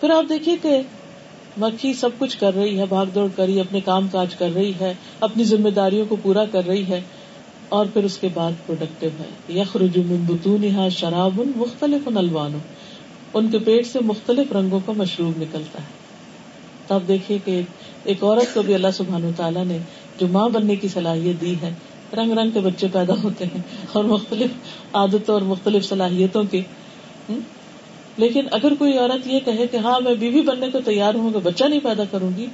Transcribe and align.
پھر 0.00 0.10
آپ 0.10 0.24
دیکھیے 0.28 0.56
کہ 0.62 0.80
مکھی 1.56 1.94
سب 1.94 2.08
کچھ 2.18 2.38
کر 2.38 2.54
رہی 2.54 2.78
ہے، 2.78 2.84
بھاگ 2.88 3.06
دوڑ 3.06 3.28
کری 3.36 3.60
اپنے 3.60 3.80
کام 3.80 4.08
کاج 4.08 4.34
کر 4.34 4.48
رہی 4.54 4.72
ہے، 4.80 4.94
اپنی 5.20 5.44
ذمہ 5.44 5.68
داریوں 5.68 6.06
کو 6.08 6.16
پورا 6.22 6.44
کر 6.44 6.66
رہی 6.66 6.88
ہے، 6.88 7.00
اور 7.68 7.86
پھر 7.92 8.04
اس 8.04 8.18
کے 8.18 8.28
بعد 8.34 8.52
پروڈکٹیو 8.66 9.10
ہے۔ 9.18 9.60
یخ 9.60 9.76
رجوع 9.76 10.88
شراب 10.88 11.40
مختلف 11.56 12.08
الوان۔ 12.16 12.58
ان 13.34 13.48
کے 13.50 13.58
پیٹ 13.58 13.86
سے 13.86 13.98
مختلف 14.02 14.52
رنگوں 14.52 14.80
کا 14.86 14.92
مشروب 14.96 15.42
نکلتا 15.42 15.78
ہے۔ 15.78 15.94
تب 16.86 17.00
دیکھیے 17.08 17.38
کہ 17.44 17.62
ایک 18.04 18.24
عورت 18.24 18.54
کو 18.54 18.62
بھی 18.62 18.74
اللہ 18.74 18.92
سبحان 18.94 19.30
تعالیٰ 19.36 19.64
نے 19.64 19.78
جو 20.20 20.26
ماں 20.28 20.48
بننے 20.48 20.76
کی 20.76 20.88
صلاحیت 20.88 21.40
دی 21.40 21.54
ہے، 21.62 21.74
رنگ 22.16 22.32
رنگ 22.32 22.50
کے 22.50 22.60
بچے 22.60 22.86
پیدا 22.92 23.14
ہوتے 23.22 23.44
ہیں 23.44 23.62
اور 23.92 24.04
مختلف 24.04 24.50
عادتوں 24.92 25.34
اور 25.34 25.42
مختلف 25.42 25.88
صلاحیتوں 25.88 26.44
کے۔ 26.50 26.60
لیکن 28.16 28.40
اگر 28.50 28.74
کوئی 28.78 28.98
عورت 28.98 29.26
یہ 29.26 29.40
کہے 29.44 29.66
کہ 29.66 29.76
ہاں 29.76 30.00
میں 30.00 30.14
بیوی 30.14 30.40
بننے 30.40 30.70
کو 30.70 30.78
تیار 30.84 31.14
ہوں 31.14 31.34
گا 31.34 31.38
بچہ 31.42 31.64
نہیں 31.64 31.80
پیدا 31.82 32.02
کروں 32.10 32.30
گی، 32.36 32.46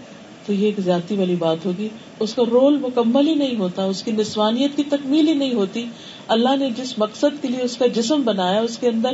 تو 0.47 0.53
یہ 0.53 0.67
ایک 0.67 0.75
زیادتی 0.79 1.17
والی 1.17 1.37
بات 1.37 1.67
ہوگی۔ 1.67 1.89
اس 2.21 2.35
کا 2.35 2.43
رول 2.51 2.79
مکمل 2.79 3.29
ہی 3.29 3.35
نہیں 3.35 3.57
ہوتا، 3.57 3.85
اس 3.85 4.03
کی 4.03 4.11
نسوانیت 4.11 4.77
کی 4.77 4.83
تکمیل 4.83 5.29
ہی 5.29 5.35
نہیں 5.35 5.55
ہوتی۔ 5.55 5.85
اللہ 6.29 6.57
نے 6.57 6.71
جس 6.71 6.99
مقصد 6.99 7.43
کے 7.43 7.49
لیے 7.49 7.63
اس 7.63 7.77
کا 7.77 7.87
جسم 7.87 8.23
بنایا، 8.23 8.61
اس 8.61 8.79
کے 8.79 8.89
اندر 8.89 9.11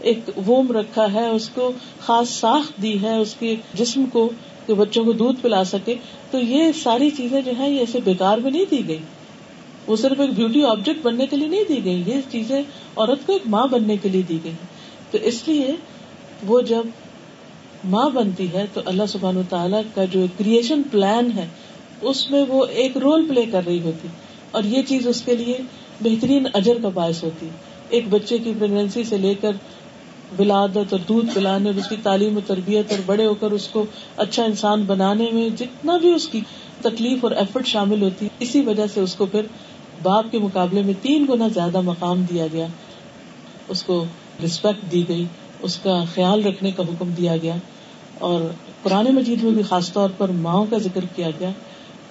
ایک 0.00 0.18
ووم 0.48 0.72
رکھا 0.72 1.12
ہے، 1.12 1.28
اس 1.28 1.48
کو 1.48 1.72
خاص 2.00 2.28
ساخت 2.28 2.82
دی 2.82 3.02
ہے، 3.02 3.16
اس 3.16 3.34
کے 3.38 3.56
جسم 3.74 4.04
کو 4.12 4.30
کہ 4.66 4.74
بچوں 4.74 5.04
کو 5.04 5.12
دودھ 5.12 5.42
پلا 5.42 5.64
سکے۔ 5.64 5.94
تو 6.30 6.38
یہ 6.38 6.72
ساری 6.82 7.10
چیزیں 7.10 7.42
جو 7.42 7.52
ہے 7.58 7.70
یہ 7.70 7.78
ایسے 7.78 7.98
بےکار 8.04 8.38
میں 8.38 8.50
نہیں 8.50 8.64
دی 8.70 8.88
گئی۔ 8.88 8.98
وہ 9.86 9.96
صرف 9.96 10.20
ایک 10.20 10.30
بیوٹی 10.30 10.64
آبجیکٹ 10.64 10.98
بننے 11.02 11.26
کے 11.26 11.36
لیے 11.36 11.48
نہیں 11.48 11.64
دی 11.68 11.84
گئی، 11.84 12.02
یہ 12.06 12.14
چیزیں 12.30 12.62
عورت 12.96 13.26
کو 13.26 13.32
ایک 13.32 13.42
ماں 13.46 13.66
بننے 13.66 13.96
کے 13.96 14.08
لیے 14.08 14.22
دی 14.28 14.38
گئی۔ 14.44 14.52
تو 15.10 15.18
اس 15.22 15.48
لیے 15.48 15.66
وہ 16.46 16.60
جب 16.60 16.82
ماں 17.84 18.08
بنتی 18.08 18.52
ہے 18.52 18.66
تو 18.74 18.80
اللہ 18.84 19.02
سبحان 19.08 19.42
تعالیٰ 19.48 19.82
کا 19.94 20.04
جو 20.04 20.26
کریشن 20.38 20.82
پلان 20.90 21.30
ہے، 21.36 21.46
اس 22.00 22.30
میں 22.30 22.44
وہ 22.48 22.66
ایک 22.66 22.96
رول 22.96 23.28
پلے 23.28 23.42
کر 23.52 23.62
رہی 23.66 23.80
ہوتی۔ 23.80 24.08
اور 24.50 24.62
یہ 24.62 24.82
چیز 24.82 25.06
اس 25.06 25.22
کے 25.22 25.36
لیے 25.36 25.58
بہترین 26.00 26.46
اجر 26.54 26.76
کا 26.82 26.88
باعث 26.88 27.24
ہوتی۔ 27.24 27.48
ایک 27.88 28.04
بچے 28.10 28.38
کی 28.38 28.52
پریگنسی 28.58 29.04
سے 29.04 29.18
لے 29.18 29.34
کر 29.34 29.52
ولادت 30.38 30.92
اور 30.92 31.00
دودھ 31.08 31.26
پلانے 31.34 31.68
اور 31.68 31.78
اس 31.78 31.88
کی 31.88 31.96
تعلیم 32.02 32.36
و 32.36 32.40
تربیت 32.46 32.90
اور 32.90 32.98
بڑے 33.06 33.26
ہو 33.26 33.34
کر 33.34 33.50
اس 33.50 33.68
کو 33.68 33.84
اچھا 34.16 34.44
انسان 34.44 34.82
بنانے 34.82 35.30
میں 35.32 35.48
جتنا 35.48 35.96
بھی 35.96 36.14
اس 36.14 36.28
کی 36.28 36.40
تکلیف 36.80 37.18
اور 37.24 37.32
ایفرٹ 37.32 37.66
شامل 37.66 38.02
ہوتی، 38.02 38.28
اسی 38.38 38.60
وجہ 38.60 38.86
سے 38.94 39.00
اس 39.00 39.14
کو 39.14 39.26
پھر 39.26 39.42
باپ 40.02 40.24
کے 40.30 40.38
مقابلے 40.38 40.82
میں 40.82 40.94
تین 41.02 41.26
گنا 41.28 41.48
زیادہ 41.48 41.80
مقام 41.80 42.22
دیا 42.22 42.46
گیا۔ 42.52 42.66
اس 43.68 43.82
کو 43.82 44.04
رسپیکٹ 44.44 44.92
دی 44.92 45.08
گئی۔ 45.08 45.24
اس 45.62 45.76
کا 45.76 46.04
خیال 46.14 46.46
رکھنے 46.46 46.70
کا 46.70 46.82
حکم 46.82 47.10
دیا 47.10 47.36
گیا 47.36 47.56
اور 48.18 48.40
پرانے 48.82 49.10
مجید 49.10 49.42
میں 49.44 49.50
بھی 49.50 49.62
خاص 49.62 49.92
طور 49.92 50.10
پر 50.16 50.28
ماؤں 50.28 50.66
کا 50.70 50.78
ذکر 50.78 51.04
کیا 51.16 51.30
گیا 51.40 51.50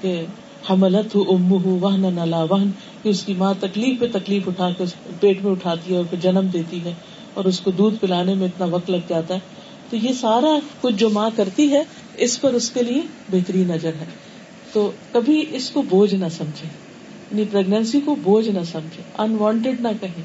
کہ 0.02 0.26
حملت 0.70 1.16
ہو 1.16 1.24
ام 1.30 1.52
ہو 1.52 1.78
وہن 1.82 2.02
نلا 2.02 2.44
وہن، 2.44 2.72
کہ 3.04 3.10
اس 3.10 3.24
کی 3.24 3.34
ماں 3.34 3.54
تکلیف 3.60 4.00
پہ 4.00 4.06
تکلیف 4.12 4.48
اٹھا 4.48 4.70
کے 4.78 4.84
پیٹ 5.20 5.44
میں 5.44 5.52
اٹھاتی 5.52 5.92
ہے 5.92 5.98
اور 5.98 6.06
پھر 6.10 6.18
جنم 6.22 6.48
دیتی 6.54 6.84
ہے 6.84 6.94
اور 7.34 7.46
اس 7.46 7.60
کو 7.60 7.72
دودھ 7.72 7.96
پلانے 8.02 8.34
میں 8.34 8.48
اتنا 8.48 8.66
وقت 8.66 8.90
لگ 8.90 9.08
جاتا 9.08 9.34
ہے۔ 9.34 9.40
تو 9.90 9.96
یہ 9.96 10.14
سارا 10.14 10.58
کچھ 10.82 10.96
جو 10.96 11.10
ماں 11.10 11.30
کرتی 11.36 11.72
ہے، 11.72 11.84
اس 12.18 12.42
پر 12.42 12.54
اس 12.54 12.70
کے 12.72 12.84
لیے 12.84 13.02
بہترین 13.32 13.68
نظر 13.68 13.94
ہے۔ 14.00 14.06
تو 14.74 14.92
کبھی 15.12 15.46
اس 15.52 15.70
کو 15.70 15.82
بوجھ 15.82 16.16
نہ 16.16 16.30
سمجھے 16.38 16.68
یعنی 17.32 17.44
پرگنسی 17.52 18.00
کو 18.06 18.16
بوجھ 18.24 18.50
نہ 18.50 18.64
سمجھے 18.72 19.02
انوانٹیڈ 19.18 19.82
نہ 19.82 19.88
کہیں۔ 20.02 20.24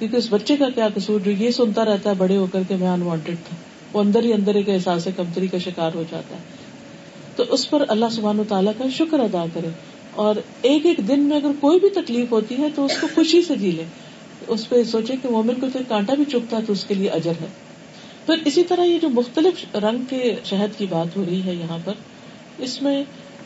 کیونکہ 0.00 0.16
اس 0.16 0.26
بچے 0.30 0.56
کا 0.56 0.68
کیا 0.74 0.88
قصور 0.94 1.20
جو 1.20 1.30
یہ 1.30 1.50
سنتا 1.50 1.84
رہتا 1.84 2.10
ہے 2.10 2.14
بڑے 2.14 2.36
ہو 2.36 2.46
کر 2.52 2.62
کے 2.68 2.76
میں 2.76 2.88
انوانٹیڈ 2.88 3.36
تھا، 3.48 3.56
وہ 3.92 4.00
اندر 4.00 4.24
ہی 4.24 4.32
اندر 4.32 4.54
ایک 4.54 4.68
احساس 4.68 5.08
کمتری 5.16 5.46
کا 5.46 5.58
شکار 5.58 5.90
ہو 5.94 6.04
جاتا 6.10 6.34
ہے۔ 6.34 6.40
تو 7.36 7.44
اس 7.48 7.70
پر 7.70 7.84
اللہ 7.88 8.04
سبحان 8.12 8.40
و 8.40 8.44
تعالیٰ 8.48 8.72
کا 8.78 8.84
شکر 8.98 9.20
ادا 9.20 9.44
کرے۔ 9.54 9.68
اور 10.14 10.34
ایک 10.62 10.86
ایک 10.86 11.08
دن 11.08 11.20
میں 11.20 11.36
اگر 11.36 11.50
کوئی 11.60 11.80
بھی 11.80 11.90
تکلیف 11.90 12.32
ہوتی 12.32 12.58
ہے 12.58 12.68
تو 12.74 12.84
اس 12.84 12.92
کو 13.00 13.08
خوشی 13.14 13.42
سے 13.42 13.56
جی 13.56 13.70
لے۔ 13.70 13.84
اس 14.48 14.68
پہ 14.68 14.82
سوچے 14.82 15.14
کہ 15.22 15.28
مومن 15.28 15.54
کو 15.54 15.66
تو 15.72 15.78
کانٹا 15.88 16.14
بھی 16.14 16.24
چپتا 16.24 16.56
ہے 16.56 16.62
تو 16.66 16.72
اس 16.72 16.84
کے 16.84 16.94
لیے 16.94 17.08
اجر 17.08 17.32
ہے۔ 17.40 17.46
پھر 18.26 18.34
اسی 18.44 18.62
طرح 18.64 18.84
یہ 18.84 18.98
جو 18.98 19.08
مختلف 19.08 19.76
رنگ 19.76 19.98
کے 20.08 20.34
شہد 20.44 20.78
کی 20.78 20.86
بات 20.90 21.16
ہو 21.16 21.24
رہی 21.30 21.42
ہے 21.44 21.54
یہاں 21.54 21.78
پر، 21.84 21.92
اس 22.58 22.82
میں 22.82 23.04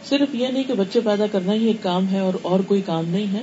صرف 0.09 0.35
یہ 0.35 0.47
نہیں 0.47 0.63
کہ 0.63 0.75
بچے 0.75 1.01
پیدا 1.05 1.27
کرنا 1.27 1.55
ہی 1.55 1.67
ایک 1.67 1.77
کام 1.83 2.09
ہے 2.09 2.19
اور 2.19 2.35
اور 2.43 2.61
کوئی 2.61 2.83
کام 2.83 3.05
نہیں 3.09 3.33
ہے۔ 3.33 3.43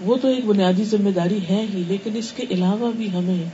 وہ 0.00 0.16
تو 0.16 0.28
ایک 0.28 0.44
بنیادی 0.44 0.84
ذمہ 0.84 1.10
داری 1.10 1.38
ہے 1.50 1.66
ہی، 1.74 1.82
لیکن 1.88 2.10
اس 2.16 2.32
کے 2.32 2.44
علاوہ 2.50 2.90
بھی 2.96 3.12
ہمیں 3.12 3.44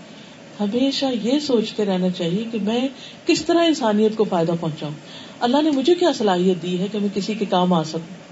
ہمیشہ 0.60 1.06
یہ 1.22 1.38
سوچتے 1.38 1.84
رہنا 1.84 2.10
چاہیے 2.10 2.44
کہ 2.52 2.58
میں 2.62 2.88
کس 3.26 3.44
طرح 3.44 3.64
انسانیت 3.64 4.16
کو 4.16 4.24
فائدہ 4.24 4.52
پہنچاؤں۔ 4.60 4.92
اللہ 5.40 5.62
نے 5.62 5.70
مجھے 5.70 5.94
کیا 5.94 6.12
صلاحیت 6.12 6.62
دی 6.62 6.78
ہے 6.78 6.86
کہ 6.92 6.98
میں 6.98 7.08
کسی 7.14 7.34
کے 7.34 7.44
کام 7.44 7.72
آ 7.72 7.82
سکوں؟ 7.82 8.22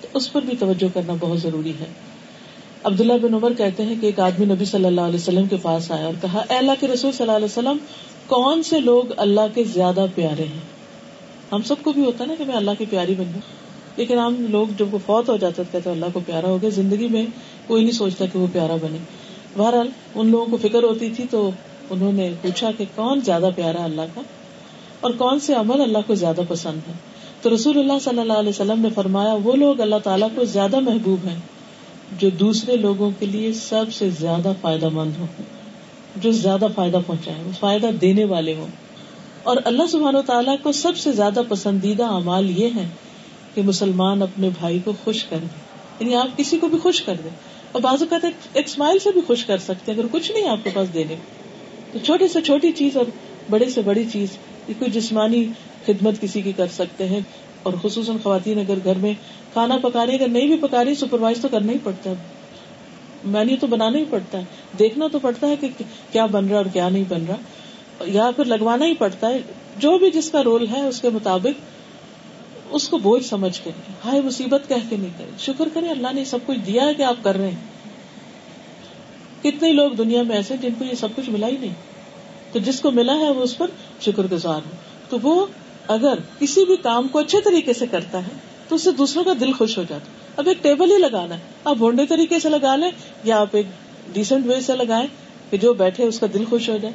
تو 0.00 0.08
اس 0.14 0.32
پر 0.32 0.42
بھی 0.42 0.56
توجہ 0.58 0.94
کرنا 0.94 1.12
بہت 1.20 1.40
ضروری 1.40 1.72
ہے۔ 1.80 1.84
عبداللہ 2.84 3.12
بن 3.22 3.34
عمر 3.34 3.52
کہتے 3.58 3.82
ہیں 3.82 3.94
کہ 4.00 4.06
ایک 4.06 4.20
آدمی 4.20 4.46
نبی 4.46 4.64
صلی 4.64 4.84
اللہ 4.84 5.00
علیہ 5.00 5.14
وسلم 5.14 5.46
کے 5.46 5.56
پاس 5.62 5.90
آیا 5.90 6.04
اور 6.04 6.14
کہا، 6.22 6.44
اے 6.50 6.56
اللہ 6.56 6.72
کے 6.80 6.86
رسول 6.86 7.12
صلی 7.12 7.24
اللہ 7.24 7.36
علیہ 7.36 7.44
وسلم، 7.44 7.76
کون 8.26 8.62
سے 8.62 8.80
لوگ 8.80 9.04
اللہ 9.16 9.54
کے 9.54 9.64
زیادہ 9.64 10.06
پیارے 10.14 10.44
ہیں؟ 10.44 10.60
ہم 11.52 11.62
سب 11.62 11.74
کو 11.82 11.92
بھی 11.92 12.04
ہوتا 12.04 12.24
ہے 12.24 12.28
نا 12.28 12.34
کہ 12.38 12.44
میں 12.44 12.54
اللہ 12.54 12.70
کی 12.78 12.84
پیاری 12.90 13.14
بن 13.18 13.24
جاؤں۔ 13.24 13.65
لیکن 13.96 14.18
ہم 14.18 14.46
لوگ 14.48 14.66
جب 14.78 14.94
وہ 14.94 14.98
فوت 15.06 15.28
ہو 15.28 15.36
جاتا 15.36 15.62
کہتے 15.72 15.90
اللہ 15.90 16.06
کو 16.12 16.20
پیارا 16.26 16.46
ہو 16.46 16.58
گیا۔ 16.62 16.70
زندگی 16.70 17.08
میں 17.08 17.26
کوئی 17.66 17.82
نہیں 17.82 17.92
سوچتا 17.92 18.26
کہ 18.26 18.38
وہ 18.38 18.46
پیارا 18.52 18.76
بنے۔ 18.82 18.98
بہرحال 19.56 19.88
ان 20.14 20.30
لوگوں 20.30 20.46
کو 20.46 20.56
فکر 20.56 20.82
ہوتی 20.82 21.10
تھی 21.10 21.24
تو 21.30 21.50
انہوں 21.90 22.12
نے 22.12 22.32
پوچھا 22.42 22.70
کہ 22.78 22.84
کون 22.94 23.20
زیادہ 23.24 23.50
پیارا 23.56 23.84
اللہ 23.84 24.02
کا 24.14 24.20
اور 25.00 25.10
کون 25.10 25.40
سے 25.40 25.54
عمل 25.54 25.80
اللہ 25.80 25.98
کو 26.06 26.14
زیادہ 26.14 26.40
پسند 26.48 26.88
ہے 26.88 26.92
تو 27.42 27.54
رسول 27.54 27.78
اللہ 27.78 27.92
صلی 28.04 28.18
اللہ 28.18 28.32
علیہ 28.32 28.48
وسلم 28.48 28.80
نے 28.80 28.88
فرمایا، 28.94 29.36
وہ 29.44 29.56
لوگ 29.56 29.80
اللہ 29.80 29.96
تعالیٰ 30.04 30.28
کو 30.34 30.44
زیادہ 30.44 30.80
محبوب 30.80 31.28
ہیں 31.28 31.38
جو 32.18 32.30
دوسرے 32.30 32.76
لوگوں 32.76 33.10
کے 33.18 33.26
لیے 33.26 33.52
سب 33.52 33.84
سے 33.92 34.10
زیادہ 34.10 34.52
فائدہ 34.60 34.88
مند 34.88 35.12
ہو 35.20 35.26
جو 36.16 36.30
زیادہ 36.30 36.66
فائدہ 36.74 36.98
پہنچائے 37.06 37.50
فائدہ 37.60 37.86
دینے 38.00 38.24
والے 38.24 38.54
ہوں۔ 38.54 38.66
اور 39.42 39.56
اللہ 39.64 39.82
سبحان 39.90 40.16
و 40.16 40.22
تعالیٰ 40.22 40.56
کو 40.62 40.72
سب 40.72 40.96
سے 40.96 41.12
زیادہ 41.12 41.40
پسندیدہ 41.48 42.04
اعمال 42.04 42.58
یہ 42.58 42.68
ہے 42.74 42.88
کہ 43.56 43.62
مسلمان 43.62 44.22
اپنے 44.22 44.48
بھائی 44.58 44.78
کو 44.84 44.92
خوش 45.04 45.24
کر 45.24 45.36
دے۔ 45.42 45.46
یعنی 46.00 46.14
آپ 46.14 46.38
کسی 46.38 46.58
کو 46.58 46.68
بھی 46.68 46.78
خوش 46.78 47.02
کر 47.02 47.14
دیں۔ 47.24 47.30
اور 47.72 47.82
بعض 47.82 48.02
اوقات 48.02 48.24
ایک 48.24 48.34
اسمائل 48.54 48.98
سے 48.98 49.10
بھی 49.12 49.20
خوش 49.26 49.44
کر 49.44 49.58
سکتے 49.58 49.92
اگر 49.92 50.04
کچھ 50.10 50.32
نہیں 50.32 50.48
آپ 50.48 50.58
کے 50.64 50.70
پاس 50.74 50.94
دینے 50.94 51.16
تو 51.92 51.98
چھوٹی 51.98 52.28
سے 52.28 52.40
چھوٹی 52.42 52.72
چیز 52.72 52.96
اور 52.96 53.06
بڑے 53.50 53.70
سے 53.70 53.82
بڑی 53.82 54.04
چیز 54.12 54.28
کوئی 54.66 54.90
جسمانی 54.90 55.46
خدمت 55.86 56.20
کسی 56.20 56.42
کی 56.42 56.52
کر 56.52 56.66
سکتے 56.66 57.08
ہیں۔ 57.08 57.20
اور 57.62 57.72
خصوصاً 57.82 58.16
خواتین 58.22 58.58
اگر 58.58 58.74
گھر 58.84 58.98
میں 58.98 59.12
کھانا 59.52 59.76
پکانے، 59.76 60.14
اگر 60.14 60.28
نہیں 60.28 60.46
بھی 60.46 60.56
پکا 60.56 60.84
رہی، 60.84 60.94
سپروائز 60.94 61.40
تو 61.40 61.48
کرنا 61.48 61.72
ہی 61.72 61.78
پڑتا 61.82 62.10
ہے۔ 62.10 62.14
مینیو 63.24 63.56
تو 63.60 63.66
بنانا 63.66 63.98
ہی 63.98 64.04
پڑتا 64.10 64.38
ہے۔ 64.38 64.44
دیکھنا 64.78 65.06
تو 65.12 65.18
پڑتا 65.18 65.46
ہے 65.48 65.56
کہ 65.56 65.68
کیا 66.12 66.26
بن 66.26 66.46
رہا 66.48 66.56
اور 66.56 66.66
کیا 66.72 66.88
نہیں 66.88 67.04
بن 67.08 67.24
رہا۔ 67.28 67.36
یا 68.06 68.30
پھر 68.36 68.44
لگوانا 68.44 68.84
ہی 68.84 68.94
پڑتا 68.94 69.28
ہے۔ 69.28 69.38
جو 69.78 69.98
بھی 69.98 70.10
جس 70.10 70.30
کا 70.30 70.44
رول 70.44 70.66
ہے، 70.68 70.88
اس 70.88 71.00
کے 71.00 71.10
مطابق 71.10 71.75
اس 72.70 72.88
کو 72.88 72.98
بوجھ 72.98 73.24
سمجھ 73.24 73.60
کے 73.64 73.70
ہائے 74.04 74.20
مصیبت 74.20 74.62
کہہ 74.68 74.90
کے 74.90 74.96
نہیں 74.96 75.10
کرے۔ 75.18 75.30
شکر 75.38 75.68
کرے 75.74 75.88
اللہ 75.88 76.08
نے 76.12 76.24
سب 76.24 76.38
کچھ 76.46 76.58
دیا 76.58 76.86
ہے 76.86 76.94
کہ 76.94 77.02
آپ 77.02 77.16
کر 77.22 77.36
رہے 77.36 77.50
ہیں۔ 77.50 77.76
کتنے 79.42 79.72
لوگ 79.72 79.90
دنیا 79.90 80.22
میں 80.22 80.36
ایسے 80.36 80.56
جن 80.56 80.68
کو 80.78 80.84
یہ 80.84 80.94
سب 80.94 81.08
کچھ 81.16 81.30
ملا 81.30 81.46
ہی 81.46 81.56
نہیں۔ 81.60 81.74
تو 82.52 82.58
جس 82.58 82.80
کو 82.80 82.90
ملا 82.90 83.14
ہے 83.14 83.30
وہ 83.30 83.42
اس 83.42 83.58
پر 83.58 83.66
شکر 84.00 84.22
گزار 84.32 84.56
ہو 84.56 84.70
تو 85.08 85.18
وہ 85.22 85.46
اگر 85.88 86.14
کسی 86.38 86.64
بھی 86.64 86.76
کام 86.76 87.08
کو 87.08 87.18
اچھے 87.18 87.40
طریقے 87.40 87.72
سے 87.72 87.86
کرتا 87.86 88.18
ہے 88.18 88.30
تو 88.68 88.74
اس 88.74 88.82
سے 88.82 88.90
دوسروں 88.90 89.24
کا 89.24 89.32
دل 89.40 89.52
خوش 89.52 89.78
ہو 89.78 89.82
جاتا 89.88 90.10
اب 90.36 90.48
ایک 90.48 90.62
ٹیبل 90.62 90.90
ہی 90.92 90.98
لگانا 90.98 91.34
ہے۔ 91.34 91.40
آپ 91.64 91.76
بھونڈے 91.76 92.06
طریقے 92.06 92.38
سے 92.38 92.48
لگا 92.48 92.76
لیں 92.76 92.90
یا 93.24 93.40
آپ 93.40 93.48
ایک 93.52 93.66
ڈیسنٹ 94.12 94.46
وے 94.46 94.60
سے 94.60 94.76
لگائیں 94.76 95.06
کہ 95.50 95.56
جو 95.56 95.74
بیٹھے 95.74 96.04
اس 96.04 96.20
کا 96.20 96.26
دل 96.34 96.44
خوش 96.50 96.68
ہو 96.68 96.76
جائے۔ 96.76 96.94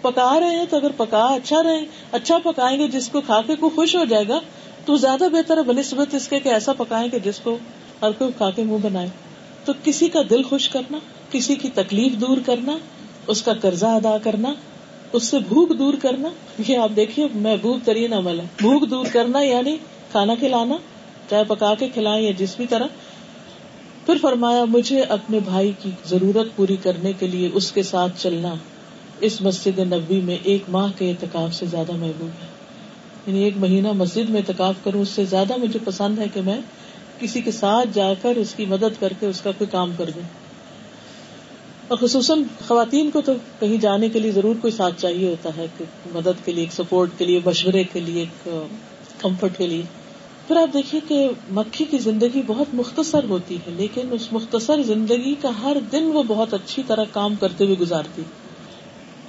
پکا 0.00 0.40
رہے 0.40 0.56
ہیں 0.56 0.64
تو 0.70 0.76
اگر 0.76 0.90
پکا 0.96 1.24
اچھا 1.24 1.62
رہے 1.62 1.84
اچھا 2.12 2.38
پکائیں 2.38 2.78
گے، 2.78 2.88
جس 2.88 3.08
کو 3.08 3.20
کھا 3.20 3.40
کے 3.46 3.56
کو 3.56 3.70
خوش 3.70 3.96
ہو 3.96 4.04
جائے 4.04 4.28
گا 4.28 4.40
تو 4.84 4.96
زیادہ 4.96 5.24
بہتر 5.32 5.56
ہے 5.56 5.62
بنسبت 5.62 6.14
اس 6.14 6.28
کے 6.28 6.40
کہ 6.40 6.48
ایسا 6.48 6.72
پکائیں 6.72 7.10
کہ 7.10 7.18
جس 7.18 7.40
کو 7.40 7.58
ہر 8.02 8.10
کوئی 8.18 8.32
کھا 8.36 8.50
کے 8.50 8.62
منہ 8.62 8.78
بنائے۔ 8.82 9.08
تو 9.64 9.72
کسی 9.84 10.08
کا 10.08 10.20
دل 10.30 10.42
خوش 10.42 10.68
کرنا، 10.68 10.98
کسی 11.30 11.54
کی 11.54 11.68
تکلیف 11.74 12.12
دور 12.12 12.36
کرنا، 12.46 12.78
اس 13.26 13.42
کا 13.42 13.52
قرضہ 13.60 13.86
ادا 13.86 14.18
کرنا، 14.18 14.54
اس 15.12 15.24
سے 15.24 15.38
بھوک 15.38 15.78
دور 15.78 15.94
کرنا۔ 16.02 16.28
یہ 16.68 16.78
آپ 16.78 16.90
دیکھیے، 16.96 17.28
محبوب 17.34 17.78
ترین 17.84 18.12
عمل 18.12 18.40
ہے۔ 18.40 18.44
بھوک 18.56 18.90
دور 18.90 19.06
کرنا 19.12 19.40
یعنی 19.40 19.76
کھانا 20.10 20.34
کھلانا، 20.34 20.74
چاہے 21.30 21.44
پکا 21.44 21.74
کے 21.74 21.88
کھلائیں 21.88 22.24
یا 22.24 22.32
جس 22.38 22.56
بھی 22.56 22.66
طرح۔ 22.66 22.86
پھر 24.06 24.14
فرمایا، 24.20 24.64
مجھے 24.64 25.00
اپنے 25.00 25.38
بھائی 25.44 25.72
کی 25.82 25.90
ضرورت 26.04 26.56
پوری 26.56 26.76
کرنے 26.76 27.12
کے 27.12 27.26
لیے 27.26 27.50
اس 27.54 27.72
کے 27.72 27.82
ساتھ 27.82 28.12
چلنا 28.22 28.54
اس 29.20 29.40
مسجد 29.40 29.78
نبی 29.78 30.20
میں 30.20 30.36
ایک 30.42 30.62
ماہ 30.68 30.92
کے 30.98 31.10
اعتکاف 31.10 31.54
سے 31.54 31.66
زیادہ 31.66 31.92
محبوب 31.92 32.42
ہے۔ 32.42 32.53
یعنی 33.26 33.44
ایک 33.44 33.56
مہینہ 33.56 33.92
مسجد 33.92 34.30
میں 34.30 34.40
اعتکاف 34.40 34.74
کروں، 34.84 35.02
اس 35.02 35.08
سے 35.08 35.24
زیادہ 35.24 35.56
مجھے 35.56 35.78
پسند 35.84 36.18
ہے 36.18 36.24
کہ 36.34 36.40
میں 36.40 36.60
کسی 37.18 37.40
کے 37.40 37.50
ساتھ 37.50 37.88
جا 37.92 38.14
کر 38.22 38.36
اس 38.36 38.54
کی 38.54 38.64
مدد 38.64 39.00
کر 39.00 39.12
کے 39.20 39.26
اس 39.26 39.40
کا 39.40 39.50
کوئی 39.58 39.70
کام 39.70 39.92
کر 39.96 40.10
دوں۔ 40.10 40.22
اور 41.88 41.98
خصوصاً 41.98 42.42
خواتین 42.68 43.10
کو 43.10 43.20
تو 43.20 43.32
کہیں 43.60 43.76
جانے 43.76 44.08
کے 44.08 44.18
لیے 44.18 44.30
ضرور 44.30 44.54
کوئی 44.60 44.70
ساتھ 44.70 45.00
چاہیے 45.00 45.28
ہوتا 45.28 45.50
ہے، 45.56 45.66
کہ 45.78 45.84
مدد 46.14 46.44
کے 46.44 46.52
لیے، 46.52 46.64
ایک 46.64 46.72
سپورٹ 46.72 47.10
کے 47.18 47.24
لیے 47.24 47.40
مشورے 47.44 47.84
کے 47.84 48.00
لیے، 48.00 48.20
ایک 48.20 48.48
کمفرٹ 49.18 49.58
کے 49.58 49.66
لیے۔ 49.66 49.82
پھر 50.48 50.56
آپ 50.56 50.74
دیکھیے 50.74 51.00
کہ 51.08 51.28
مکھی 51.50 51.84
کی 51.84 51.98
زندگی 51.98 52.42
بہت 52.46 52.66
مختصر 52.72 53.24
ہوتی 53.24 53.56
ہے، 53.56 53.70
لیکن 53.70 54.08
اس 54.10 54.32
مختصر 54.32 54.82
زندگی 54.82 55.34
کا 55.40 55.50
ہر 55.62 55.76
دن 55.92 56.10
وہ 56.12 56.22
بہت 56.26 56.54
اچھی 56.54 56.82
طرح 56.86 57.04
کام 57.12 57.34
کرتے 57.34 57.64
ہوئے 57.64 57.76
گزارتی۔ 57.80 58.22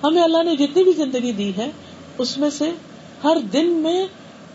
ہمیں 0.04 0.24
اللہ 0.24 0.44
نے 0.44 0.56
جتنی 0.56 0.84
بھی 0.84 0.92
زندگی 0.98 1.32
دی 1.32 1.52
ہے، 1.58 1.72
اس 2.18 2.38
میں 2.38 2.50
سے 2.50 2.72
ہر 3.24 3.38
دن 3.54 3.66
میں 3.66 4.08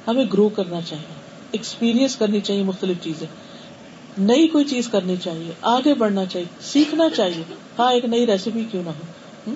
ہمیں 0.06 0.24
گرو 0.32 0.48
کرنا 0.48 0.80
چاہیے 0.80 1.14
ایکسپیرئنس 1.50 2.16
کرنی 2.16 2.40
چاہیے 2.40 2.62
مختلف 2.62 2.96
چیزیں۔ 3.02 3.26
نئی 4.18 4.48
کوئی 4.48 4.64
چیز 4.64 4.88
کرنی 4.88 5.16
چاہیے، 5.16 5.52
آگے 5.62 5.94
بڑھنا 5.94 6.24
چاہیے، 6.24 6.46
سیکھنا 6.60 7.08
چاہیے۔ 7.16 7.42
ہاں 7.78 7.92
ایک 7.92 8.04
نئی 8.04 8.26
ریسیپی 8.26 8.64
کیوں 8.70 8.82
نہ 8.82 8.90
ہو؟ 8.90 9.54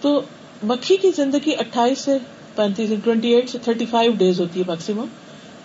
تو 0.00 0.20
مکھی 0.62 0.96
کی 0.96 1.10
زندگی 1.16 1.54
اٹھائیس 1.54 1.98
سے 1.98 2.18
پینتیس 2.54 2.90
ٹوینٹی 3.04 3.28
ایٹ 3.28 3.50
سے 3.50 3.58
تھرٹی 3.58 3.86
فائیو 3.86 4.12
ڈیز 4.18 4.40
ہوتی 4.40 4.60
ہے 4.60 4.64
میکسیمم 4.68 5.04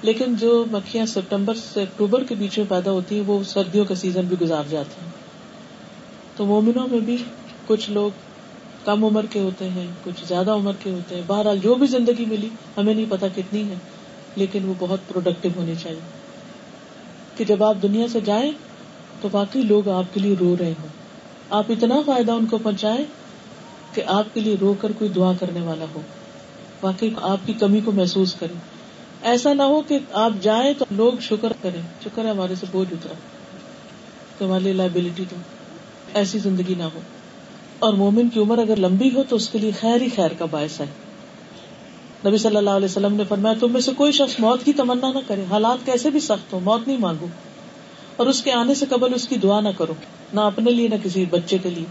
لیکن 0.02 0.36
جو 0.36 0.66
مکھیاں 0.72 1.06
سپٹمبر 1.06 1.54
سے 1.74 1.82
اکتوبر 1.82 2.24
کے 2.24 2.36
بیچ 2.36 2.58
میں 2.58 2.66
پیدا 2.70 2.92
ہوتی 2.92 3.16
ہیں، 3.16 3.24
وہ 3.28 3.44
سردیوں 3.44 3.86
کا 3.86 3.96
سیزن 3.96 4.26
بھی 4.26 4.38
گزار 4.42 4.64
جاتے 4.70 5.02
ہیں۔ 5.06 5.12
تو 6.36 6.46
مومنوں 6.46 6.88
میں 6.92 7.00
بھی 7.00 7.18
کچھ 7.68 7.90
لوگ 7.90 8.12
کم 8.86 9.06
عمر 9.06 9.26
کے 9.26 9.40
ہوتے 9.40 9.70
ہیں، 9.70 9.88
کچھ 10.04 10.26
زیادہ 10.28 10.52
عمر 10.52 10.72
کے 10.84 10.90
ہوتے 10.92 11.16
ہیں۔ 11.16 11.22
بہرحال 11.28 11.60
جو 11.60 11.76
بھی 11.76 11.88
زندگی 11.88 12.26
ملی، 12.26 12.50
ہمیں 12.78 12.94
نہیں 12.94 13.06
پتا 13.10 13.28
کتنی 13.36 13.70
ہے، 13.70 13.76
لیکن 14.36 14.66
وہ 14.66 14.74
بہت 14.80 15.00
پروڈکٹیو 15.08 15.52
ہونی 15.56 15.74
چاہیے۔ 15.84 16.00
کہ 17.38 17.46
جب 17.46 17.64
آپ 17.64 17.76
دنیا 17.82 18.08
سے 18.08 18.20
جائیں، 18.22 18.52
تو 19.22 19.30
واقعی 19.32 19.62
لوگ 19.62 19.90
آپ 19.90 20.14
کے 20.14 20.20
لیے 20.20 20.36
رو 20.40 20.56
رہے 20.60 20.74
ہوں۔ 20.80 20.88
آپ 21.50 21.64
اتنا 21.70 21.96
فائدہ 22.06 22.32
ان 22.32 22.46
کو 22.46 22.58
پہنچائے 22.58 23.06
کہ 23.94 24.02
آپ 24.08 24.26
کے 24.34 24.40
لیے 24.40 24.56
رو 24.62 24.74
کر 24.82 24.92
کوئی 24.92 25.10
دعا 25.10 25.32
کرنے 25.40 25.62
والا 25.62 25.86
ہو۔ 25.96 26.02
واقعی 26.82 27.10
آپ 27.22 27.38
کی 27.46 27.54
کمی 27.54 27.82
کو 27.86 27.92
محسوس 27.92 28.34
کریں۔ 28.34 28.60
ایسا 29.24 29.54
نہ 29.54 29.64
ہو 29.64 29.82
کہ 29.82 30.00
آپ 30.14 30.32
جائیں 30.42 30.74
تو 30.78 30.86
لوگ 30.92 31.14
شکر 31.22 31.54
کریں۔ 31.62 31.82
شکر 32.04 32.26
ہے 32.26 32.30
ہمارے 32.30 32.56
سے 32.56 32.66
بوجھ 32.72 32.94
اترا۔ 32.94 33.14
کہ 34.38 34.44
ہمارے 34.44 34.74
لائبلٹی 34.74 35.26
تو 35.30 35.36
ایسی 36.14 36.40
زندگی 36.40 36.76
نہ 36.78 36.84
ہو۔ 36.84 37.00
اور 37.80 37.94
مومن 37.94 38.30
کی 38.30 38.40
عمر 38.40 38.58
اگر 38.58 38.76
لمبی 38.78 39.10
ہو 39.16 39.24
تو 39.30 39.36
اس 39.36 39.50
کے 39.50 39.60
لیے 39.60 39.72
خیر 39.72 40.02
ہی 40.02 40.08
خیر 40.16 40.32
کا 40.38 40.46
باعث 40.52 40.82
ہے۔ 40.82 40.86
نبی 42.28 42.38
صلی 42.38 42.56
اللہ 42.56 42.70
علیہ 42.70 42.86
وسلم 42.86 43.14
نے 43.14 43.24
فرمایا، 43.30 43.56
تم 43.60 43.72
میں 43.72 43.82
سے 43.82 43.92
کوئی 43.98 44.12
شخص 44.12 44.40
موت 44.40 44.64
کی 44.64 44.74
تمنا 44.74 45.12
نہ 45.12 45.20
کرے، 45.28 45.44
حالات 45.50 45.86
کیسے 45.86 46.10
بھی 46.10 46.20
سخت 46.20 46.54
ہو 46.54 46.60
موت 46.60 46.88
نہیں 46.88 46.98
مانگو۔ 46.98 47.28
اور 48.16 48.28
اس 48.28 48.44
کے 48.44 48.52
آنے 48.52 48.74
سے 48.74 48.86
قبل 48.90 49.14
اس 49.14 49.28
کی 49.28 49.36
دعا 49.36 49.60
نہ 49.60 49.70
کرو، 49.78 49.94
نہ 50.34 50.40
اپنے 50.40 50.72
لیے، 50.72 50.88
نہ 50.88 50.96
کسی 51.04 51.26
بچے 51.26 51.58
کے 51.58 51.70
لیے۔ 51.70 51.86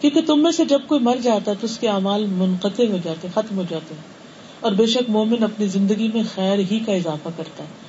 کیونکہ 0.00 0.20
تم 0.20 0.42
میں 0.42 0.52
سے 0.52 0.64
جب 0.64 0.80
کوئی 0.86 1.00
مر 1.00 1.16
جاتا 1.22 1.50
ہے 1.50 1.56
تو 1.60 1.64
اس 1.66 1.78
کے 1.78 1.88
اعمال 1.88 2.26
منقطع 2.26 2.86
ہو 2.86 2.98
جاتے، 3.04 3.28
ختم 3.34 3.56
ہو 3.56 3.62
جاتے 3.68 3.94
ہیں۔ 3.94 4.02
اور 4.60 4.72
بے 4.72 4.86
شک 4.86 5.10
مومن 5.10 5.42
اپنی 5.42 5.66
زندگی 5.66 6.08
میں 6.14 6.22
خیر 6.34 6.58
ہی 6.58 6.78
کا 6.86 6.92
اضافہ 6.92 7.28
کرتا 7.36 7.64
ہے۔ 7.64 7.81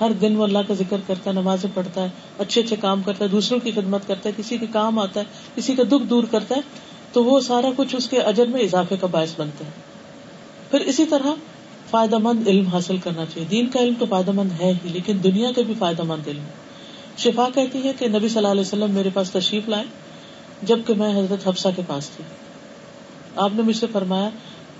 ہر 0.00 0.12
دن 0.12 0.36
وہ 0.36 0.44
اللہ 0.44 0.58
کا 0.68 0.74
ذکر 0.74 0.96
کرتا 1.06 1.30
ہے، 1.30 1.40
نمازیں 1.40 1.70
پڑھتا 1.74 2.02
ہے، 2.02 2.08
اچھے 2.38 2.60
اچھے 2.60 2.76
کام 2.76 3.02
کرتا 3.02 3.24
ہے، 3.24 3.30
دوسروں 3.30 3.60
کی 3.60 3.70
خدمت 3.70 4.06
کرتا 4.06 4.28
ہے، 4.28 4.34
کسی 4.36 4.58
کے 4.58 4.66
کام 4.72 4.98
آتا 4.98 5.20
ہے، 5.20 5.24
کسی 5.54 5.74
کا 5.74 5.82
دکھ 5.82 6.06
دور 6.10 6.24
کرتا 6.30 6.56
ہے، 6.56 6.60
تو 7.12 7.24
وہ 7.24 7.40
سارا 7.40 7.68
کچھ 7.76 7.96
اس 7.96 8.08
کے 8.08 8.18
اجر 8.18 8.46
میں 8.46 8.60
اضافے 8.60 8.96
کا 9.00 9.06
باعث 9.06 9.34
بنتا 9.38 9.64
ہے۔ 9.64 9.70
پھر 10.70 10.80
اسی 10.80 11.04
طرح 11.04 11.28
فائدہ 11.90 12.18
مند 12.18 12.48
علم 12.48 12.66
حاصل 12.66 12.96
کرنا 12.96 13.24
چاہیے۔ 13.24 13.48
دین 13.50 13.66
کا 13.66 13.80
علم 13.80 13.94
تو 13.98 14.06
فائدہ 14.06 14.30
مند 14.32 14.60
ہے 14.60 14.72
ہی، 14.84 14.88
لیکن 14.88 15.16
دنیا 15.24 15.50
کا 15.56 15.62
بھی 15.62 15.74
فائدہ 15.78 16.02
مند 16.02 16.28
علم۔ 16.28 16.44
شفا 17.18 17.48
کہتی 17.54 17.84
ہے 17.84 17.92
کہ 17.98 18.08
نبی 18.08 18.28
صلی 18.28 18.36
اللہ 18.36 18.48
علیہ 18.48 18.60
وسلم 18.60 18.90
میرے 18.90 19.08
پاس 19.14 19.30
تشریف 19.30 19.68
لائے 19.68 19.84
جبکہ 20.62 20.94
میں 20.94 21.18
حضرت 21.18 21.48
حفصہ 21.48 21.68
کے 21.76 21.82
پاس 21.86 22.10
تھی۔ 22.10 22.24
آپ 23.36 23.50
نے 23.54 23.62
مجھ 23.62 23.76
سے 23.76 23.86
فرمایا، 23.92 24.30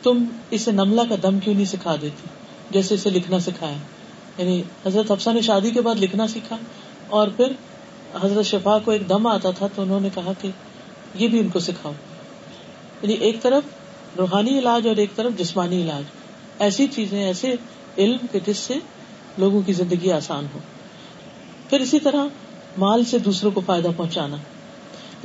تم 0.02 0.24
اسے 0.50 0.72
نملہ 0.72 1.00
کا 1.08 1.14
دم 1.22 1.38
کیوں 1.38 1.54
نہیں 1.54 1.64
سکھا 1.64 1.96
دیتی؟ 2.02 2.28
جیسے 2.70 2.94
اسے 2.94 3.10
لکھنا 3.10 3.38
سکھایا۔ 3.38 3.76
یعنی 4.38 4.62
حضرت 4.86 5.10
حفصہ 5.10 5.30
نے 5.30 5.40
شادی 5.40 5.70
کے 5.70 5.80
بعد 5.80 5.94
لکھنا 5.94 6.26
سیکھا 6.26 6.56
اور 7.08 7.28
پھر 7.28 7.52
حضرت 8.22 8.44
شفا 8.44 8.78
کو 8.78 8.90
ایک 8.90 9.08
دم 9.08 9.26
آتا 9.26 9.50
تھا 9.50 9.66
تو 9.74 9.82
انہوں 9.82 10.00
نے 10.00 10.08
کہا 10.14 10.32
کہ 10.40 10.50
یہ 11.14 11.28
بھی 11.28 11.40
ان 11.40 11.48
کو 11.48 11.58
سکھاؤ۔ 11.58 11.92
یعنی 13.02 13.14
ایک 13.14 13.42
طرف 13.42 13.62
روحانی 14.18 14.58
علاج 14.58 14.88
اور 14.88 14.96
ایک 14.96 15.16
طرف 15.16 15.32
جسمانی 15.38 15.82
علاج۔ 15.82 16.02
ایسی 16.58 16.86
چیزیں، 16.86 17.24
ایسے 17.24 17.54
علم 17.98 18.16
کے 18.32 18.40
جس 18.46 18.58
سے 18.58 18.74
لوگوں 19.38 19.62
کی 19.66 19.72
زندگی 19.72 20.12
آسان 20.12 20.46
ہو۔ 20.54 20.58
پھر 21.70 21.80
اسی 21.80 22.00
طرح 22.00 22.24
مال 22.78 23.04
سے 23.04 23.18
دوسروں 23.18 23.50
کو 23.50 23.60
فائدہ 23.66 23.88
پہنچانا۔ 23.96 24.36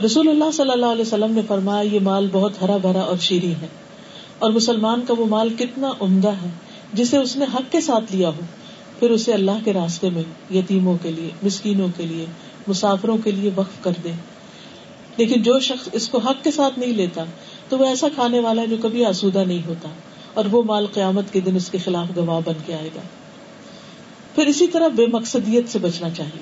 رسول 0.06 0.30
اللہ 0.30 0.52
صلی 0.54 0.72
اللہ 0.72 0.86
علیہ 0.86 1.02
وسلم 1.02 1.32
نے 1.32 1.42
فرمایا، 1.48 1.82
یہ 1.82 2.00
مال 2.00 2.30
بہت 2.32 2.52
ہرا 2.62 2.78
بھرا 2.78 3.00
اور 3.00 3.18
شیریں 3.18 3.62
ہے 3.62 3.68
اور 4.40 4.52
مسلمان 4.52 5.02
کا 5.08 5.14
وہ 5.18 5.26
مال 5.26 5.50
کتنا 5.60 5.92
عمدہ 6.02 6.32
ہے، 6.32 6.50
جسے 6.94 7.18
اس 7.18 7.38
نے 7.38 7.46
حق 7.54 7.72
کے 7.72 7.82
ساتھ 7.82 8.16
لیا 8.16 8.30
ہو۔ 8.30 8.42
پھر 9.04 9.12
اسے 9.12 9.34
اللہ 9.34 9.52
کے 9.66 9.74
راستے 9.74 10.10
میں، 10.10 10.24
یتیموں 10.54 10.98
کے 11.02 11.12
لیے، 11.12 11.30
مسکینوں 11.44 11.88
کے 11.98 12.06
لیے، 12.06 12.26
مسافروں 12.68 13.18
کے 13.24 13.32
لیے 13.32 13.50
وقف 13.56 13.84
کر 13.84 13.92
دے۔ 14.04 14.12
لیکن 15.18 15.42
جو 15.42 15.60
شخص 15.60 15.90
اس 15.92 16.10
کو 16.10 16.18
حق 16.18 16.44
کے 16.44 16.52
ساتھ 16.52 16.80
نہیں 16.80 16.94
لیتا، 16.94 17.24
تو 17.70 17.78
وہ 17.78 17.86
ایسا 17.86 18.08
کھانے 18.16 18.40
والا 18.40 18.62
ہے 18.62 18.68
جو 18.68 18.76
کبھی 18.82 19.06
آسودہ 19.06 19.44
نہیں 19.48 19.68
ہوتا، 19.68 19.90
اور 20.34 20.46
وہ 20.52 20.64
مال 20.64 20.86
قیامت 20.94 21.34
کے 21.34 21.40
دن 21.40 21.56
اس 21.56 21.70
کے 21.70 21.78
خلاف 21.78 22.08
گواہ 22.16 22.40
بن 22.46 22.54
کے 22.66 22.74
آئے 22.74 22.90
گا۔ 22.96 23.02
پھر 24.36 24.48
اسی 24.48 24.68
طرح 24.68 24.88
بے 24.88 25.06
مقصدیت 25.06 25.70
سے 25.70 25.80
بچنا 25.80 26.10
چاہیے 26.10 26.42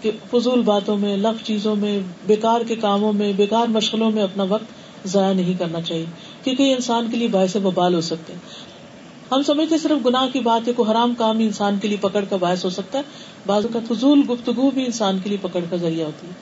کہ 0.00 0.10
فضول 0.30 0.62
باتوں 0.62 0.98
میں 0.98 1.16
لف 1.16 1.46
چیزوں 1.46 1.76
میں، 1.76 2.00
بیکار 2.26 2.60
کے 2.60 2.76
کاموں 2.76 3.12
میں، 3.12 3.32
بیکار 3.32 3.66
مشغلوں 3.68 4.10
میں 4.10 4.22
اپنا 4.22 4.44
وقت 4.48 5.08
ضائع 5.08 5.34
نہیں 5.34 5.54
کرنا 5.58 5.80
چاہیے، 5.80 6.06
کیونکہ 6.44 6.62
یہ 6.62 6.74
انسان 6.74 7.10
کے 7.10 7.16
لیے 7.16 7.28
باعث 7.28 7.56
وبال 7.56 7.94
ہو 7.94 8.00
سکتے 8.00 8.32
ہیں۔ 8.32 8.69
ہم 9.32 9.42
سمجھتے 9.42 9.78
صرف 9.78 10.06
گناہ 10.06 10.26
کی 10.32 10.40
بات 10.40 10.68
ہے 10.68 10.72
کوئی 10.72 10.90
حرام 10.90 11.14
کام 11.18 11.38
انسان 11.38 11.78
کے 11.82 11.88
لیے 11.88 11.96
پکڑ 12.00 12.24
کا 12.30 12.36
باعث 12.36 12.64
ہو 12.64 12.70
سکتا 12.70 12.98
ہے، 12.98 13.02
بعض 13.46 13.66
کا 13.72 13.78
فضول 13.88 14.22
گفتگو 14.30 14.70
بھی 14.70 14.84
انسان 14.84 15.18
کے 15.18 15.28
لیے 15.28 15.38
پکڑ 15.42 15.60
کا 15.70 15.76
ذریعہ 15.76 16.06
ہوتی 16.06 16.26
ہے۔ 16.26 16.32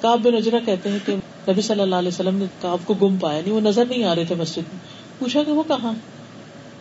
کاب 0.00 0.20
بن 0.22 0.34
نجرا 0.34 0.58
کہتے 0.66 0.88
ہیں 0.88 0.98
کہ 1.06 1.16
نبی 1.48 1.60
صلی 1.60 1.80
اللہ 1.80 1.96
علیہ 1.96 2.08
وسلم 2.08 2.36
نے 2.36 2.44
کاب 2.60 2.78
کو 2.84 2.94
گم 2.94 3.16
پایا 3.16 3.40
نہیں، 3.40 3.52
وہ 3.52 3.60
نظر 3.60 3.84
نہیں 3.84 4.04
آ 4.04 4.14
رہے 4.14 4.24
تھے 4.24 4.34
مسجد 4.34 4.56
میں۔ 4.56 4.78
پوچھا 5.18 5.42
کہ 5.42 5.52
وہ 5.52 5.62
کہاں؟ 5.68 5.92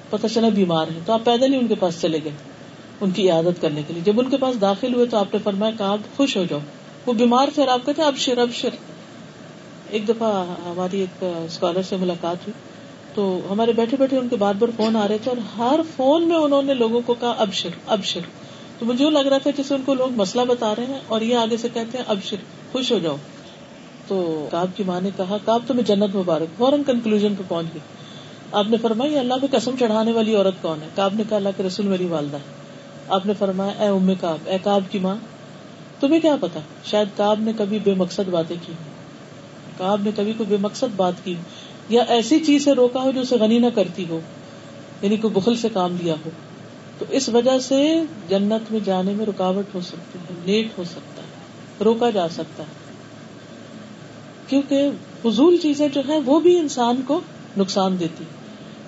پتا 0.09 0.29
چلا 0.29 0.49
بیمار 0.49 0.87
ہے 0.87 0.99
تو 1.05 1.13
آپ 1.13 1.21
پیدل 1.23 1.53
ہی 1.53 1.59
ان 1.59 1.67
کے 1.67 1.75
پاس 1.75 2.01
چلے 2.01 2.19
گئے، 2.23 2.31
ان 3.01 3.11
کی 3.11 3.31
عادت 3.31 3.61
کرنے 3.61 3.81
کے 3.87 3.93
لیے۔ 3.93 4.03
جب 4.05 4.19
ان 4.19 4.29
کے 4.29 4.37
پاس 4.37 4.61
داخل 4.61 4.93
ہوئے 4.93 5.05
تو 5.05 5.17
آپ 5.17 5.33
نے 5.33 5.39
فرمایا 5.43 5.71
کہ 5.77 5.83
آپ 5.83 6.17
خوش 6.17 6.37
ہو 6.37 6.43
جاؤ۔ 6.49 6.59
وہ 7.05 7.13
بیمار 7.13 7.47
تھے 7.55 7.61
اور 7.61 7.71
آپ 7.71 7.85
کہتے 7.85 8.01
اب 8.01 8.15
شر 8.17 8.37
اب 8.37 8.49
شر۔ 8.53 8.69
ایک 9.89 10.07
دفعہ 10.07 10.45
ہماری 10.65 10.99
ایک 10.99 11.23
اسکالر 11.23 11.81
سے 11.81 11.97
ملاقات 11.97 12.37
ہوئی۔ 12.47 12.68
تو 13.19 13.39
ہمارے 13.49 13.73
بیٹھے 13.73 13.97
بیٹھے 13.97 14.17
ان 14.17 14.27
کے 14.27 14.35
بار 14.35 14.53
بار 14.59 14.69
فون 14.77 14.95
آ 14.95 15.07
رہے 15.07 15.17
تھے 15.17 15.31
اور 15.31 15.37
ہر 15.57 15.79
فون 15.95 16.27
میں 16.27 16.35
انہوں 16.35 16.61
نے 16.61 16.73
لوگوں 16.73 17.01
کو 17.05 17.13
کہا، 17.13 17.33
اب 17.37 17.53
شر 17.53 17.69
اب 17.87 18.03
شر 18.03 18.19
تو 18.79 18.85
مجھے 18.85 19.09
لگ 19.09 19.19
رہا 19.19 19.37
تھا 19.37 19.51
جیسے 19.57 19.75
ان 19.75 19.81
کو 19.85 19.93
لوگ 19.93 20.09
مسئلہ 20.11 20.45
بتا 20.45 20.75
رہے 20.75 20.85
ہیں 20.85 20.99
اور 21.07 21.21
یہ 21.21 21.35
آگے 21.35 21.57
سے 21.57 21.67
کہتے 21.73 21.97
ہیں، 21.97 22.05
اب 22.07 22.17
شر 22.23 22.35
خوش 22.71 22.91
ہو 22.91 22.99
جاؤ۔ 22.99 23.15
تو 24.07 24.47
کاب 24.51 24.67
کی 24.75 24.83
ماں 24.83 25.01
نے 25.01 25.09
کہا 25.17 25.37
کاب 25.45 25.61
تمہیں 25.67 25.83
جنت 25.83 26.15
مبارک، 26.15 26.57
فوراً 26.57 26.83
کنکلوژ 26.83 27.21
پہ 27.21 27.43
پہنچ 27.47 27.65
گئی۔ 27.73 27.81
آپ 28.51 28.65
نے 28.69 28.77
فرمایا، 28.77 29.19
اللہ 29.19 29.33
پہ 29.41 29.47
قسم 29.51 29.75
چڑھانے 29.79 30.11
والی 30.11 30.35
عورت 30.35 30.61
کون 30.61 30.81
ہے؟ 30.81 30.87
کاب 30.95 31.13
نے 31.13 31.23
کہا، 31.29 31.37
اللہ 31.37 31.49
کے 31.57 31.63
رسول 31.63 31.85
میری 31.85 32.05
والدہ۔ 32.05 32.37
آپ 33.07 33.25
نے 33.25 33.33
فرمایا، 33.39 33.83
اے 33.83 33.87
ام 33.87 34.11
کاب 34.21 34.37
اے 34.45 34.57
کاب 34.63 34.83
کی 34.91 34.99
ماں، 34.99 35.15
تمہیں 35.99 36.19
کیا 36.19 36.35
پتا 36.41 36.59
شاید 36.85 37.07
کاب 37.17 37.39
نے 37.39 37.51
کبھی 37.57 37.79
بے 37.79 37.93
مقصد 37.93 38.29
باتیں 38.29 38.55
کی 38.65 38.73
کاب 39.77 40.01
نے 40.03 40.11
کبھی 40.15 40.33
کوئی 40.33 40.49
بے 40.49 40.57
مقصد 40.61 40.95
بات 40.95 41.13
کی 41.23 41.35
یا 41.89 42.03
ایسی 42.07 42.39
چیز 42.39 42.63
سے 42.63 42.71
روکا 42.71 43.01
ہو 43.01 43.11
جو 43.11 43.21
اسے 43.21 43.37
غنی 43.37 43.59
نہ 43.59 43.65
کرتی 43.75 44.05
ہو 44.09 44.19
یعنی 45.01 45.17
کوئی 45.17 45.33
بخل 45.33 45.55
سے 45.55 45.69
کام 45.73 45.97
لیا 46.03 46.15
ہو۔ 46.25 46.29
تو 46.99 47.05
اس 47.09 47.29
وجہ 47.29 47.59
سے 47.59 48.01
جنت 48.29 48.71
میں 48.71 48.79
جانے 48.85 49.13
میں 49.13 49.25
رکاوٹ 49.25 49.75
ہو 49.75 49.81
سکتی 49.81 50.19
ہے، 50.19 50.33
لیٹ 50.45 50.77
ہو 50.77 50.83
سکتا 50.83 51.21
ہے، 51.21 51.27
روکا 51.83 52.09
جا 52.09 52.29
سکتا 52.29 52.63
ہے۔ 52.63 52.89
کیونکہ 54.47 54.89
فضول 55.23 55.57
چیزیں 55.57 55.87
جو 55.87 56.01
ہیں، 56.07 56.19
وہ 56.25 56.39
بھی 56.39 56.59
انسان 56.59 57.01
کو 57.07 57.21
نقصان 57.57 57.99
دیتی 57.99 58.23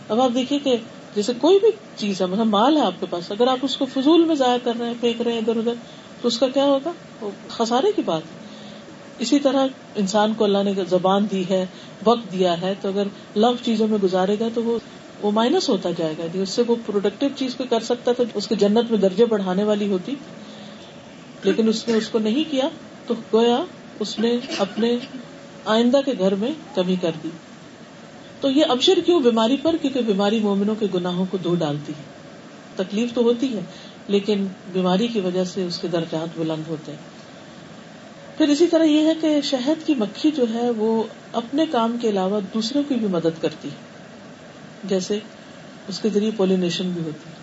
اب 0.10 0.22
آپ 0.22 0.29
دیکھیے 0.36 0.60
کہ 0.60 0.77
جیسے 1.15 1.34
کوئی 1.41 1.60
بھی 1.60 1.67
چیز 1.96 2.22
ہے 2.22 2.25
مطلب 2.25 2.46
مال 2.46 2.77
ہے 2.77 2.81
آپ 2.81 2.93
کے 3.00 3.05
پاس، 3.10 3.31
اگر 3.31 3.48
آپ 3.48 3.58
اس 3.62 3.77
کو 3.77 3.86
فضول 3.86 4.25
میں 4.25 4.36
ضائع 4.36 4.58
کر 4.63 4.72
رہے 4.79 4.88
ہیں، 4.88 4.93
پھینک 5.01 5.22
رہے 5.22 5.31
ہیں 5.31 5.39
ادھر 5.39 5.58
ادھر، 5.58 5.74
تو 6.22 6.27
اس 6.27 6.39
کا 6.39 6.48
کیا 6.48 6.65
ہوگا؟ 6.65 6.91
وہ 7.22 7.29
خسارے 7.48 7.88
کی 7.96 8.01
بات 8.05 8.22
ہے۔ 8.22 8.41
اسی 9.22 9.40
طرح 9.40 9.68
انسان 9.96 10.34
کو 10.34 10.44
اللہ 10.44 10.58
نے 10.66 10.72
زبان 10.90 11.25
دی 11.32 11.44
ہے، 11.50 11.66
وقت 12.06 12.32
دیا 12.32 12.62
ہے، 12.62 12.74
تو 12.82 12.88
اگر 12.88 13.08
لو 13.36 13.54
چیزوں 13.63 13.88
میں 13.88 13.98
گزارے 14.04 14.36
گا 14.40 14.48
تو 14.54 14.63
وہ 14.63 14.80
وہ 15.22 15.32
مائنس 15.32 15.70
ہوتا 15.70 15.90
جائے 15.98 16.13
گا۔ 16.18 16.24
اس 16.34 16.50
سے 16.50 16.63
وہ 16.68 16.75
پروڈکٹیو 16.86 17.30
چیز 17.36 17.56
کو 17.56 17.63
کر 17.70 17.80
سکتا 17.80 18.12
تھا 18.12 18.24
اس 18.34 18.48
کی 18.48 18.56
جنت 18.56 18.92
میں 18.92 19.00
درجے 19.00 19.25
بڑھانے 19.25 19.63
والی 19.63 19.88
ہوتی۔ 19.88 20.16
لیکن 21.44 21.68
اس 21.68 21.88
نے 21.88 21.94
اس 21.94 22.10
کو 22.10 22.20
نہیں 22.20 22.51
کیا 22.51 22.70
تو 23.08 23.13
گویا 23.34 23.63
اس 24.00 24.20
نے 24.20 24.38
اپنے 24.58 24.98
آئندہ 25.66 26.00
کے 26.06 26.12
گھر 26.20 26.36
میں 26.36 26.51
کمی 26.75 26.96
کر 26.96 27.12
دی۔ 27.24 27.30
تو 28.42 28.50
یہ 28.50 28.66
ابشر 28.70 29.00
کیوں 29.06 29.20
بیماری 29.20 29.58
پر؟ 29.58 29.75
کیونکہ 29.82 30.01
بیماری 30.01 30.40
مومنوں 30.40 30.75
کے 30.80 30.86
گناہوں 30.94 31.25
کو 31.32 31.38
دو 31.38 31.56
ڈالتی 31.56 31.94
ہے۔ 31.94 32.04
تکلیف 32.75 33.13
تو 33.13 33.22
ہوتی 33.22 33.56
ہے، 33.56 33.60
لیکن 34.08 34.46
بیماری 34.74 35.08
کی 35.08 35.20
وجہ 35.20 35.44
سے 35.44 35.63
اس 35.63 35.78
کے 35.78 35.88
درجات 35.88 36.40
بلند 36.40 36.63
ہوتے 36.68 36.92
ہیں۔ 36.92 37.11
پھر 38.42 38.50
اسی 38.50 38.68
طرح 38.68 38.84
یہ 38.84 39.06
ہے 39.06 39.14
کہ 39.22 39.42
شہد 39.42 39.88
کی 39.88 39.96
مکھی 39.96 40.32
جو 40.32 40.46
ہے 40.54 40.70
وہ 40.70 41.04
اپنے 41.34 41.66
کام 41.72 41.98
کے 42.02 42.10
علاوہ 42.10 42.40
دوسروں 42.54 42.84
کی 42.88 42.96
بھی 42.96 43.08
مدد 43.08 43.42
کرتی 43.42 43.70
جیسے 44.84 45.20
اس 45.88 46.00
کے 46.00 46.10
ذریعے 46.10 46.32
پولینیشن 46.38 46.90
بھی 46.90 47.02
ہوتی 47.02 47.30
ہے۔ 47.30 47.36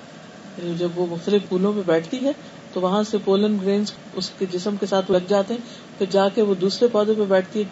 یعنی 0.58 0.78
جب 0.78 0.88
وہ 0.96 1.06
مختلف 1.10 1.48
پھولوں 1.48 1.72
میں 1.72 1.82
بیٹھتی 1.86 2.18
ہے 2.22 2.30
تو 2.72 2.80
وہاں 2.80 3.02
سے 3.02 3.18
پولن 3.24 3.56
گرینز 3.62 3.92
اس 4.14 4.30
کے 4.38 4.46
جسم 4.52 4.76
کے 4.76 4.86
ساتھ 4.86 5.10
لگ 5.10 5.18
جاتے 5.28 5.54
ہیں۔ 5.54 5.60
پھر 5.98 6.06
جا 6.10 6.28
کے 6.28 6.42
وہ 6.42 6.54
دوسرے 6.54 6.88
پودے 6.88 7.14
پہ 7.14 7.24
بیٹھتی 7.24 7.58
ہے۔ 7.58 7.64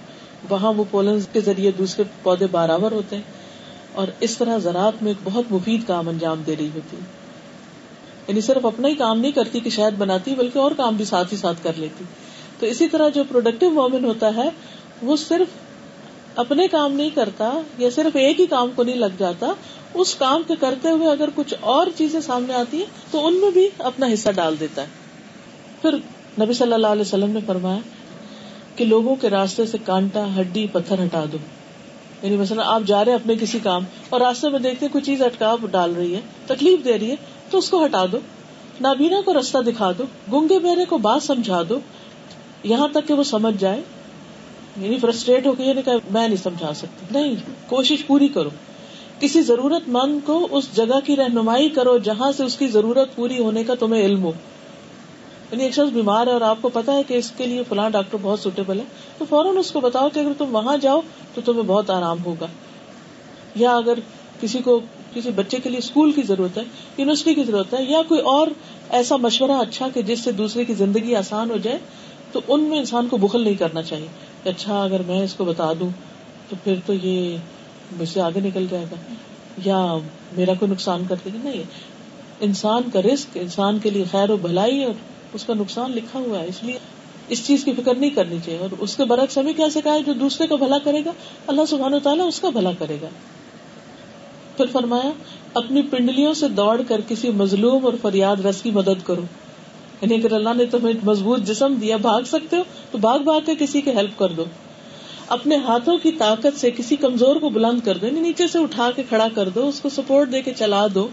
وہاں 0.51 0.73
وہ 0.73 0.85
پولن 0.91 1.19
کے 1.33 1.41
ذریعے 1.41 1.71
دوسرے 1.71 2.05
پودے 2.23 2.47
برابر 2.51 2.93
ہوتے 2.93 3.17
ہیں۔ 3.17 3.23
اور 3.93 4.09
اس 4.21 4.39
طرح 4.39 4.59
زراعت 4.59 5.03
میں 5.03 5.11
ایک 5.11 5.17
بہت 5.25 5.45
مفید 5.51 5.87
کام 5.87 6.09
انجام 6.09 6.43
دے 6.47 6.57
رہی 6.59 6.69
ہوتی 6.75 6.97
یعنی 8.29 8.41
صرف 8.41 8.67
اپنا 8.67 8.89
ہی 8.89 8.95
کام 8.95 9.21
نہیں 9.21 9.33
کرتی 9.33 9.61
کہ 9.61 9.71
شاید 9.71 9.95
بناتی، 9.95 10.35
بلکہ 10.35 10.59
اور 10.59 10.71
کام 10.77 10.97
بھی 10.97 11.05
ساتھ 11.05 11.33
ہی 11.33 11.39
ساتھ 11.39 11.65
کر 11.65 11.73
لیتی۔ 11.77 12.05
تو 12.59 12.67
اسی 12.67 12.89
طرح 12.89 13.09
جو 13.09 13.23
پروڈکٹیو 13.29 13.71
وومن 13.71 14.05
ہوتا 14.05 14.35
ہے، 14.37 14.49
وہ 15.03 15.17
صرف 15.17 15.49
اپنے 16.37 16.69
کام 16.69 16.93
نہیں 16.93 17.11
کرتا 17.15 17.61
یا 17.79 17.89
صرف 17.95 18.17
ایک 18.17 18.41
ہی 18.41 18.47
کام 18.47 18.71
کو 18.75 18.83
نہیں 18.83 18.97
لگ 18.97 19.17
جاتا، 19.19 19.47
اس 19.95 20.15
کام 20.15 20.43
کے 20.47 20.55
کرتے 20.61 20.91
ہوئے 20.91 21.09
اگر 21.09 21.29
کچھ 21.35 21.55
اور 21.61 21.87
چیزیں 21.97 22.21
سامنے 22.21 22.55
آتی 22.55 22.77
ہیں، 22.77 22.85
تو 23.11 23.27
ان 23.27 23.35
میں 23.35 23.51
بھی 23.51 23.69
اپنا 23.79 24.07
حصہ 24.13 24.31
ڈال 24.31 24.61
دیتا 24.61 24.83
ہے۔ 24.83 24.87
پھر 25.83 25.95
نبی 26.41 26.53
صلی 26.53 26.73
اللہ 26.73 26.87
علیہ 26.87 27.03
وسلم 27.03 27.31
نے 27.31 27.41
فرمایا 27.47 27.79
کہ 28.77 28.85
لوگوں 28.85 29.17
کے 29.17 29.31
راستے 29.31 29.67
سے 29.67 29.79
کانٹا، 29.85 30.41
ہڈی، 30.41 30.67
پتھر 30.73 31.05
ہٹا 31.05 31.25
دو۔ 31.33 31.39
یعنی 32.23 32.37
مثلا 32.37 32.63
آپ 32.65 32.83
جا 32.87 33.05
رہے 33.05 33.13
ہیں 33.13 33.19
اپنے 33.19 33.35
کسی 33.41 33.59
کام 33.63 33.85
اور 34.09 34.21
راستے 34.21 34.49
میں 34.49 34.59
دیکھتے 34.59 34.89
کوئی 34.89 35.05
چیز 35.05 35.23
اٹکا 35.23 35.57
ڈال 35.71 35.95
رہی 35.97 36.15
ہے، 36.15 36.21
تکلیف 36.47 36.85
دے 36.85 36.99
رہی 36.99 37.11
ہے، 37.11 37.17
تو 37.51 37.59
اس 37.59 37.71
کو 37.71 37.85
ہٹا 37.85 38.05
دو۔ 38.13 38.19
نابینا 38.81 39.21
کو 39.25 39.41
رستہ 39.41 39.59
دکھا 39.59 39.93
دو 39.99 40.05
گنگے 40.33 40.59
بہرے 40.59 40.85
کو 40.85 40.99
بات 40.99 41.23
سمجھا 41.23 41.63
دو 41.69 41.81
یہاں 42.63 42.89
تک 42.89 43.09
کہ 43.09 43.15
وہ 43.15 43.23
سمجھ 43.23 43.55
جائے 43.59 43.81
یعنی 44.77 44.99
فرسٹریٹ 44.99 45.47
ہو 45.47 45.53
کے 45.53 45.65
یہ 45.65 45.73
کہ 45.85 45.91
میں 46.11 46.29
نہیں 46.29 46.43
سمجھا 46.43 46.75
سکتی۔ 46.75 47.07
نہیں، 47.11 47.35
کوشش 47.67 48.07
پوری 48.07 48.29
کرو۔ 48.29 48.49
کسی 49.21 49.43
ضرورت 49.43 49.89
مند 49.89 50.19
کو 50.25 50.49
اس 50.51 50.77
جگہ 50.77 51.01
کی 51.05 51.17
رہنمائی 51.17 51.69
کرو 51.69 51.99
جہاں 51.99 52.33
سے 52.33 52.45
اس 52.45 52.57
کی 52.57 52.67
ضرورت 52.67 53.17
پوری 53.17 53.39
ہونے 53.39 53.65
کا 53.65 53.75
تمہیں 53.75 54.05
علم 54.05 54.23
ہو۔ 54.23 54.33
یعنی 55.51 55.65
ایک 55.65 55.73
شخص 55.73 55.93
بیمار 55.93 56.27
ہے 56.27 56.33
اور 56.33 56.41
آپ 56.41 56.59
کو 56.61 56.69
پتا 56.69 56.93
ہے 56.93 57.03
کہ 57.03 57.15
اس 57.15 57.33
کے 57.37 57.47
لیے 57.47 57.63
فلاں 57.69 57.91
ڈاکٹر 57.91 58.19
بہت 58.23 58.41
سوٹیبل 58.41 58.81
ہے، 58.81 58.85
تو 59.19 59.25
فوراً 59.29 59.57
اس 59.57 59.71
کو 59.71 59.81
بتاؤ 59.81 60.09
کہ 60.09 60.21
اگر 60.21 60.33
تم 60.39 60.55
وہاں 60.55 60.77
جاؤ 60.77 61.01
تو 61.35 61.41
تمہیں 61.45 61.63
بہت 61.63 61.91
آرام 61.91 62.17
ہوگا۔ 62.25 62.47
یا 63.55 63.77
اگر 63.77 63.99
کسی 64.41 64.59
کو، 64.59 64.81
کسی 65.15 65.31
بچے 65.31 65.57
کے 65.63 65.69
لیے 65.69 65.79
اسکول 65.79 66.13
کی 66.13 66.23
ضرورت 66.23 66.59
ہے، 66.59 66.63
یونیورسٹی 66.97 67.35
کی 67.35 67.45
ضرورت 67.45 67.75
ہے، 67.75 67.85
یا 67.89 68.03
کوئی 68.09 68.21
اور 68.21 68.49
ایسا 68.91 69.17
مشورہ 69.17 69.51
اچھا 69.51 69.89
کہ 69.95 70.03
جس 70.03 70.21
سے 70.21 70.33
دوسرے 70.33 70.65
کی 70.65 70.75
زندگی 70.75 71.15
آسان 71.15 71.51
ہو 71.51 71.57
جائے 71.57 71.79
تو 72.33 72.41
ان 72.49 72.63
میں 72.63 72.79
انسان 72.79 73.09
کو 73.09 73.17
بخل 73.17 73.43
نہیں 73.45 73.55
کرنا 73.55 73.83
چاہیے 73.83 74.07
کہ 74.43 74.49
اچھا 74.49 74.83
اگر 74.83 75.03
میں 75.07 75.23
اس 75.23 75.35
کو 75.35 75.45
بتا 75.45 75.73
دوں 75.81 75.89
تو 76.49 76.57
پھر 76.65 76.75
تو 76.87 76.93
یہ 76.93 77.37
مجھ 78.01 78.09
سے 78.09 78.21
آگے 78.21 78.41
نکل 78.41 78.67
جائے 78.71 78.85
گا، 78.91 78.97
یا 79.65 79.99
میرا 80.37 80.53
کوئی 80.59 80.71
نقصان 80.71 81.03
کر 81.09 81.15
دے 81.25 81.31
گا۔ 81.35 81.39
نہیں، 81.45 81.63
انسان 82.41 82.83
کا 82.93 83.03
رسک 83.03 83.39
انسان 83.41 83.79
کے 83.79 83.91
لیے 83.91 84.05
خیر 84.11 84.31
و 84.31 84.37
بھلائی 84.37 84.85
اور 84.85 84.95
اس 85.33 85.45
کا 85.45 85.55
نقصان 85.55 85.93
لکھا 85.93 86.19
ہوا 86.19 86.39
ہے۔ 86.39 86.47
اس 86.47 86.63
لیے 86.63 86.79
اس 87.29 87.47
چیز 87.47 87.65
کی 87.65 87.73
فکر 87.73 87.95
نہیں 87.95 88.11
کرنی 88.11 88.37
چاہیے 88.45 88.61
اور 88.61 88.69
اس 88.79 88.97
کے 88.97 89.05
برعکس 89.05 89.39
ہمیں 89.39 89.53
کیا 89.53 89.71
سکھایا 89.71 89.99
جو 90.07 90.13
دوسرے 90.13 90.47
کا 90.47 90.57
بھلا 90.57 90.79
کرے 90.79 91.05
گا، 91.05 91.13
اللہ 91.47 91.65
سبحان 91.69 91.95
و 91.95 91.99
تعالیٰ 91.99 92.27
اس 92.29 92.41
کا 92.41 92.51
بھلا 92.51 92.71
کرے 92.79 92.97
گا۔ 93.03 93.09
پھر 94.57 94.67
فرمایا، 94.73 95.11
اپنی 95.55 95.83
پنڈلیوں 95.83 96.35
سے 96.35 96.49
دوڑ 96.49 96.81
کر 96.89 97.01
کسی 97.09 97.31
مظلوم 97.31 97.85
اور 97.85 97.93
فریاد 98.03 98.37
رس 98.37 98.63
کی 98.63 98.71
مدد 98.71 99.07
کرو۔ 99.07 99.23
یعنی 100.01 100.15
اگر 100.15 100.33
اللہ 100.33 100.55
نے 100.57 100.65
تمہیں 100.65 100.95
مضبوط 101.05 101.41
جسم 101.41 101.75
دیا، 101.75 101.97
بھاگ 101.97 102.23
سکتے 102.23 102.57
ہو 102.57 102.63
تو 102.91 102.99
بھاگ 102.99 103.19
بھاگ 103.19 103.41
کے 103.47 103.53
کسی 103.59 103.81
کی 103.81 103.91
ہیلپ 103.91 104.19
کر 104.19 104.33
دو۔ 104.33 104.45
اپنے 105.29 105.57
ہاتھوں 105.57 105.99
کی 105.99 106.13
طاقت 106.13 106.61
سے 106.61 106.71
کسی 106.71 106.97
کمزور 106.97 107.37
کو 107.37 107.49
بلند 107.49 107.81
کر 107.85 107.97
دو 107.97 108.07
یعنی 108.07 108.21
نیچے 108.21 108.47
سے 108.47 108.59
اٹھا 108.59 108.91
کے 108.97 109.03
کھڑا 109.03 109.29
کر 109.35 109.49
دو، 109.49 109.69
اس 109.69 109.81
کو 109.81 109.89
سپورٹ 109.89 110.33
دے 110.33 110.43
کے 110.43 110.53
چلا 110.57 110.87
دو۔ 110.95 111.09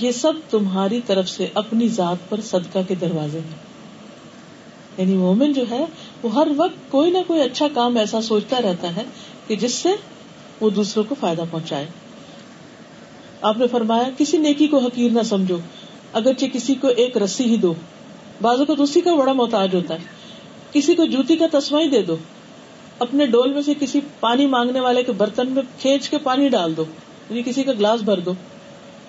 یہ 0.00 0.12
سب 0.12 0.32
تمہاری 0.50 1.00
طرف 1.06 1.28
سے 1.28 1.46
اپنی 1.54 1.88
ذات 1.88 2.30
پر 2.30 2.40
صدقہ 2.40 2.78
کے 2.88 2.94
دروازے 2.94 3.38
ہیں۔ 3.38 3.56
یعنی 4.98 5.16
مومن 5.16 5.52
جو 5.52 5.64
ہے، 5.70 5.84
وہ 6.22 6.34
ہر 6.34 6.48
وقت 6.56 6.90
کوئی 6.90 7.10
نہ 7.10 7.18
کوئی 7.26 7.40
اچھا 7.40 7.66
کام 7.74 7.96
ایسا 7.96 8.20
سوچتا 8.20 8.60
رہتا 8.62 8.96
ہے 8.96 9.02
کہ 9.46 9.56
جس 9.56 9.72
سے 9.72 9.88
وہ 10.60 10.70
دوسروں 10.70 11.04
کو 11.08 11.14
فائدہ 11.20 11.42
پہنچائے۔ 11.50 11.86
آپ 13.42 13.58
نے 13.58 13.66
فرمایا، 13.66 14.04
کسی 14.18 14.38
نیکی 14.38 14.66
کو 14.66 14.78
حقیر 14.78 15.12
نہ 15.12 15.22
سمجھو۔ 15.22 15.56
اگرچہ 16.12 16.46
کسی 16.52 16.74
کو 16.74 16.88
ایک 16.88 17.16
رسی 17.16 17.44
ہی 17.44 17.56
دو، 17.56 17.74
بازو 18.42 18.64
کو 18.64 18.74
دوسری 18.74 19.00
کا 19.02 19.14
بڑا 19.14 19.32
محتاج 19.32 19.74
ہوتا 19.74 19.94
ہے۔ 19.94 19.98
کسی 20.72 20.94
کو 20.94 21.04
جوتی 21.04 21.36
کا 21.36 21.46
تسما 21.52 21.80
ہی 21.80 21.88
دے 21.88 22.02
دو۔ 22.02 22.16
اپنے 22.98 23.26
ڈول 23.26 23.52
میں 23.52 23.62
سے 23.62 23.72
کسی 23.80 24.00
پانی 24.20 24.46
مانگنے 24.46 24.80
والے 24.80 25.02
کے 25.02 25.12
برتن 25.12 25.52
میں 25.52 25.62
کھینچ 25.78 26.08
کے 26.08 26.18
پانی 26.18 26.48
ڈال 26.48 26.76
دو 26.76 26.84
یعنی 27.30 27.42
کسی 27.42 27.62
کا 27.62 27.72
گلاس 27.72 28.00
بھر 28.00 28.20
دو۔ 28.20 28.32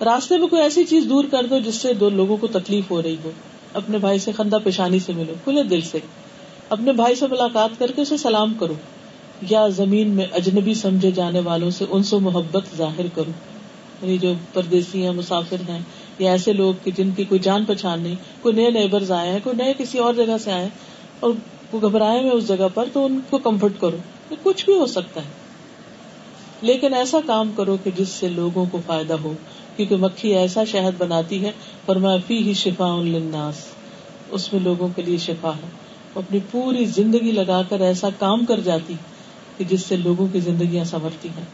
راستے 0.04 0.38
میں 0.38 0.48
کوئی 0.48 0.62
ایسی 0.62 0.84
چیز 0.84 1.04
دور 1.08 1.24
کر 1.30 1.46
دو 1.46 1.58
جس 1.58 1.74
سے 1.74 1.92
دو 1.92 2.08
لوگوں 2.08 2.36
کو 2.36 2.46
تکلیف 2.46 2.90
ہو 2.90 3.02
رہی 3.02 3.16
ہو۔ 3.24 3.30
اپنے 3.72 3.98
بھائی 3.98 4.18
سے 4.18 4.32
خندہ 4.32 4.58
پیشانی 4.64 4.98
سے 4.98 5.12
ملو، 5.12 5.32
کھلے 5.44 5.62
دل 5.62 5.80
سے۔ 5.80 5.98
اپنے 6.68 6.92
بھائی 6.92 7.14
سے 7.14 7.26
ملاقات 7.26 7.70
کر 7.78 7.92
کے 7.96 8.02
اسے 8.02 8.16
سلام 8.16 8.54
کرو۔ 8.54 8.74
یا 9.50 9.68
زمین 9.68 10.10
میں 10.10 10.26
اجنبی 10.32 10.74
سمجھے 10.74 11.10
جانے 11.10 11.40
والوں 11.40 11.70
سے 11.70 11.84
ان 11.90 12.02
سے 12.02 12.16
محبت 12.16 12.62
ظاہر 12.76 13.06
کرو۔ 13.14 13.30
یعنی 14.02 14.18
جو 14.18 14.32
پردیسی 14.52 15.02
ہیں 15.04 15.10
مسافر 15.10 15.56
ہیں 15.68 15.80
یا 16.18 16.30
ایسے 16.30 16.52
لوگ 16.52 16.88
جن 16.96 17.10
کی 17.16 17.24
کوئی 17.24 17.38
جان 17.38 17.64
پہچان 17.64 18.00
نہیں، 18.00 18.14
کوئی 18.40 18.54
نئے 18.54 18.70
نیبرز 18.70 19.12
آئے 19.12 19.30
ہیں، 19.30 19.38
کوئی 19.44 19.56
نئے 19.56 19.72
کسی 19.78 19.98
اور 19.98 20.14
جگہ 20.14 20.38
سے 20.44 20.52
آئے 20.52 20.68
اور 21.20 21.30
وہ 21.72 21.80
گھبرائے 21.80 22.20
ہوئے 22.20 22.30
اس 22.30 22.48
جگہ 22.48 22.68
پر 22.74 22.84
تو 22.92 23.04
ان 23.04 23.20
کو 23.30 23.38
کمفرٹ 23.38 23.72
کرو۔ 23.80 23.96
کچھ 24.42 24.64
بھی 24.64 24.74
ہو 24.74 24.86
سکتا 24.86 25.20
ہے۔ 25.20 25.28
لیکن 26.62 26.94
ایسا 26.94 27.18
کام 27.26 27.52
کرو 27.56 27.76
کہ 27.84 27.90
جس 27.96 28.08
سے 28.08 28.28
لوگوں 28.28 28.64
کو 28.70 28.78
فائدہ 28.86 29.14
ہو، 29.14 29.32
کیونکہ 29.76 29.96
مکھی 29.96 30.36
ایسا 30.36 30.64
شہد 30.64 30.94
بناتی 30.98 31.44
ہے 31.44 31.50
اور 31.86 31.96
فی 32.26 32.38
ہی 32.38 32.54
شفا 32.54 32.92
الناس 32.92 33.54
اس 34.30 34.52
میں 34.52 34.60
لوگوں 34.60 34.88
کے 34.96 35.02
لیے 35.02 35.18
شفا 35.18 35.50
ہے۔ 35.50 35.68
اپنی 36.14 36.38
پوری 36.50 36.84
زندگی 36.84 37.30
لگا 37.32 37.62
کر 37.68 37.80
ایسا 37.80 38.08
کام 38.18 38.44
کر 38.44 38.60
جاتی 38.60 38.94
کہ 39.58 39.64
جس 39.64 39.80
سے 39.80 39.96
لوگوں 39.96 40.26
کی 40.32 40.40
زندگیاں 40.40 40.84
سنورتی 40.84 41.28
ہیں۔ 41.28 41.44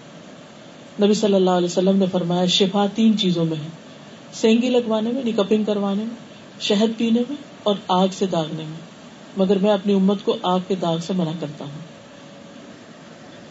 نبی 1.04 1.14
صلی 1.14 1.34
اللہ 1.34 1.50
علیہ 1.50 1.66
وسلم 1.66 1.96
نے 1.96 2.06
فرمایا، 2.12 2.46
شفا 2.46 2.86
تین 2.94 3.18
چیزوں 3.18 3.44
میں 3.44 3.56
ہے۔ 3.56 3.88
سینگی 4.32 4.68
لگوانے 4.68 5.12
میں 5.12 5.23
نکپنگ 5.25 5.64
کروانے 5.64 6.04
میں، 6.04 6.16
شہد 6.61 6.99
پینے 6.99 7.20
میں 7.28 7.37
اور 7.62 7.75
آگ 7.88 8.08
سے 8.12 8.26
داغنے 8.26 8.64
میں۔ 8.64 8.88
مگر 9.37 9.58
میں 9.58 9.70
اپنی 9.70 9.92
امت 9.92 10.25
کو 10.25 10.37
آگ 10.42 10.58
کے 10.68 10.75
داغ 10.75 10.99
سے 10.99 11.12
منع 11.12 11.30
کرتا 11.40 11.64
ہوں۔ 11.64 11.99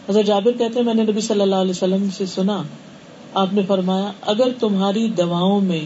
حضرت 0.08 0.26
جابر 0.26 0.52
کہتے 0.52 0.78
ہیں، 0.78 0.82
میں 0.82 0.94
نے 0.94 1.02
نبی 1.02 1.20
صلی 1.20 1.40
اللہ 1.40 1.54
علیہ 1.54 1.70
وسلم 1.70 2.10
سے 2.10 2.26
سنا، 2.26 2.62
آپ 3.34 3.52
نے 3.52 3.62
فرمایا، 3.68 4.12
اگر 4.22 4.48
تمہاری 4.60 5.08
دواؤں 5.08 5.60
میں، 5.60 5.84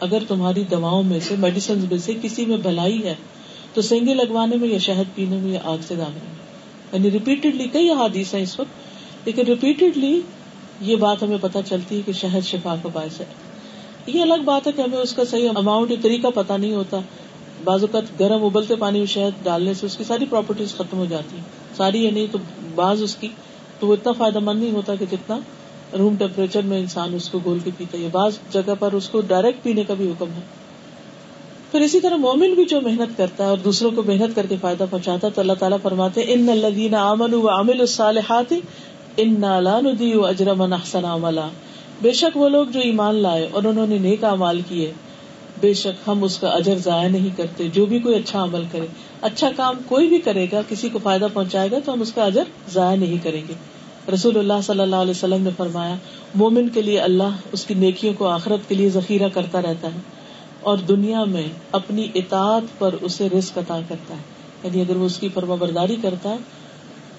اگر 0.00 0.22
تمہاری 0.28 0.64
دواؤں 0.70 1.02
میں 1.02 1.20
سے 1.20 1.34
میڈیسن 1.38 1.78
میں 1.90 1.98
سے 1.98 2.12
کسی 2.22 2.46
میں 2.46 2.56
بھلائی 2.56 3.04
ہے، 3.04 3.14
تو 3.74 3.82
سینگی 3.82 4.14
لگوانے 4.14 4.56
میں 4.56 4.68
یا 4.68 4.78
شہد 4.78 5.14
پینے 5.14 5.36
میں 5.36 5.52
یا 5.52 5.60
آگ 5.64 5.78
سے 5.88 5.94
داغنے 5.94 6.20
میں۔ 6.24 6.38
یعنی 6.92 7.10
ریپیٹڈلی 7.10 7.68
کئی 7.72 7.92
حادیث 7.92 8.34
ہیں 8.34 8.42
اس 8.42 8.60
وقت، 8.60 8.72
لیکن 9.26 9.42
ریپیٹڈلی 9.42 10.20
یہ 10.80 10.96
بات 10.96 11.22
ہمیں 11.22 11.38
پتہ 11.40 11.58
چلتی 11.66 11.96
ہے 11.96 12.00
کہ 12.06 12.12
شہد 12.12 12.46
شفا 12.46 12.74
کا 12.82 12.88
باعث 12.92 13.20
ہے۔ 13.20 13.47
یہ 14.08 14.22
الگ 14.22 14.42
بات 14.44 14.66
ہے 14.66 14.72
کہ 14.72 14.80
ہمیں 14.80 14.98
اس 14.98 15.12
کا 15.12 15.24
صحیح 15.24 15.48
اماؤنٹ 15.54 15.92
طریقہ 16.02 16.26
پتا 16.34 16.56
نہیں 16.56 16.74
ہوتا۔ 16.74 17.00
بعض 17.64 17.80
اوقات 17.82 18.20
گرم 18.20 18.44
ابلتے 18.44 18.76
پانی 18.76 18.98
میں 18.98 19.06
شہد 19.06 19.44
ڈالنے 19.44 19.74
سے 19.74 19.86
اس 19.86 19.96
کی 19.96 20.04
ساری 20.04 20.24
پراپرٹیز 20.30 20.74
ختم 20.74 20.98
ہو 20.98 21.04
جاتی 21.04 21.36
ہیں۔ 21.36 21.44
ساری 21.76 22.04
یا 22.04 22.10
نہیں 22.10 22.26
تو 22.32 22.38
بعض 22.74 23.02
اس 23.02 23.16
کی 23.16 23.28
تو 23.80 23.86
وہ 23.86 23.92
اتنا 23.92 24.12
فائدہ 24.12 24.38
مند 24.38 24.60
نہیں 24.60 24.72
ہوتا 24.72 24.94
کہ 24.94 25.04
جتنا 25.10 25.38
روم 25.98 26.16
ٹیمپریچر 26.16 26.62
میں 26.62 26.78
انسان 26.78 27.14
اس 27.14 27.28
کو 27.28 27.38
گول 27.44 27.58
کے 27.64 27.70
پیتا 27.78 27.98
ہے۔ 27.98 28.08
بعض 28.12 28.32
جگہ 28.50 28.72
پر 28.78 28.92
اس 28.92 29.08
کو 29.08 29.20
ڈائریکٹ 29.20 29.62
پینے 29.62 29.84
کا 29.84 29.94
بھی 29.94 30.10
حکم 30.10 30.26
ہے۔ 30.36 30.40
پھر 31.70 31.80
اسی 31.80 32.00
طرح 32.00 32.16
مومن 32.16 32.54
بھی 32.54 32.64
جو 32.64 32.80
محنت 32.80 33.18
کرتا 33.18 33.44
ہے 33.44 33.48
اور 33.48 33.58
دوسروں 33.58 33.90
کو 33.90 34.02
محنت 34.02 34.36
کر 34.36 34.46
کے 34.46 34.56
فائدہ 34.60 34.84
پہنچاتا 34.90 35.26
ہے 35.26 35.32
تو 35.32 35.40
اللہ 35.40 35.52
تعالیٰ 35.58 35.78
فرماتے 35.82 36.20
ان 36.26 36.48
الدین 36.48 36.94
امن 36.94 37.34
و 37.34 37.48
عامل 37.48 37.80
الصالحات 37.80 38.54
ان 39.16 39.44
ندی 39.84 40.14
و 40.14 40.26
اجرم 40.26 40.72
احسن 40.72 41.04
عملا۔ 41.04 41.48
بے 42.02 42.12
شک 42.12 42.36
وہ 42.36 42.48
لوگ 42.48 42.66
جو 42.66 42.80
ایمان 42.80 43.14
لائے 43.14 43.48
اور 43.52 43.62
انہوں 43.62 43.86
نے 43.86 43.98
نیک 43.98 44.24
امال 44.24 44.60
کیے، 44.68 44.92
بے 45.60 45.74
شک 45.74 46.08
ہم 46.08 46.24
اس 46.24 46.38
کا 46.38 46.48
اجر 46.48 46.74
ضائع 46.76 47.08
نہیں 47.08 47.28
کرتے، 47.36 47.68
جو 47.68 47.86
بھی 47.86 47.98
کوئی 47.98 48.14
اچھا 48.14 48.42
عمل 48.42 48.64
کرے 48.72 48.86
اچھا 49.20 49.50
کام 49.56 49.74
کوئی 49.86 50.08
بھی 50.08 50.18
کرے 50.18 50.46
گا، 50.52 50.60
کسی 50.68 50.88
کو 50.88 50.98
فائدہ 51.02 51.26
پہنچائے 51.32 51.70
گا 51.70 51.76
تو 51.84 51.92
ہم 51.92 52.00
اس 52.00 52.12
کا 52.12 52.24
اجر 52.24 52.42
ضائع 52.72 52.96
نہیں 52.96 53.24
کریں 53.24 53.42
گے۔ 53.48 53.52
رسول 54.14 54.38
اللہ 54.38 54.60
صلی 54.62 54.80
اللہ 54.80 54.96
علیہ 54.96 55.10
وسلم 55.10 55.42
نے 55.42 55.50
فرمایا، 55.56 55.94
مومن 56.34 56.68
کے 56.68 56.82
لیے 56.82 57.00
اللہ 57.00 57.36
اس 57.52 57.64
کی 57.64 57.74
نیکیوں 57.74 58.14
کو 58.14 58.26
آخرت 58.26 58.68
کے 58.68 58.74
لیے 58.74 58.88
ذخیرہ 58.88 59.28
کرتا 59.28 59.62
رہتا 59.62 59.88
ہے 59.88 60.00
اور 60.60 60.78
دنیا 60.78 61.24
میں 61.24 61.48
اپنی 61.72 62.08
اطاعت 62.14 62.78
پر 62.78 62.94
اسے 63.00 63.28
رزق 63.38 63.58
عطا 63.58 63.80
کرتا 63.88 64.14
ہے۔ 64.14 64.22
یعنی 64.62 64.80
اگر 64.80 64.96
وہ 64.96 65.04
اس 65.04 65.18
کی 65.18 65.28
فرما 65.28 65.54
برداری 65.54 65.96
کرتا 66.02 66.30
ہے 66.30 66.36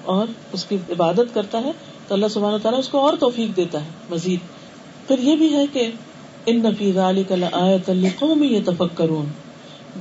اور 0.04 0.28
اس 0.52 0.66
کی 0.66 0.76
عبادت 0.90 1.34
کرتا 1.34 1.62
ہے 1.64 1.72
تو 2.08 2.14
اللہ 2.14 2.26
سبحانہ 2.28 2.58
تعالیٰ 2.58 2.80
اس 2.80 2.90
کو 2.90 3.00
اور 3.00 3.14
توفیق 3.20 3.58
دیتا 3.58 3.82
ہے، 3.82 3.90
مزید۔ 4.10 4.59
پھر 5.10 5.20
یہ 5.20 5.36
بھی 5.36 5.54
ہے 5.56 5.66
کہ 5.74 5.92
ان 6.46 6.60
نفیز 6.64 6.98
علی 6.98 7.24
قومی 8.20 8.48
یہ 8.48 8.60
تفک 8.66 8.98
کرون 8.98 9.26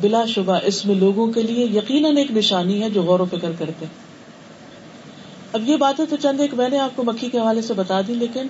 بلا 0.01 0.25
شبہ 0.25 0.59
اس 0.65 0.85
میں 0.87 0.95
لوگوں 0.95 1.27
کے 1.33 1.43
لیے 1.43 1.65
یقیناً 1.67 2.17
ایک 2.17 2.31
نشانی 2.31 2.83
ہے 2.83 2.91
جو 2.91 3.03
غور 3.03 3.21
و 3.21 3.25
فکر 3.25 3.53
کرتے 3.59 3.87
اب 5.53 5.69
یہ 5.69 5.77
باتیں 5.77 6.05
تو 6.11 6.17
چند 6.17 6.41
ایک 6.41 6.55
میں 6.55 6.69
نے 6.69 6.79
آپ 6.79 6.97
کو 6.97 7.03
مکھی 7.03 7.29
کے 7.29 7.39
حوالے 7.39 7.63
سے 7.63 7.75
بتا 7.75 8.01
دی، 8.09 8.15
لیکن 8.15 8.47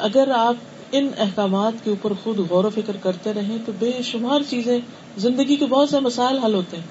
اگر 0.00 0.30
آپ 0.30 0.54
ان 0.92 1.08
احکامات 1.18 1.84
کے 1.84 1.90
اوپر 1.90 2.12
خود 2.22 2.38
غور 2.50 2.64
و 2.64 2.70
فکر 2.70 2.96
کرتے 3.02 3.32
رہیں 3.32 3.56
تو 3.66 3.72
بے 3.78 3.90
شمار 4.02 4.40
چیزیں 4.50 4.78
زندگی 5.18 5.56
کے 5.56 5.66
بہت 5.66 5.90
سے 5.90 6.00
مسائل 6.00 6.38
حل 6.38 6.54
ہوتے 6.54 6.76
ہیں۔ 6.76 6.84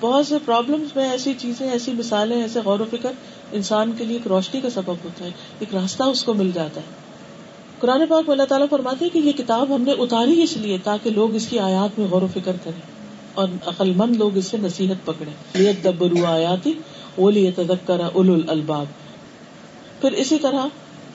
بہت 0.00 0.26
سے 0.26 0.38
پرابلمس 0.44 0.94
میں 0.96 1.08
ایسی 1.10 1.34
چیزیں، 1.38 1.70
ایسی 1.70 1.92
مثالیں، 1.92 2.40
ایسے 2.42 2.60
غور 2.64 2.80
و 2.80 2.84
فکر 2.90 3.10
انسان 3.52 3.92
کے 3.98 4.04
لیے 4.04 4.16
ایک 4.16 4.26
روشنی 4.26 4.60
کا 4.60 4.70
سبب 4.70 5.04
ہوتا 5.04 5.24
ہے، 5.24 5.30
ایک 5.58 5.74
راستہ 5.74 6.02
اس 6.02 6.22
کو 6.22 6.34
مل 6.34 6.50
جاتا 6.54 6.80
ہے۔ 6.80 7.05
قرآن 7.86 8.00
پاک 8.08 8.30
اللہ 8.30 8.42
تعالیٰ 8.42 8.66
فرماتے 8.70 9.04
ہیں 9.04 9.12
کہ 9.12 9.18
یہ 9.18 9.32
کتاب 9.32 9.74
ہم 9.74 9.82
نے 9.82 9.92
اتاری 9.92 10.42
اس 10.42 10.56
لیے 10.56 10.78
تاکہ 10.84 11.10
لوگ 11.10 11.34
اس 11.34 11.46
کی 11.46 11.58
آیات 11.58 11.98
میں 11.98 12.06
غور 12.06 12.22
و 12.22 12.26
فکر 12.26 12.56
کریں 12.64 12.80
اور 13.34 13.48
عقل 13.66 13.92
مند 13.96 14.16
لوگ 14.16 14.36
اس 14.36 14.46
سے 14.46 14.56
نصیحت 14.62 15.06
پکڑے 15.06 15.72
دبرو 15.72 16.26
آیاتی 16.26 16.72
اولی 17.16 17.50
تدکر 17.50 18.00
اول 18.12 18.44
الباب 18.46 18.86
پھر 20.00 20.12
اسی 20.12 20.38
طرح 20.38 20.66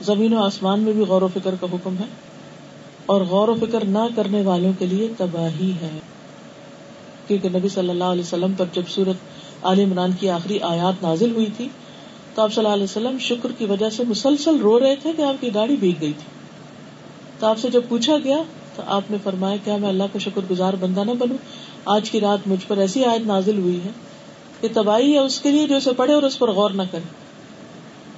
زمین 0.02 0.34
و 0.34 0.44
آسمان 0.44 0.80
میں 0.80 0.94
بھی 0.94 1.02
غور 1.02 1.22
و 1.22 1.28
فکر 1.28 1.56
کا 1.62 1.68
حکم 1.74 1.98
ہے 2.00 2.06
اور 3.06 3.22
غور 3.22 3.48
و 3.48 3.56
فکر 3.62 3.86
نہ 3.86 4.08
کرنے 4.16 4.42
والوں 4.42 4.72
کے 4.80 4.86
لیے 4.86 5.08
تباہی 5.18 5.72
ہے۔ 5.82 6.00
کیونکہ 7.28 7.50
نبی 7.50 7.70
صلی 7.70 7.90
اللہ 7.90 8.04
علیہ 8.04 8.24
وسلم 8.24 8.54
پر 8.58 8.66
جب 8.74 8.82
سورت 8.90 9.16
عال 9.64 9.80
عمران 9.80 10.12
کی 10.20 10.30
آخری 10.30 10.60
آیات 10.60 11.04
نازل 11.04 11.32
ہوئی 11.32 11.50
تھی، 11.58 11.68
تو 12.36 12.42
آپ 12.42 12.54
صلی 12.54 12.64
اللہ 12.64 12.74
علیہ 12.74 12.84
وسلم 12.84 13.18
شکر 13.18 13.50
کی 13.58 13.66
وجہ 13.66 13.90
سے 13.90 14.04
مسلسل 14.08 14.58
رو 14.58 14.80
رہے 14.80 14.96
تھے 14.96 15.12
کہ 15.18 15.22
آپ 15.22 15.42
کی 15.42 15.50
گاڑی 15.54 15.76
بھیگ 15.76 16.02
گئی 16.02 16.14
تھی۔ 16.14 16.41
تو 17.42 17.48
آپ 17.48 17.60
سے 17.60 17.70
جب 17.70 17.82
پوچھا 17.90 18.18
گیا 18.24 18.38
تو 18.76 18.84
آپ 18.86 19.12
نے 19.12 19.18
فرمایا 19.24 19.56
کیا 19.64 19.78
میں 19.78 19.90
اللہ 19.90 20.04
کا 20.14 20.20
شکر 20.20 20.42
گزار 20.50 20.74
بندہ 20.74 21.00
نہ 21.00 21.12
بنوں؟ 21.12 21.38
آج 21.86 22.12
کی 22.12 22.20
رات 22.20 22.48
مجھ 22.48 22.68
پر 22.68 22.78
ایسی 22.78 23.06
آیت 23.06 23.28
نازل 23.28 23.58
ہوئی 23.58 23.80
ہے 23.86 23.90
کہ 24.62 24.68
تباہی 24.74 25.14
ہے 25.14 25.20
اس 25.20 25.40
کے 25.40 25.52
لیے 25.52 25.68
جو 25.68 25.76
اسے 25.76 25.90
پڑھے 25.98 26.14
اور 26.14 26.24
اس 26.24 26.40
پر 26.40 26.52
غور 26.52 26.72
نہ 26.72 26.82
کرے۔ 26.92 27.08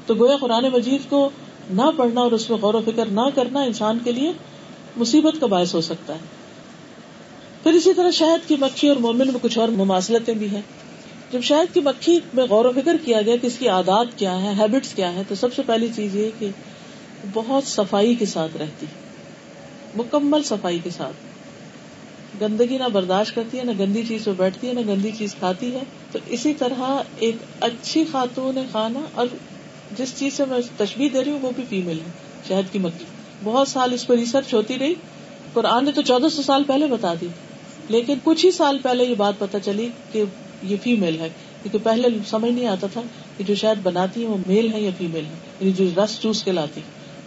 تو 0.05 0.13
گویا 0.13 0.37
قرآن 0.37 0.65
مجید 0.73 1.09
کو 1.09 1.29
نہ 1.69 1.81
پڑھنا 1.97 2.21
اور 2.21 2.31
اس 2.31 2.49
میں 2.49 2.57
غور 2.57 2.73
و 2.73 2.81
فکر 2.85 3.05
نہ 3.05 3.21
کرنا 3.35 3.61
انسان 3.61 3.97
کے 4.03 4.11
لیے 4.11 4.31
مصیبت 4.97 5.33
کا 5.39 5.45
باعث 5.45 5.75
ہو 5.75 5.81
سکتا 5.81 6.13
ہے۔ 6.13 6.19
پھر 7.63 7.71
اسی 7.71 7.93
طرح 7.93 8.09
شہد 8.11 8.49
کی 8.49 8.55
مکھی 8.55 8.89
اور 8.89 8.97
مومن 8.97 9.27
میں 9.27 9.39
کچھ 9.41 9.57
اور 9.57 9.67
مماثلتیں 9.67 10.33
بھی 10.33 10.47
ہیں۔ 10.47 10.61
جب 11.31 11.41
شہد 11.41 11.73
کی 11.73 11.79
مکھی 11.79 12.19
میں 12.33 12.43
غور 12.49 12.65
و 12.65 12.71
فکر 12.71 12.97
کیا 13.05 13.21
گیا 13.21 13.35
کہ 13.35 13.47
اس 13.47 13.57
کی 13.57 13.67
عادات 13.67 14.07
کیا 14.17 14.41
ہے 14.41 14.53
ہیبٹس 14.57 14.93
کیا 14.93 15.13
ہے 15.13 15.21
تو 15.27 15.35
سب 15.35 15.53
سے 15.53 15.61
پہلی 15.65 15.87
چیز 15.95 16.15
یہ 16.15 16.29
کہ 16.39 16.49
بہت 17.33 17.63
صفائی 17.67 18.15
کے 18.15 18.25
ساتھ 18.25 18.57
رہتی 18.57 18.85
مکمل 19.95 20.43
صفائی 20.43 20.79
کے 20.83 20.89
ساتھ۔ 20.89 22.41
گندگی 22.41 22.77
نہ 22.77 22.87
برداشت 22.93 23.35
کرتی 23.35 23.57
ہے، 23.57 23.63
نہ 23.63 23.71
گندی 23.79 24.03
چیز 24.07 24.23
پہ 24.23 24.31
بیٹھتی 24.37 24.67
ہے، 24.67 24.73
نہ 24.73 24.79
گندی 24.79 25.11
چیز 25.17 25.35
کھاتی 25.39 25.73
ہے۔ 25.75 25.79
تو 26.11 26.19
اسی 26.27 26.53
طرح 26.53 26.81
ایک 27.19 27.35
اچھی 27.59 28.03
خاتون 28.11 28.57
خانہ، 28.71 28.97
اور 29.13 29.27
جس 29.97 30.13
چیز 30.17 30.33
سے 30.33 30.45
میں 30.45 30.59
تشبیح 30.77 31.09
دے 31.13 31.23
رہی 31.23 31.31
ہوں 31.31 31.39
وہ 31.41 31.51
بھی 31.55 31.63
فیمل 31.69 31.99
ہے، 31.99 32.11
شہد 32.47 32.73
کی 32.73 32.79
مکھی۔ 32.79 33.05
بہت 33.43 33.67
سال 33.67 33.93
اس 33.93 34.07
پہ 34.07 34.13
ریسرچ 34.13 34.53
ہوتی 34.53 34.79
رہی۔ 34.79 34.93
قرآن 35.53 35.85
نے 35.85 35.91
تو 35.91 36.01
چودہ 36.01 36.29
سو 36.29 36.41
سال 36.41 36.63
پہلے 36.63 36.87
بتا 36.87 37.13
دی، 37.21 37.27
لیکن 37.89 38.13
کچھ 38.23 38.45
ہی 38.45 38.51
سال 38.51 38.77
پہلے 38.83 39.03
یہ 39.03 39.15
بات 39.15 39.33
پتا 39.39 39.59
چلی 39.59 39.89
کہ 40.11 40.23
یہ 40.63 40.77
فیمل 40.83 41.19
ہے۔ 41.19 41.29
کیونکہ 41.63 41.79
پہلے 41.83 42.07
سمجھ 42.29 42.51
نہیں 42.51 42.67
آتا 42.67 42.87
تھا 42.93 43.01
کہ 43.37 43.43
جو 43.43 43.55
شاید 43.55 43.77
بناتی 43.83 44.21
ہے 44.21 44.27
وہ 44.27 44.37
میل 44.47 44.73
ہے 44.73 44.81
یا 44.81 44.91
فیمل 44.97 45.25
ہے 45.25 45.37
یعنی 45.59 45.71
جو 45.71 46.03
رس 46.03 46.19
چوس 46.21 46.43
کے 46.43 46.51
لاتی 46.51 46.81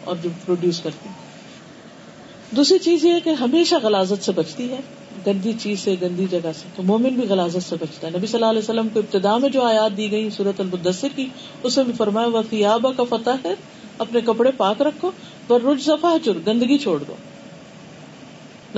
اور 0.04 0.16
جو 0.22 0.30
پروڈیوس 0.44 0.80
کرتی 0.80 1.08
دوسری 2.50 2.78
چیز 2.78 3.04
یہ 3.04 3.14
کہ 3.24 3.30
ہمیشہ 3.30 3.74
غلازت 3.82 4.24
سے 4.24 4.32
بچتی 4.32 4.70
ہے۔ 4.70 4.76
گندی 5.26 5.52
چیز 5.60 5.80
سے، 5.80 5.94
گندی 6.02 6.26
جگہ 6.30 6.52
سے۔ 6.54 6.68
تو 6.76 6.82
مومن 6.82 7.08
بھی 7.08 7.28
غلازت 7.28 7.68
سے 7.68 7.76
بچتا 7.80 8.06
ہے۔ 8.06 8.18
نبی 8.18 8.26
صلی 8.26 8.34
اللہ 8.34 8.50
علیہ 8.50 8.62
وسلم 8.62 8.88
کو 8.88 9.00
ابتدا 9.00 9.36
میں 9.36 9.48
جو 9.48 9.62
آیات 9.62 9.96
دی 9.96 10.10
گئی 10.10 10.30
سورت 10.30 10.60
المدثر 10.60 11.08
کی، 11.16 11.26
اس 11.62 11.76
میں 11.76 11.84
بھی 11.84 11.92
فرمایا 11.92 12.26
وہ 12.82 12.92
کا 12.96 13.02
فتح 13.08 13.30
ہے 13.44 13.54
اپنے 13.98 14.20
کپڑے 14.20 14.50
پاک 14.56 14.82
رکھو 14.82 15.10
پر 15.46 15.62
رج 15.62 15.82
صفا 15.82 16.16
چر 16.24 16.32
گندگی 16.46 16.78
چھوڑ 16.78 17.04
دو۔ 17.08 17.14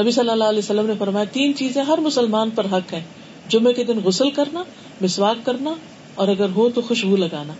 نبی 0.02 0.10
صلی 0.10 0.30
اللہ 0.30 0.44
علیہ 0.44 0.58
وسلم 0.58 0.86
نے 0.86 0.92
فرمایا، 0.98 1.24
تین 1.32 1.54
چیزیں 1.54 1.82
ہر 1.82 1.98
مسلمان 1.98 2.50
پر 2.50 2.66
حق 2.72 2.92
ہے 2.92 3.02
جمعے 3.48 3.72
کے 3.72 3.84
دن 3.84 3.98
غسل 4.04 4.30
کرنا، 4.30 4.64
مسواک 5.00 5.46
کرنا، 5.46 5.74
اور 6.14 6.28
اگر 6.28 6.46
ہو 6.48 6.70
تو 6.70 6.80
خوشبو 6.80 7.16
لگانا۔ 7.16 7.52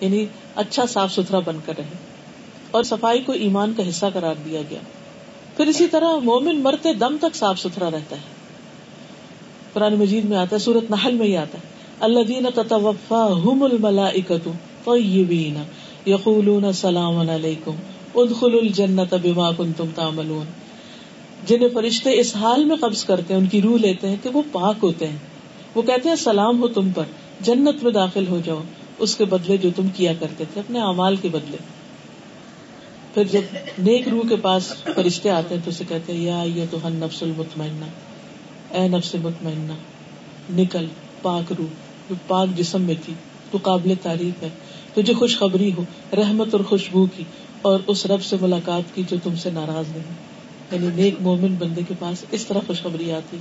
یعنی 0.00 0.26
اچھا 0.54 0.86
صاف 0.86 1.12
ستھرا 1.12 1.38
بن 1.38 1.58
کر 1.66 1.72
رہے۔ 1.78 1.84
اور 2.70 2.82
صفائی 2.82 3.22
کو 3.22 3.32
ایمان 3.32 3.72
کا 3.76 3.88
حصہ 3.88 4.06
قرار 4.14 4.34
دیا 4.44 4.60
گیا۔ 4.70 4.78
پھر 5.56 5.66
اسی 5.66 5.86
طرح 5.86 6.16
مومن 6.16 6.60
مرتے 6.60 6.92
دم 6.92 7.16
تک 7.20 7.36
صاف 7.36 7.60
ستھرا 7.60 7.90
رہتا 7.90 8.16
ہے۔ 8.16 8.20
قرآن 9.72 9.94
مجید 9.94 10.24
میں 10.24 10.36
آتا 10.36 10.56
ہے، 10.56 10.60
سورت 10.60 10.90
نحل 10.90 11.14
میں 11.14 11.26
ہی 11.26 11.36
آتا 11.36 11.58
ہے۔ 11.58 11.62
اللہ 12.00 12.20
دین 12.20 12.46
تتوفا 12.54 13.32
ہم 13.32 13.62
الملا 13.62 14.10
طیبین 14.84 15.62
یقولون 16.06 16.72
سلام 16.72 17.30
علیکم 17.30 17.70
ادخل 18.14 18.58
الجنت 18.62 19.14
بما 19.14 19.50
کنتم 19.52 19.84
تعملون۔ 19.94 20.44
جنہیں 21.46 21.68
فرشتے 21.68 22.20
اس 22.20 22.36
حال 22.36 22.64
میں 22.64 22.76
قبض 22.76 23.04
کرتے 23.04 23.34
ہیں، 23.34 23.40
ان 23.40 23.46
کی 23.46 23.62
روح 23.62 23.78
لیتے 23.78 24.08
ہیں 24.08 24.16
کہ 24.22 24.28
وہ 24.28 24.42
پاک 24.52 24.74
ہوتے 24.82 25.08
ہیں۔ 25.08 25.16
وہ 25.74 25.82
کہتے 25.82 26.08
ہیں، 26.08 26.16
سلام 26.16 26.62
ہو 26.62 26.68
تم 26.68 26.90
پر، 26.90 27.04
جنت 27.40 27.84
میں 27.84 27.92
داخل 27.92 28.26
ہو 28.28 28.40
جاؤ۔ 28.44 28.60
اس 28.98 29.16
کے 29.16 29.24
بدلے 29.24 29.56
جو 29.56 29.70
تم 29.76 29.86
کیا 29.94 30.12
کرتے 30.20 30.44
تھے، 30.52 30.60
اپنے 30.60 30.80
اعمال 30.80 31.16
کے 31.16 31.28
بدلے۔ 31.28 31.56
پھر 33.14 33.24
جب 33.24 33.40
نیک 33.78 34.08
روح 34.08 34.28
کے 34.28 34.36
پاس 34.36 34.72
فرشتے 34.84 35.30
آتے 35.30 35.54
ہیں 35.54 35.62
تو 35.64 35.70
اسے 35.70 35.84
کہتے 35.88 36.12
ہیں، 36.12 36.20
یا 36.20 36.42
یہ 36.42 36.64
تو 36.70 36.86
ہن 36.86 36.92
نفس 36.92 37.22
المطمئنہ، 37.22 37.84
اے 38.74 38.88
نفس 38.88 39.14
مطمئنہ، 39.14 39.72
نکل، 40.52 40.86
پاک 41.22 41.52
روح، 41.58 41.66
جو 42.08 42.14
پاک 42.26 42.48
جسم 42.56 42.82
میں 42.82 42.94
تھی، 43.04 43.14
تو 43.50 43.58
قابل 43.62 43.92
تعریف 44.02 44.42
ہے، 44.42 44.48
تجھے 44.94 45.14
خوشخبری 45.14 45.72
ہو، 45.72 45.84
رحمت 46.16 46.54
اور 46.54 46.60
خوشبو 46.60 47.06
کی، 47.16 47.22
اور 47.62 47.80
اس 47.86 48.06
رب 48.06 48.24
سے 48.24 48.36
ملاقات 48.40 48.94
کی 48.94 49.02
جو 49.10 49.16
تم 49.22 49.36
سے 49.36 49.50
ناراض 49.50 49.84
نہیں۔ 49.96 50.34
یعنی 50.72 51.02
نیک 51.02 51.14
مومن 51.20 51.54
بندے 51.54 51.80
کے 51.88 51.94
پاس 51.98 52.24
اس 52.30 52.46
طرح 52.46 52.58
خوشخبری 52.66 53.12
آتی۔ 53.12 53.36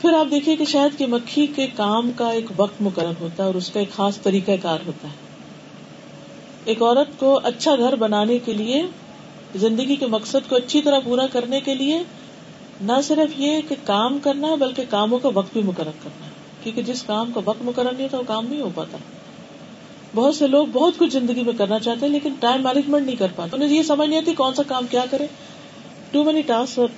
پھر 0.00 0.12
آپ 0.12 0.26
دیکھیے 0.30 0.56
کہ 0.56 0.64
شاید 0.64 0.98
کی 0.98 1.06
مکھی 1.06 1.46
کے 1.46 1.66
کام 1.66 2.10
کا 2.16 2.30
ایک 2.30 2.44
وقت 2.56 2.82
مقرر 2.82 3.12
ہوتا 3.20 3.42
ہے 3.42 3.46
اور 3.46 3.54
اس 3.54 3.70
کا 3.70 3.80
ایک 3.80 3.90
خاص 3.90 4.20
طریقہ 4.20 4.52
کار 4.62 4.78
ہوتا 4.86 5.08
ہے۔ 5.08 5.23
ایک 6.64 6.82
عورت 6.82 7.20
کو 7.20 7.40
اچھا 7.44 7.76
گھر 7.76 7.96
بنانے 7.96 8.38
کے 8.38 8.52
لیے، 8.52 8.82
زندگی 9.54 9.96
کے 9.96 10.06
مقصد 10.06 10.48
کو 10.48 10.56
اچھی 10.56 10.82
طرح 10.82 10.98
پورا 11.04 11.26
کرنے 11.26 11.60
کے 11.60 11.74
لیے 11.74 12.02
نہ 12.80 12.92
صرف 13.04 13.40
یہ 13.40 13.60
کہ 13.68 13.74
کام 13.84 14.18
کرنا 14.18 14.48
ہے 14.48 14.56
بلکہ 14.56 14.82
کاموں 14.90 15.18
کا 15.18 15.28
وقت 15.34 15.52
بھی 15.52 15.62
مقرر 15.62 15.90
کرنا 16.02 16.26
ہے۔ 16.26 16.30
کیونکہ 16.62 16.82
جس 16.82 17.02
کام 17.02 17.32
کا 17.32 17.40
وقت 17.44 17.64
مقرر 17.64 17.92
نہیں 17.92 18.04
ہوتا، 18.04 18.18
وہ 18.18 18.22
کام 18.26 18.46
نہیں 18.46 18.60
ہو 18.60 18.70
پاتا۔ 18.74 18.98
بہت 20.14 20.34
سے 20.34 20.46
لوگ 20.46 20.66
بہت 20.66 20.94
کچھ 20.98 21.12
زندگی 21.12 21.42
میں 21.42 21.52
کرنا 21.58 21.78
چاہتے 21.78 22.06
ہیں، 22.06 22.12
لیکن 22.12 22.34
ٹائم 22.40 22.62
مینجمنٹ 22.62 23.06
نہیں 23.06 23.16
کر 23.16 23.26
پاتے۔ 23.36 23.56
انہیں 23.56 23.76
یہ 23.76 23.82
سمجھ 23.82 24.08
نہیں 24.08 24.18
آتی 24.18 24.34
کون 24.34 24.54
سا 24.54 24.62
کام 24.66 24.86
کیا 24.90 25.04
کرے۔ 25.10 25.26
ٹو 26.10 26.24
مینی 26.24 26.42
ٹاسک 26.42 26.78
اور 26.78 26.88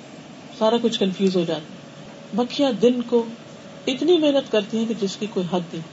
سارا 0.57 0.75
کچھ 0.81 0.99
کنفیوز 0.99 1.35
ہو 1.35 1.43
جاتا 1.47 2.41
مکھیاں 2.41 2.71
دن 2.71 3.01
کو 3.01 3.25
اتنی 3.87 4.17
محنت 4.17 4.51
کرتی 4.51 4.77
ہیں 4.77 4.85
کہ 4.85 4.93
جس 5.01 5.17
کی 5.17 5.25
کوئی 5.33 5.45
حد 5.51 5.73
نہیں۔ 5.73 5.83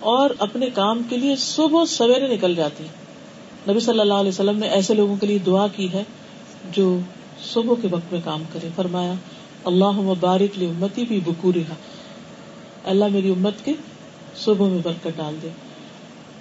اور 0.00 0.30
اپنے 0.38 0.66
کام 0.74 1.02
کے 1.08 1.16
لیے 1.16 1.36
صبح 1.36 1.84
سویرے 1.84 2.26
نکل 2.26 2.54
جاتی 2.54 2.84
ہیں۔ 2.84 3.03
نبی 3.68 3.80
صلی 3.80 4.00
اللہ 4.00 4.14
علیہ 4.14 4.28
وسلم 4.28 4.58
نے 4.58 4.68
ایسے 4.68 4.94
لوگوں 4.94 5.16
کے 5.16 5.26
لیے 5.26 5.38
دعا 5.38 5.66
کی 5.66 5.92
ہے 5.92 6.02
جو 6.72 6.98
صبح 7.44 7.74
کے 7.82 7.88
وقت 7.90 8.12
میں 8.12 8.20
کام 8.24 8.42
کرے 8.52 8.68
فرمایا 8.76 9.12
اللہ 9.64 9.90
مبارک 9.90 10.58
لی 10.58 10.66
امتی 10.66 11.04
بھی 11.04 11.20
بکو 11.20 11.52
رہا 11.52 11.74
اللہ 12.84 13.04
میری 13.12 13.30
امت 13.30 13.64
کے 13.64 13.72
صبح 14.36 14.68
میں 14.68 14.78
برکت 14.82 15.08
ڈال 15.16 15.34
دے۔ 15.42 15.48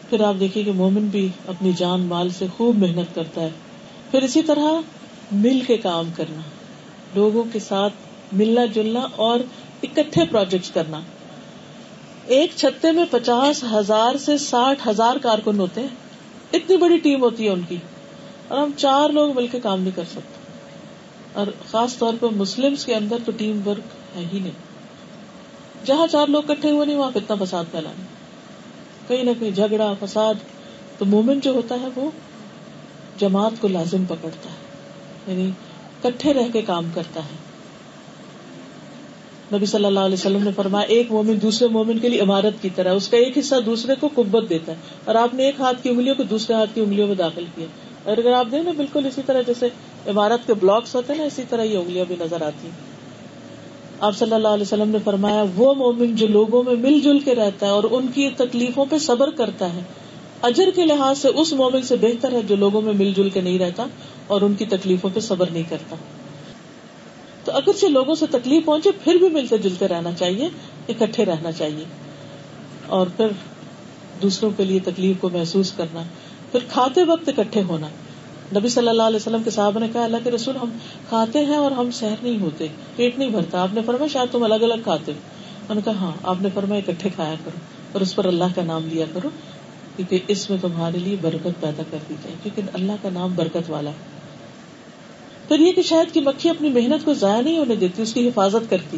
پھر 0.10 0.22
آپ 0.22 0.34
دیکھیے 0.40 0.64
کہ 0.64 0.72
مومن 0.72 1.06
بھی 1.06 1.28
اپنی 1.48 1.72
جان 1.78 2.02
مال 2.02 2.30
سے 2.30 2.46
خوب 2.58 2.78
محنت 2.78 3.16
کرتا 3.16 3.42
ہے۔ 3.42 3.50
پھر 4.12 4.22
اسی 4.22 4.44
طرح 4.44 4.68
مل 5.32 5.60
کے 5.68 5.78
کام 5.78 6.10
کرنا، 6.16 6.42
لوگوں 7.16 7.44
کے 7.54 7.60
ساتھ 7.60 7.94
ملنا 8.32 8.66
جلنا 8.66 9.08
اور 9.16 9.40
اکٹھے 9.84 10.26
پروجیکٹ 10.26 10.74
کرنا۔ 10.74 11.00
ایک 12.26 12.52
چھتے 12.56 12.92
میں 12.92 13.06
پچاس 13.12 13.64
ہزار 13.74 14.18
سے 14.18 14.38
ساٹھ 14.38 14.88
ہزار 14.88 15.16
کارکن 15.16 15.60
ہوتے 15.60 15.82
ہیں۔ 15.82 16.03
اتنی 16.54 16.78
بڑی 16.78 16.98
ٹیم 16.98 17.22
ہوتی 17.24 17.44
ہے 17.46 17.50
ان 17.50 17.62
کی 17.70 17.78
اور 18.48 18.58
ہم 18.58 18.72
چار 18.78 19.10
لوگ 19.10 19.36
مل 19.36 19.48
کے 19.48 19.60
کام 19.60 19.82
نہیں 19.82 19.96
کر 19.96 20.04
سکتے۔ 20.04 20.44
اور 21.34 21.48
خاص 21.72 21.98
طور 21.98 22.14
پر 22.20 22.28
مسلم 22.30 22.74
کے 22.86 22.96
اندر 22.96 23.18
تو 23.26 23.32
ٹیم 23.38 23.68
ورک 23.68 24.18
ہے 24.18 24.26
ہی 24.34 24.40
نہیں۔ 24.40 24.52
جہاں 25.86 26.08
چار 26.08 26.28
لوگ 26.28 26.44
کٹھے 26.48 26.72
ہوئے 26.72 26.86
نہیں، 26.86 26.98
وہاں 26.98 27.12
کتنا 27.16 27.46
فساد 27.46 27.64
پھیلانا۔ 27.72 28.04
کہیں 29.08 29.24
نہ 29.24 29.30
کہیں 29.40 29.52
جھگڑا، 29.52 29.94
فساد، 30.00 30.34
تو 30.98 31.06
مومنٹ 31.06 31.44
جو 31.44 31.52
ہوتا 31.52 31.76
ہے 31.82 31.88
وہ 31.96 32.12
جماعت 33.18 33.52
کو 33.60 33.68
لازم 33.68 34.06
پکڑتا 34.06 34.50
ہے 34.50 34.74
یعنی 35.28 35.52
کٹھے 36.02 36.34
رہ 36.34 36.48
کے 36.54 36.62
کام 36.62 36.86
کرتا 36.94 37.20
ہے۔ 37.20 37.43
نبی 39.54 39.66
صلی 39.66 39.86
اللہ 39.86 40.00
علیہ 40.00 40.14
وسلم 40.14 40.44
نے 40.44 40.52
فرمایا، 40.56 40.86
ایک 40.88 41.12
مومن 41.12 41.42
دوسرے 41.42 41.68
مومن 41.68 42.00
کے 42.00 42.10
لیے 42.10 42.20
عمارت 42.20 42.62
کی 42.62 42.70
طرح 42.76 42.94
اس 42.94 43.08
کا 43.08 43.18
ایک 43.18 43.38
حصہ 43.38 43.56
دوسرے 43.66 43.96
کو 44.00 44.10
قبت 44.16 44.50
دیتا 44.50 44.72
ہے، 44.72 44.78
اور 45.06 45.16
آپ 45.16 45.34
نے 45.34 45.46
ایک 45.46 45.60
ہاتھ 45.60 45.84
کی 45.84 45.90
انگلیوں 45.90 46.16
کو 46.16 46.24
دوسرے 46.24 46.56
ہاتھ 46.56 46.76
کی 46.76 46.82
انگلیوں 46.82 47.08
میں 47.08 47.16
داخل 47.16 47.46
کیا۔ 47.56 47.68
اور 48.04 48.18
اگر 48.18 48.34
آپ 48.34 48.46
دیکھیں 48.46 48.64
نا 48.64 48.72
بالکل 48.78 49.06
اسی 49.06 49.22
طرح 49.26 49.42
جیسے 49.42 49.68
عمارت 50.08 50.48
کے 50.48 50.54
بلاکس 50.54 50.96
ہوتے 50.96 51.14
ہیں 51.14 51.20
نا، 51.20 51.26
اسی 51.26 51.44
طرح 51.50 51.64
یہ 51.64 51.78
انگلیاں 51.78 52.06
بھی 52.08 52.16
نظر 52.20 52.42
آتی 52.42 52.68
ہیں۔ 52.68 52.92
آپ 54.00 54.18
صلی 54.18 54.34
اللہ 54.34 54.48
علیہ 54.48 54.62
وسلم 54.62 54.90
نے 54.90 54.98
فرمایا، 55.04 55.44
وہ 55.56 55.74
مومن 55.74 56.16
جو 56.16 56.28
لوگوں 56.28 56.64
میں 56.64 56.76
مل 56.76 57.00
جل 57.00 57.20
کے 57.20 57.36
رہتا 57.36 57.66
ہے 57.66 57.72
اور 57.72 57.84
ان 57.92 58.08
کی 58.08 58.30
تکلیفوں 58.38 58.86
پہ 58.90 58.98
صبر 58.98 59.30
کرتا 59.30 59.74
ہے، 59.74 59.82
اجر 60.42 60.70
کے 60.76 60.86
لحاظ 60.86 61.18
سے 61.18 61.28
اس 61.28 61.54
مومن 61.54 61.82
سے 61.82 61.96
بہتر 62.02 62.34
ہے 62.34 62.42
جو 62.48 62.56
لوگوں 62.56 62.82
میں 62.82 62.94
مل 62.94 63.14
جل 63.16 63.30
کے 63.30 63.42
نہیں 63.42 63.60
رہتا 63.60 63.86
اور 64.28 64.42
ان 64.42 64.54
کی 64.54 64.66
تکلیفوں 64.66 65.10
پہ 65.14 65.20
صبر 65.20 65.50
نہیں 65.52 65.70
کرتا۔ 65.70 65.96
تو 67.44 67.52
اگرچہ 67.52 67.86
لوگوں 67.86 68.16
سے 68.16 68.26
تکلیف 68.32 68.66
پہنچے، 68.66 68.90
پھر 69.04 69.16
بھی 69.16 69.30
ملتے 69.30 69.58
جلتے 69.58 69.88
رہنا 69.88 70.12
چاہیے، 70.12 70.50
اکٹھے 70.90 71.26
رہنا 71.26 71.52
چاہیے۔ 71.52 71.84
اور 72.88 73.08
پھر 73.18 73.28
دوسروں 74.22 74.52
کے 74.58 74.66
لیے 74.66 74.80
تکلیف 74.80 75.16
کو 75.22 75.30
محسوس 75.30 75.72
کرنا، 75.72 76.04
پھر 76.52 76.60
کھاتے 76.70 77.04
وقت 77.04 77.30
اکٹھے 77.30 77.62
ہونا۔ 77.62 77.88
نبی 78.56 78.68
صلی 78.68 78.90
اللہ 78.90 79.04
علیہ 79.04 79.16
وسلم 79.16 79.44
کے 79.44 79.50
صاحب 79.50 79.80
نے 79.80 79.88
کہا، 79.94 80.04
اللہ 80.04 80.18
کے 80.24 80.32
رسول، 80.32 80.56
ہم 80.56 80.70
کھاتے 81.10 81.46
ہیں 81.46 81.56
اور 81.56 81.72
ہم 81.72 81.92
سہر 81.92 82.16
نہیں 82.22 82.40
ہوتے، 82.40 82.68
پیٹ 82.96 83.20
نہیں 83.20 83.30
بھرتا۔ 83.30 83.62
آپ 83.62 83.74
نے 83.74 83.82
فرمایا، 83.86 84.08
شاید 84.08 84.32
تم 84.32 84.44
الگ 84.44 84.54
الگ 84.54 84.82
کھاتے 84.84 85.12
ہو۔ 85.12 85.74
کہا 85.86 85.94
ہاں 85.94 86.12
آپ 86.24 86.36
نے 86.42 86.50
فرمایا، 86.54 86.82
اکٹھے 86.88 87.10
کھایا 87.16 87.34
کرو 87.46 87.58
اور 87.92 88.02
اس 88.02 88.16
پر 88.16 88.26
اللہ 88.26 88.44
کا 88.56 88.64
نام 88.64 88.88
لیا 88.88 89.06
کرو، 89.14 89.30
کیونکہ 89.96 90.20
اس 90.28 90.50
میں 90.50 90.58
تمہارے 90.62 91.00
لیے 91.00 91.16
برکت 91.22 91.62
پیدا 91.62 91.84
کر 91.92 91.98
دی 92.10 92.14
جائے، 92.24 92.36
کیونکہ 92.44 92.62
اللہ 92.74 92.92
کا 93.02 93.10
نام 93.14 93.34
برکت 93.36 93.70
والا 93.70 93.90
ہے۔ 93.90 94.13
پھر 95.48 95.60
یہ 95.60 95.72
کہ 95.72 95.82
شاید 95.82 96.14
کی 96.14 96.20
مکھی 96.20 96.50
اپنی 96.50 96.70
محنت 96.70 97.06
کو 97.06 97.14
ضائع 97.14 97.42
نہیں 97.42 97.58
ہونے 97.58 97.76
دیتی، 97.76 98.02
اس 98.02 98.14
کی 98.14 98.28
حفاظت 98.28 98.70
کرتی۔ 98.70 98.98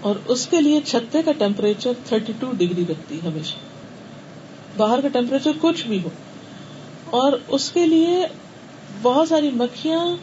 اور 0.00 0.14
اس 0.26 0.46
کے 0.46 0.60
لیے 0.60 0.80
چھتے 0.84 1.22
کا 1.22 1.32
ٹیمپریچر 1.32 1.92
تھرٹی 2.04 2.32
ٹو 2.40 2.46
ڈگری 2.58 2.84
رکھتی 2.90 3.20
ہمیشہ۔ 3.24 3.56
باہر 4.76 5.00
کا 5.00 5.08
ٹیمپریچر 5.08 5.50
کچھ 5.60 5.86
بھی 5.86 5.98
ہو۔ 6.04 6.08
اور 7.10 7.32
اس 7.48 7.70
کے 7.70 7.86
لیے 7.86 8.26
بہت 9.02 9.28
ساری 9.28 9.50
مکھیاں 9.50 10.16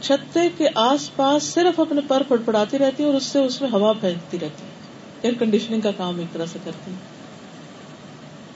چھتے 0.00 0.40
کے 0.58 0.68
آس 0.74 1.16
پاس 1.16 1.42
صرف 1.42 1.80
اپنے 1.80 2.00
پر 2.08 2.22
پڑ 2.28 2.36
پڑاتی 2.44 2.78
رہتی 2.78 3.02
ہیں 3.02 3.10
اور 3.10 3.16
اس 3.16 3.26
سے 3.26 3.38
اس 3.38 3.60
میں 3.60 3.70
ہوا 3.70 3.92
پھینکتی 3.92 4.38
رہتی 4.42 4.62
ایئر 5.22 5.34
کنڈیشننگ 5.34 5.80
کا 5.80 5.90
کام 5.96 6.18
ایک 6.18 6.32
طرح 6.32 6.46
سے 6.46 6.58
کرتی 6.64 6.90
ہیں۔ 6.90 7.17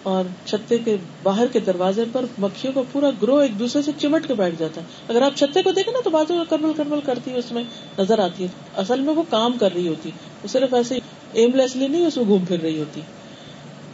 اور 0.03 0.25
چھتے 0.45 0.79
کے 0.79 0.97
باہر 1.23 1.47
کے 1.47 1.61
دروازے 1.61 2.05
پر 2.13 2.25
مکھیوں 2.39 2.75
کا 2.75 2.81
پورا 2.93 3.11
گروہ 3.23 3.41
ایک 3.43 3.59
دوسرے 3.59 3.83
سے 3.83 3.93
چمٹ 3.99 4.29
کے 4.29 4.35
بیٹھ 4.35 4.55
جاتا 4.59 4.81
ہے۔ 4.81 4.87
اگر 5.09 5.23
آپ 5.23 5.37
چھتے 5.37 5.63
کو 5.63 5.73
دیکھیں 5.73 5.93
نا 5.93 6.01
تو 6.05 6.11
بازو 6.11 6.35
میں 6.35 6.45
کرمل 6.51 6.73
کرمل 6.77 6.99
کرتی 7.05 7.31
ہے 7.31 7.37
اس 7.37 7.53
میں 7.53 7.63
نظر 7.99 8.19
آتی 8.19 8.45
ہے۔ 8.45 8.49
اصل 8.77 9.01
میں 9.01 9.15
وہ 9.15 9.23
کام 9.31 9.59
کر 9.59 9.73
رہی 9.75 9.89
ہوتی۔ 9.89 10.11
وہ 10.43 10.49
صرف 10.49 10.75
ایسے 10.75 10.99
ایم 11.33 11.51
لیسلی 11.55 11.89
نہیں، 11.89 12.07
اس 12.07 12.17
میں 12.17 12.25
گھوم 12.25 12.45
پھر 12.45 12.61
رہی 12.61 12.79
ہوتی۔ 12.79 13.01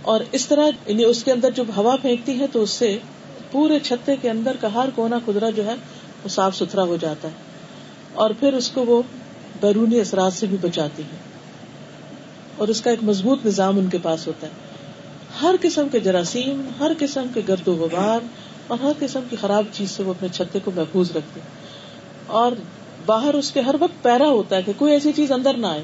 اور 0.02 0.20
اس 0.32 0.46
طرح 0.46 0.68
یعنی 0.86 1.04
اس 1.04 1.24
کے 1.24 1.32
اندر 1.32 1.50
جب 1.50 1.64
ہوا 1.76 1.96
پھینکتی 1.96 2.40
ہے 2.40 2.46
تو 2.46 2.62
اس 2.62 2.70
سے 2.70 2.98
پورے 3.50 3.78
چھتے 3.78 4.16
کے 4.16 4.30
اندر 4.30 4.56
کا 4.60 4.74
ہر 4.74 4.88
کونا 4.94 5.18
خدرا 5.26 5.50
جو 5.50 5.66
ہے 5.66 5.74
وہ 6.24 6.28
صاف 6.28 6.56
ستھرا 6.56 6.82
ہو 6.82 6.96
جاتا 7.00 7.28
ہے۔ 7.28 7.32
اور 8.14 8.30
پھر 8.40 8.52
اس 8.52 8.70
کو 8.70 8.84
وہ 8.84 9.02
بیرونی 9.60 10.00
اثرات 10.00 10.32
سے 10.32 10.46
بھی 10.46 10.56
بچاتی 10.60 11.02
ہے۔ 11.02 11.16
اور 12.56 12.68
اس 12.68 12.80
کا 12.80 12.90
ایک 12.90 12.98
مضبوط 13.02 13.46
نظام 13.46 13.78
ان 13.78 13.86
کے 13.86 13.98
پاس 14.02 14.26
ہوتا 14.26 14.46
ہے۔ 14.46 14.67
ہر 15.42 15.54
قسم 15.60 15.88
کے 15.92 16.00
جراثیم، 16.00 16.68
ہر 16.80 16.92
قسم 16.98 17.26
کے 17.34 17.40
گرد 17.48 17.68
و 17.68 17.72
غبار 17.72 18.18
اور 18.66 18.78
ہر 18.82 18.92
قسم 18.98 19.20
کی 19.30 19.36
خراب 19.40 19.64
چیز 19.72 19.90
سے 19.90 20.02
وہ 20.02 20.10
اپنے 20.10 20.28
چھتے 20.28 20.58
کو 20.64 20.70
محفوظ 20.76 21.10
رکھتے 21.16 21.40
اور 22.26 22.52
باہر 23.06 23.34
اس 23.34 23.50
کے 23.50 23.60
ہر 23.60 23.74
وقت 23.80 24.02
پیرا 24.02 24.28
ہوتا 24.28 24.56
ہے 24.56 24.62
کہ 24.62 24.72
کوئی 24.76 24.92
ایسی 24.92 25.12
چیز 25.16 25.32
اندر 25.32 25.54
نہ 25.54 25.66
آئے۔ 25.66 25.82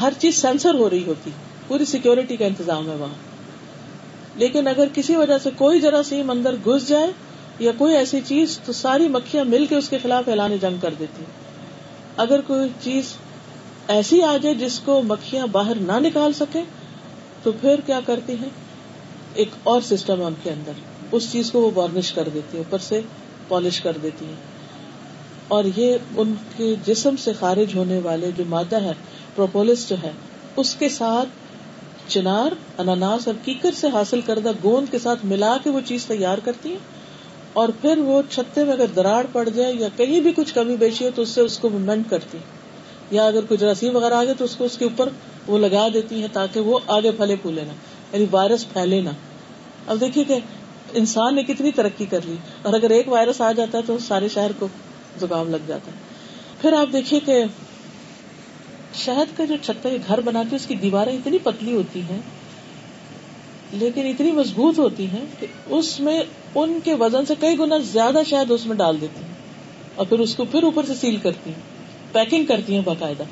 ہر 0.00 0.12
چیز 0.18 0.34
سینسر 0.34 0.74
ہو 0.74 0.90
رہی 0.90 1.04
ہوتی، 1.06 1.30
پوری 1.68 1.84
سیکورٹی 1.84 2.36
کا 2.36 2.46
انتظام 2.46 2.90
ہے 2.90 2.94
وہاں۔ 2.94 3.14
لیکن 4.36 4.68
اگر 4.68 4.88
کسی 4.94 5.16
وجہ 5.16 5.38
سے 5.38 5.50
کوئی 5.56 5.80
جراثیم 5.80 6.30
اندر 6.30 6.54
گھس 6.64 6.88
جائے 6.88 7.12
یا 7.58 7.72
کوئی 7.78 7.96
ایسی 7.96 8.20
چیز، 8.24 8.58
تو 8.64 8.72
ساری 8.72 9.08
مکھیاں 9.08 9.44
مل 9.44 9.66
کے 9.66 9.74
اس 9.74 9.88
کے 9.88 9.98
خلاف 10.02 10.28
اعلان 10.28 10.56
جنگ 10.60 10.76
کر 10.80 10.94
دیتی 10.98 11.24
اگر 12.16 12.40
کوئی 12.40 12.68
چیز 12.80 13.04
ایسی 13.88 14.22
آ 14.22 14.36
جائے 14.36 14.54
جس 14.54 14.80
کو 14.84 15.02
مکھیاں 15.02 15.46
باہر 15.46 15.74
نہ 15.74 15.98
نکال 15.98 16.32
سکے 16.32 16.62
تو 17.42 17.52
پھر 17.60 17.80
کیا 17.86 18.00
کرتی 18.06 18.32
ہیں؟ 18.32 18.65
ایک 19.36 19.50
اور 19.62 19.80
سسٹم 19.80 20.20
ہے 20.20 20.24
ان 20.24 20.34
کے 20.42 20.50
اندر، 20.50 20.72
اس 21.12 21.30
چیز 21.32 21.50
کو 21.50 21.60
وہ 21.60 21.70
وارنش 21.74 22.12
کر 22.12 22.28
دیتی 22.34 22.56
ہے 22.56 22.62
اوپر 22.62 22.78
سے 22.78 23.00
پالش 23.48 23.80
کر 23.80 23.96
دیتی 24.02 24.26
ہے 24.26 24.34
اور 25.48 25.64
یہ 25.76 25.96
ان 26.16 26.34
کے 26.56 26.74
جسم 26.84 27.16
سے 27.16 27.32
خارج 27.32 27.74
ہونے 27.76 27.98
والے 28.04 28.30
جو 28.36 28.44
مادہ 28.48 28.80
ہے 28.82 28.92
پروپولس 29.34 29.88
جو 29.88 29.96
ہے، 30.02 30.10
اس 30.56 30.74
کے 30.74 30.88
ساتھ 30.88 31.28
چنار، 32.08 32.52
اناناس 32.78 33.26
اور 33.26 33.34
کیکر 33.44 33.70
سے 33.74 33.88
حاصل 33.92 34.20
کردہ 34.20 34.52
گوند 34.64 34.90
کے 34.90 34.98
ساتھ 34.98 35.24
ملا 35.24 35.56
کے 35.64 35.70
وہ 35.70 35.80
چیز 35.84 36.06
تیار 36.06 36.38
کرتی 36.44 36.72
ہے 36.72 36.76
اور 37.52 37.68
پھر 37.80 37.98
وہ 37.98 38.20
چھتے 38.30 38.64
میں 38.64 38.72
اگر 38.72 38.86
دراڑ 38.96 39.24
پڑ 39.32 39.48
جائے 39.48 39.72
یا 39.72 39.88
کہیں 39.96 40.20
بھی 40.20 40.32
کچھ 40.36 40.54
کمی 40.54 40.76
بیچی 40.76 41.04
ہو 41.04 41.10
تو 41.14 41.22
اس 41.22 41.28
سے 41.28 41.40
اس 41.40 41.58
کو 41.58 41.68
مینٹ 41.68 42.10
کرتی 42.10 42.38
یا 43.10 43.26
اگر 43.26 43.44
کوئی 43.44 43.58
جراثیم 43.58 43.96
وغیرہ 43.96 44.14
آ 44.14 44.24
گئے 44.24 44.34
تو 44.34 44.44
اس 44.44 44.56
کو 44.56 44.64
اس 44.64 44.76
کے 44.78 44.84
اوپر 44.84 45.08
وہ 45.46 45.58
لگا 45.58 45.86
دیتی 45.94 46.22
ہے 46.22 46.26
تاکہ 46.32 46.60
وہ 46.60 46.78
آگے 46.86 47.10
پھلے 47.10 47.36
پھولے 47.36 47.64
نا 47.64 47.72
یعنی 48.16 48.26
وائرس 48.30 48.72
پھیلے 48.72 49.00
نا 49.00 49.10
اب 49.86 50.00
دیکھیے 50.00 50.24
کہ 50.24 50.38
انسان 50.92 51.34
نے 51.34 51.42
کتنی 51.42 51.70
ترقی 51.70 52.04
کر 52.04 52.18
لی۔ 52.24 52.36
اور 52.62 52.74
اگر 52.74 52.90
ایک 52.90 53.08
وائرس 53.08 53.40
آ 53.40 53.52
جاتا 53.52 53.78
ہے 53.78 53.82
تو 53.86 53.98
سارے 53.98 54.28
شہر 54.28 54.50
کو 54.58 54.68
زکام 55.20 55.50
لگ 55.50 55.56
جاتا۔ 55.66 55.90
ہے 55.90 55.96
پھر 56.60 56.72
آپ 56.72 56.92
دیکھیے 56.92 57.20
کہ 57.20 57.44
شہد 58.94 59.38
کا 59.38 59.44
جو 59.44 59.54
چھتا 59.62 59.88
گھر 60.08 60.20
بناتے 60.20 60.56
اس 60.56 60.66
کی 60.66 60.74
دیواریں 60.74 61.16
اتنی 61.16 61.38
پتلی 61.38 61.74
ہوتی 61.74 62.00
ہیں، 62.00 62.20
لیکن 63.72 64.06
اتنی 64.06 64.32
مضبوط 64.32 64.78
ہوتی 64.78 65.06
ہیں 65.06 65.24
کہ 65.40 65.46
اس 65.66 66.00
میں 66.00 66.22
ان 66.54 66.78
کے 66.84 66.94
وزن 66.94 67.26
سے 67.26 67.34
کئی 67.40 67.58
گنا 67.58 67.76
زیادہ 67.78 68.18
شہد 68.26 68.50
اس 68.50 68.66
میں 68.66 68.76
ڈال 68.76 69.00
دیتی 69.00 69.24
ہیں۔ 69.24 69.32
اور 69.94 70.06
پھر 70.06 70.18
اس 70.18 70.34
کو 70.34 70.44
پھر 70.44 70.62
اوپر 70.62 70.84
سے 70.86 70.94
سیل 70.94 71.16
کرتی 71.16 71.50
ہیں، 71.50 71.60
پیکنگ 72.12 72.46
کرتی 72.46 72.74
ہیں 72.74 72.82
باقاعدہ۔ 72.84 73.22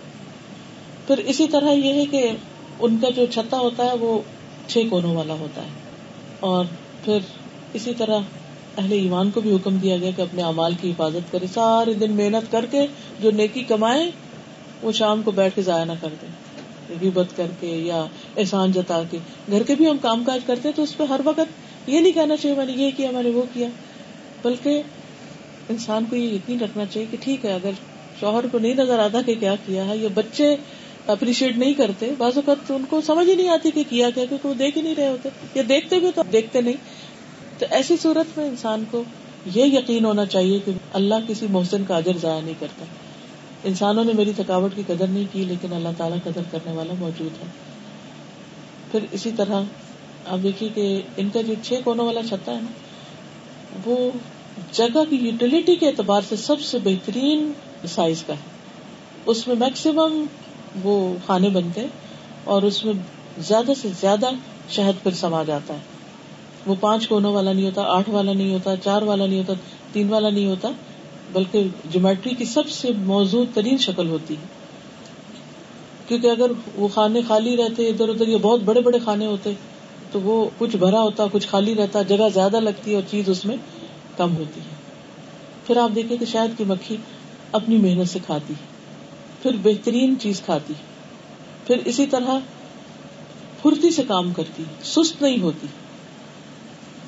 پھر 1.07 1.19
اسی 1.19 1.49
طرح 1.49 1.71
یہ 1.71 1.93
ہے 1.93 2.07
کہ 2.07 2.31
ان 2.81 2.99
کا 3.03 3.11
جو 3.11 3.27
چھتا 3.27 3.59
ہوتا 3.59 3.85
ہے 3.85 3.97
وہ 4.01 4.23
چھ 4.69 4.79
کونوں 4.91 5.17
والا 5.17 5.35
ہوتا 5.35 5.63
ہے۔ 5.63 5.69
اور 6.41 6.65
پھر 7.05 7.19
اسی 7.73 7.95
طرح 7.99 8.19
اہل 8.79 8.93
ایمان 8.93 9.31
کو 9.31 9.41
بھی 9.41 9.57
حکم 9.57 9.77
دیا 9.77 9.97
گیا 9.97 10.11
کہ 10.17 10.23
اپنے 10.23 10.43
امال 10.43 10.73
کی 10.81 10.91
حفاظت 10.91 11.33
کرے۔ 11.33 11.47
سارے 11.55 11.93
دن 11.93 12.13
محنت 12.13 12.53
کر 12.53 12.67
کے 12.71 12.87
جو 13.21 13.31
نیکی 13.31 13.63
کمائے، 13.63 14.11
وہ 14.83 14.93
شام 14.93 15.23
کو 15.23 15.31
بیٹھ 15.31 15.55
کے 15.55 15.63
ضائع 15.63 15.85
نہ 15.85 15.93
کر 16.01 16.09
دیں 16.23 16.29
غیبت 17.01 17.27
کر 17.37 17.47
کے 17.61 17.67
یا 17.67 18.05
احسان 18.37 18.73
جتا 18.73 19.03
کے۔ 19.11 19.19
گھر 19.51 19.63
کے 19.63 19.75
بھی 19.75 19.91
ہم 19.91 19.97
کام 20.03 20.25
کاج 20.25 20.41
کرتے 20.47 20.73
تو 20.77 20.83
اس 20.83 20.97
پہ 20.97 21.05
ہر 21.05 21.21
وقت 21.25 21.41
یہ 21.87 22.01
نہیں 22.01 22.13
کہنا 22.13 22.37
چاہیے 22.37 22.57
میں 22.57 22.67
نے 22.67 22.73
یہ 22.73 22.91
کیا، 22.97 23.11
میں 23.11 23.23
نے 23.23 23.31
وہ 23.31 23.43
کیا۔ 23.55 23.69
بلکہ 24.43 24.83
انسان 25.69 26.05
کو 26.11 26.17
یہ 26.17 26.35
یقین 26.35 26.61
رکھنا 26.61 26.85
چاہیے 26.85 27.07
کہ 27.11 27.17
ٹھیک 27.21 27.45
ہے، 27.45 27.53
اگر 27.53 27.71
شوہر 28.21 28.45
کو 28.53 28.59
نہیں 28.59 28.75
نظر 28.75 28.99
آتا 28.99 29.23
کہ 29.27 29.35
کیا 29.41 29.55
کیا 29.67 29.87
ہے، 29.87 29.97
یا 29.97 30.09
بچے 30.15 30.57
اپریشیٹ 31.07 31.57
نہیں 31.57 31.75
کرتے۔ 31.75 32.11
بعض 32.19 32.33
اوقات 32.37 32.71
ان 32.71 32.85
کو 32.91 33.01
سمجھ 33.01 33.29
ہی 33.29 33.35
نہیں 33.35 33.49
آتی 33.49 33.71
کہ 33.71 33.83
کیا 33.91 34.11
کیا، 34.11 34.25
کیونکہ 34.25 34.49
وہ 34.49 34.55
دیکھ 34.55 34.79
ہی 34.79 34.83
نہیں 34.83 34.95
رہے 34.95 35.09
ہوتے۔ 35.09 35.29
یا 35.55 35.63
دیکھتے 35.69 35.99
بھی 35.99 36.11
تو 36.15 36.23
دیکھتے 36.33 36.61
نہیں۔ 36.61 36.75
تو 37.59 37.67
ایسی 37.71 37.97
صورت 37.97 38.39
میں 38.39 38.49
انسان 38.49 38.85
کو 38.91 39.03
یہ 39.55 39.65
یقین 39.65 40.05
ہونا 40.05 40.27
چاہیے 40.27 40.59
کہ 40.65 40.73
اللہ 40.93 41.15
کسی 41.29 41.47
محسن 41.51 41.85
کا 41.89 41.97
اجر 41.97 42.17
ضائع 42.17 42.41
نہیں 42.41 42.55
کرتا۔ 42.59 42.85
انسانوں 43.65 44.05
نے 44.05 44.13
میری 44.13 44.33
تھکاوٹ 44.37 44.71
کی 44.77 44.83
قدر 44.87 45.07
نہیں 45.07 45.25
کی، 45.33 45.45
لیکن 45.45 45.73
اللہ 45.73 45.89
تعالیٰ 45.97 46.19
قدر 46.25 46.43
کرنے 46.51 46.73
والا 46.73 46.95
موجود 46.99 47.43
ہے۔ 47.43 47.47
پھر 48.91 49.01
اسی 49.11 49.31
طرح 49.37 49.63
آپ 50.27 50.39
دیکھیے 50.43 50.69
کہ 50.75 51.03
ان 51.17 51.29
کا 51.33 51.41
جو 51.41 51.55
چھ 51.63 51.73
کونوں 51.85 52.07
والا 52.07 52.21
چھتا 52.29 52.53
ہے 52.53 52.61
نا، 52.61 52.71
وہ 53.87 54.11
جگہ 54.73 55.05
کی 55.11 55.17
یوٹیلٹی 55.17 55.77
کے 55.77 55.87
اعتبار 55.87 56.23
سے 56.29 56.37
سب 56.37 56.61
سے 56.61 56.79
بہترین 56.85 57.53
سائز 57.89 58.23
کا 58.27 58.33
ہے۔ 58.33 58.55
اس 59.27 59.49
میں 59.49 59.57
میکسیمم 59.57 60.25
وہ 60.83 61.15
کھانے 61.27 61.49
بنتے 61.49 61.87
اور 62.45 62.63
اس 62.63 62.85
میں 62.85 62.95
زیادہ 63.39 63.73
سے 63.83 63.89
زیادہ 64.01 64.31
شہد 64.69 65.03
پھر 65.03 65.11
سما 65.11 65.43
جاتا 65.43 65.75
ہے۔ 65.75 65.79
وہ 66.67 66.75
پانچ 66.81 67.09
کونوں 67.09 67.33
والا 67.33 67.53
نہیں 67.53 67.67
ہوتا، 67.67 67.83
آٹھ 67.83 68.11
والا 68.11 68.33
نہیں 68.33 68.53
ہوتا، 68.53 68.77
چار 68.77 69.03
والا 69.03 69.27
نہیں 69.27 69.39
ہوتا، 69.39 69.53
تین 69.93 70.09
والا 70.09 70.31
نہیں 70.31 70.47
ہوتا، 70.47 70.69
بلکہ 71.33 71.69
جومیٹری 71.91 72.35
کی 72.35 72.45
سب 72.45 72.69
سے 72.69 72.91
موزوں 72.97 73.45
ترین 73.55 73.79
شکل 73.79 74.09
ہوتی 74.09 74.35
ہے۔ 74.35 74.47
کیونکہ 76.09 76.27
اگر 76.27 76.51
وہ 76.75 76.89
کھانے 76.89 77.21
خالی 77.29 77.57
رہتے، 77.57 77.89
ادھر 77.89 78.09
ادھر 78.09 78.29
یہ 78.29 78.37
بہت 78.37 78.61
بڑے 78.61 78.81
بڑے 78.81 78.99
کھانے 78.99 79.27
ہوتے، 79.27 79.53
تو 80.13 80.21
وہ 80.21 80.49
کچھ 80.59 80.77
بھرا 80.77 81.01
ہوتا، 81.01 81.25
کچھ 81.33 81.49
خالی 81.49 81.75
رہتا، 81.75 82.03
جگہ 82.03 82.29
زیادہ 82.35 82.61
لگتی 82.61 82.91
ہے 82.91 82.97
اور 82.97 83.11
چیز 83.11 83.29
اس 83.29 83.45
میں 83.45 83.57
کم 84.17 84.37
ہوتی 84.37 84.61
ہے۔ 84.61 84.75
پھر 85.67 85.77
آپ 85.77 85.91
دیکھیں 85.95 86.17
کہ 86.17 86.25
شاید 86.25 86.59
کی 86.59 86.65
مکھی 86.65 86.97
اپنی 87.53 87.77
محنت 87.77 88.09
سے 88.09 88.19
کھاتی 88.27 88.55
ہے۔ 88.55 88.74
پھر 89.45 89.57
بہترین 89.63 90.15
چیز 90.21 90.43
کھاتی، 90.45 90.75
پھر 91.67 91.77
اسی 91.85 92.07
طرح 92.07 92.39
پھرتی 93.63 93.91
سے 93.91 94.03
کام 94.09 94.33
کرتی، 94.33 94.65
سست 94.85 95.23
نہیں 95.23 95.41
ہوتی۔ 95.41 95.67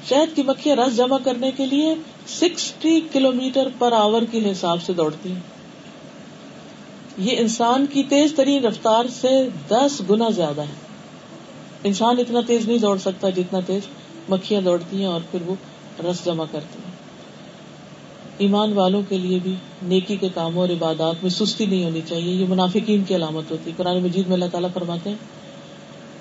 شہد 0.09 0.37
کی 0.37 0.43
مکھیاں 0.43 0.77
رس 0.77 0.97
جمع 0.97 1.19
کرنے 1.25 1.51
کے 1.51 1.67
لیے 1.67 1.95
سکسٹی 2.29 3.01
کلو 3.13 3.33
میٹر 3.33 3.69
پر 3.79 3.93
آور 3.93 4.23
کے 4.31 4.51
حساب 4.51 4.83
سے 4.83 4.93
دوڑتی۔ 4.93 5.33
ہیں 5.33 5.41
یہ 7.19 7.37
انسان 7.39 7.87
کی 7.87 8.03
تیز 8.03 8.35
ترین 8.35 8.65
رفتار 8.65 9.05
سے 9.21 9.49
دس 9.69 10.03
گنا 10.11 10.29
زیادہ 10.29 10.61
ہے۔ 10.61 10.75
انسان 11.85 12.19
اتنا 12.19 12.41
تیز 12.47 12.69
نہیں 12.69 12.79
دوڑ 12.79 12.99
سکتا 12.99 13.31
جتنا 13.31 13.61
تیز 13.67 13.83
مکھیاں 14.29 14.61
دوڑتی 14.61 14.99
ہیں 14.99 15.07
اور 15.07 15.21
پھر 15.31 15.43
وہ 15.43 15.55
رس 16.11 16.25
جمع 16.25 16.45
کرتی۔ 16.53 16.79
ہیں 16.85 16.86
ایمان 18.39 18.73
والوں 18.73 19.03
کے 19.09 19.19
لیے 19.19 19.39
بھی 19.43 19.55
نیکی 19.83 20.17
کے 20.17 20.29
کاموں 20.35 20.61
اور 20.61 20.69
عبادات 20.69 21.15
میں 21.23 21.31
سستی 21.31 21.67
نہیں 21.67 21.85
ہونی 21.85 22.01
چاہیے، 22.07 22.33
یہ 22.35 22.47
منافقین 22.49 23.05
کی 23.05 23.17
علامت 23.17 23.51
ہوتی 23.51 23.71
ہے۔ 23.71 23.75
قرآن 23.77 24.03
مجید 24.03 24.27
میں 24.27 24.35
اللہ 24.35 24.45
تعالیٰ 24.53 24.71
فرماتے 24.75 25.11
ہیں 25.11 25.17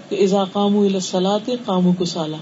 کہ 0.10 0.24
ازا 0.24 0.44
قامو 0.44 0.82
السلاط 0.82 1.50
قامو 1.66 1.92
کسالہ 2.00 2.36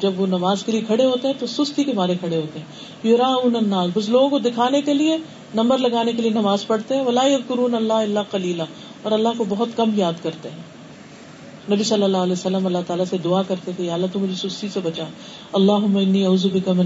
جب 0.00 0.20
وہ 0.20 0.26
نماز 0.26 0.64
کے 0.64 0.72
لیے 0.72 0.80
کھڑے 0.80 1.04
ہوتے 1.04 1.28
ہیں 1.28 1.34
تو 1.38 1.46
سستی 1.46 1.84
کے 1.84 1.92
مارے 1.92 2.14
کھڑے 2.14 2.36
ہوتے 2.36 2.58
ہیں۔ 2.58 2.66
یورا 3.02 3.26
الناس 3.26 3.90
بس 3.94 4.08
لوگوں 4.08 4.28
کو 4.28 4.38
دکھانے 4.38 4.80
کے 4.80 4.94
لیے، 4.94 5.16
نمبر 5.54 5.78
لگانے 5.78 6.12
کے 6.12 6.22
لیے 6.22 6.30
نماز 6.30 6.66
پڑھتے 6.66 6.94
ہیں۔ 6.94 7.04
ولا 7.04 7.20
اللہ 7.20 7.92
اللہ 7.92 8.20
کلیلہ 8.30 8.62
اور 9.02 9.12
اللہ 9.12 9.28
کو 9.38 9.44
بہت 9.48 9.68
کم 9.76 9.90
یاد 9.96 10.12
کرتے 10.22 10.50
ہیں۔ 10.50 10.80
نبی 11.74 11.84
صلی 11.84 12.02
اللہ 12.02 12.16
علیہ 12.16 12.32
وسلم 12.32 12.66
اللہ 12.66 12.78
تعالیٰ 12.86 13.04
سے 13.10 13.16
دعا 13.24 13.42
کرتے 13.42 13.72
تھے 13.76 13.90
اللہ 13.90 14.06
تو 14.12 14.18
مجھے 14.18 14.48
سستی 14.48 14.68
سے 14.68 14.80
بچا۔ 14.82 15.04
اللہ 15.52 15.78
من 15.78 16.16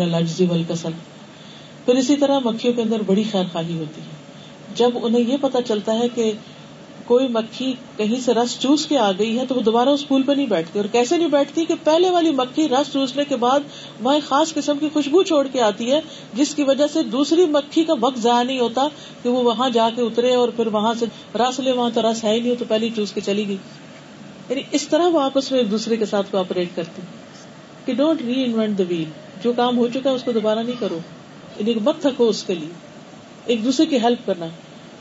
العجز 0.00 0.40
والکسل۔ 0.48 0.90
پھر 1.84 1.94
اسی 1.94 2.16
طرح 2.16 2.38
مکھیوں 2.38 2.74
کے 2.74 2.82
اندر 2.82 3.02
بڑی 3.06 3.24
خیر 3.32 3.44
خواہی 3.52 3.78
ہوتی 3.78 4.00
ہے۔ 4.00 4.24
جب 4.74 4.90
انہیں 5.02 5.22
یہ 5.22 5.36
پتا 5.40 5.62
چلتا 5.62 5.98
ہے 5.98 6.08
کہ 6.08 6.32
کوئی 7.04 7.28
مکھی 7.28 7.74
کہیں 7.96 8.20
سے 8.20 8.34
رس 8.34 8.58
چوس 8.58 8.86
کے 8.86 8.98
آ 8.98 9.12
گئی 9.18 9.38
ہے 9.38 9.46
تو 9.46 9.54
وہ 9.54 9.60
دوبارہ 9.60 9.88
اس 9.88 10.08
پھول 10.08 10.22
پہ 10.22 10.32
نہیں 10.32 10.46
بیٹھتی۔ 10.46 10.78
اور 10.78 10.86
کیسے 10.92 11.16
نہیں 11.16 11.28
بیٹھتی 11.28 11.64
کہ 11.64 11.74
پہلے 11.84 12.10
والی 12.10 12.30
مکھی 12.30 12.68
رس 12.68 12.92
چوسنے 12.92 13.24
کے 13.28 13.36
بعد 13.36 13.60
وہاں 14.00 14.18
خاص 14.28 14.54
قسم 14.54 14.78
کی 14.78 14.88
خوشبو 14.92 15.22
چھوڑ 15.22 15.46
کے 15.46 15.60
آتی 15.60 15.92
ہے، 15.92 16.00
جس 16.34 16.54
کی 16.54 16.62
وجہ 16.62 16.84
سے 16.92 17.02
دوسری 17.02 17.44
مکھی 17.44 17.84
کا 17.84 17.94
وقت 18.00 18.18
ضائع 18.18 18.42
نہیں 18.42 18.60
ہوتا 18.60 18.88
کہ 19.22 19.28
وہ 19.28 19.42
وہاں 19.42 19.70
جا 19.70 19.88
کے 19.96 20.02
اترے 20.02 20.34
اور 20.34 20.48
پھر 20.48 20.66
وہاں 20.66 20.94
سے 20.94 21.06
رس 21.34 21.60
لے، 21.60 21.72
وہاں 21.72 21.90
تو 21.94 22.10
رس 22.10 22.24
ہے 22.24 22.32
ہی 22.32 22.40
نہیں 22.40 22.54
تو 22.58 22.64
پہلے 22.68 22.88
چوس 22.96 23.12
کے 23.12 23.20
چلی 23.20 23.48
گئی۔ 23.48 23.56
یعنی 24.48 24.62
اس 24.70 24.88
طرح 24.88 25.06
وہ 25.06 25.20
آپس 25.20 25.50
میں 25.52 25.60
ایک 25.60 25.70
دوسرے 25.70 25.96
کے 25.96 26.06
ساتھ 26.06 26.32
کوپریٹ 26.32 26.68
کرتی 26.74 27.02
کہ 27.84 27.94
don't 27.94 28.22
re 28.22 28.44
invent 28.44 28.78
the 28.78 28.84
wheel 28.88 29.10
جو 29.44 29.52
کام 29.52 29.78
ہو 29.78 29.88
چکا 29.88 30.10
ہے 30.10 30.14
اس 30.14 30.22
کو 30.22 30.32
دوبارہ 30.32 30.58
نہیں 30.58 30.76
کرو۔ 30.78 30.98
یعنی 31.58 31.74
مت 31.74 32.00
تھکو 32.00 32.28
اس 32.28 32.44
کے 32.44 32.54
لیے۔ 32.54 32.68
ایک 33.46 33.64
دوسرے 33.64 33.86
کی 33.86 33.96
ہیلپ 33.96 34.26
کرنا۔ 34.26 34.46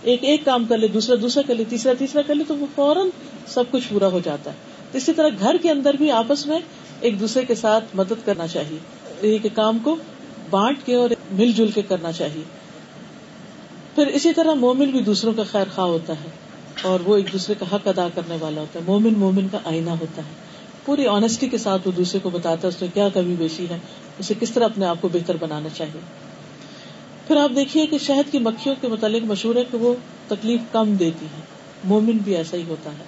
ایک 0.02 0.24
ایک 0.24 0.46
کام 0.46 0.66
کر 0.70 0.78
لے، 0.78 0.88
دوسرا 0.88 1.16
دوسرا 1.22 1.44
کر 1.48 1.56
لے، 1.56 1.64
تیسرا 1.70 1.94
تیسرا 2.00 2.22
کر 2.22 2.36
لے، 2.36 2.44
تو 2.48 2.58
وہ 2.58 2.66
فوراً 2.76 3.08
سب 3.48 3.64
کچھ 3.72 3.84
پورا 3.90 4.08
ہو 4.08 4.20
جاتا 4.24 4.52
ہے۔ 4.52 4.56
اسی 4.94 5.14
طرح 5.14 5.28
گھر 5.40 5.56
کے 5.62 5.72
اندر 5.72 5.94
بھی 5.94 6.12
آپس 6.12 6.48
میں 6.48 6.60
ایک 7.02 7.20
دوسرے 7.20 7.46
کے 7.46 7.56
ساتھ 7.56 7.84
مدد 7.94 8.26
کرنا 8.26 8.48
چاہیے۔ 8.48 8.78
ایک 9.22 9.48
کام 9.54 9.78
کو 9.84 9.96
بانٹ 10.50 10.78
کے 10.86 10.96
اور 10.96 11.10
مل 11.32 11.52
جل 11.52 11.72
کے 11.72 11.82
کرنا 11.82 12.12
چاہیے۔ 12.12 12.44
پھر 13.96 14.08
اسی 14.08 14.34
طرح 14.34 14.54
مومن 14.54 14.90
بھی 14.90 15.00
دوسروں 15.00 15.34
کا 15.34 15.44
خیر 15.52 15.66
خواہ 15.76 15.88
ہوتا 15.88 16.14
ہے 16.14 16.30
اور 16.82 17.00
وہ 17.00 17.16
ایک 17.16 17.34
دوسرے 17.34 17.56
کا 17.60 17.76
حق 17.76 17.88
ادا 17.88 18.08
کرنے 18.16 18.38
والا 18.40 18.62
ہوتا 18.62 18.80
ہے۔ 18.80 18.86
مومن 18.88 19.14
مومن 19.18 19.48
کا 19.52 19.58
آئینہ 19.66 19.90
ہوتا 19.90 20.22
ہے۔ 20.22 20.32
پوری 20.86 21.08
آنےسٹی 21.08 21.50
کے 21.50 21.58
ساتھ 21.58 21.88
وہ 21.88 21.92
دوسرے 21.92 22.20
کو 22.24 22.30
بتاتا 22.30 22.62
ہے، 22.64 22.68
اس 22.68 22.82
میں 22.82 22.90
کیا 22.94 23.10
کمی 23.10 23.36
بیشی 23.36 23.66
ہے؟ 23.70 23.78
اسے 24.20 24.34
کس 24.40 24.52
طرح 24.52 24.66
اپنے 24.66 24.86
آپ 24.86 24.98
کو 25.02 25.08
بہتر 25.14 25.38
بنانا 25.40 25.70
چاہیے؟ 25.70 26.33
پھر 27.28 27.38
آپ 27.38 27.52
دیکھیے 27.56 27.86
کہ 27.86 27.98
شہد 27.98 28.32
کی 28.32 28.40
مکھیوں 28.40 28.76
کے 28.82 28.88
متعلق 28.88 29.24
مشہور 29.26 29.56
ہے 29.56 29.64
کہ 29.72 29.78
وہ 29.78 29.94
تکلیف 30.28 30.62
کم 30.72 30.96
دیتی 30.96 31.26
ہے 31.26 31.42
مومن 31.84 32.18
بھی 32.18 32.36
ایسا 32.36 32.58
ہی 32.58 32.64
ہوتا 32.68 32.90
ہے 32.90 33.04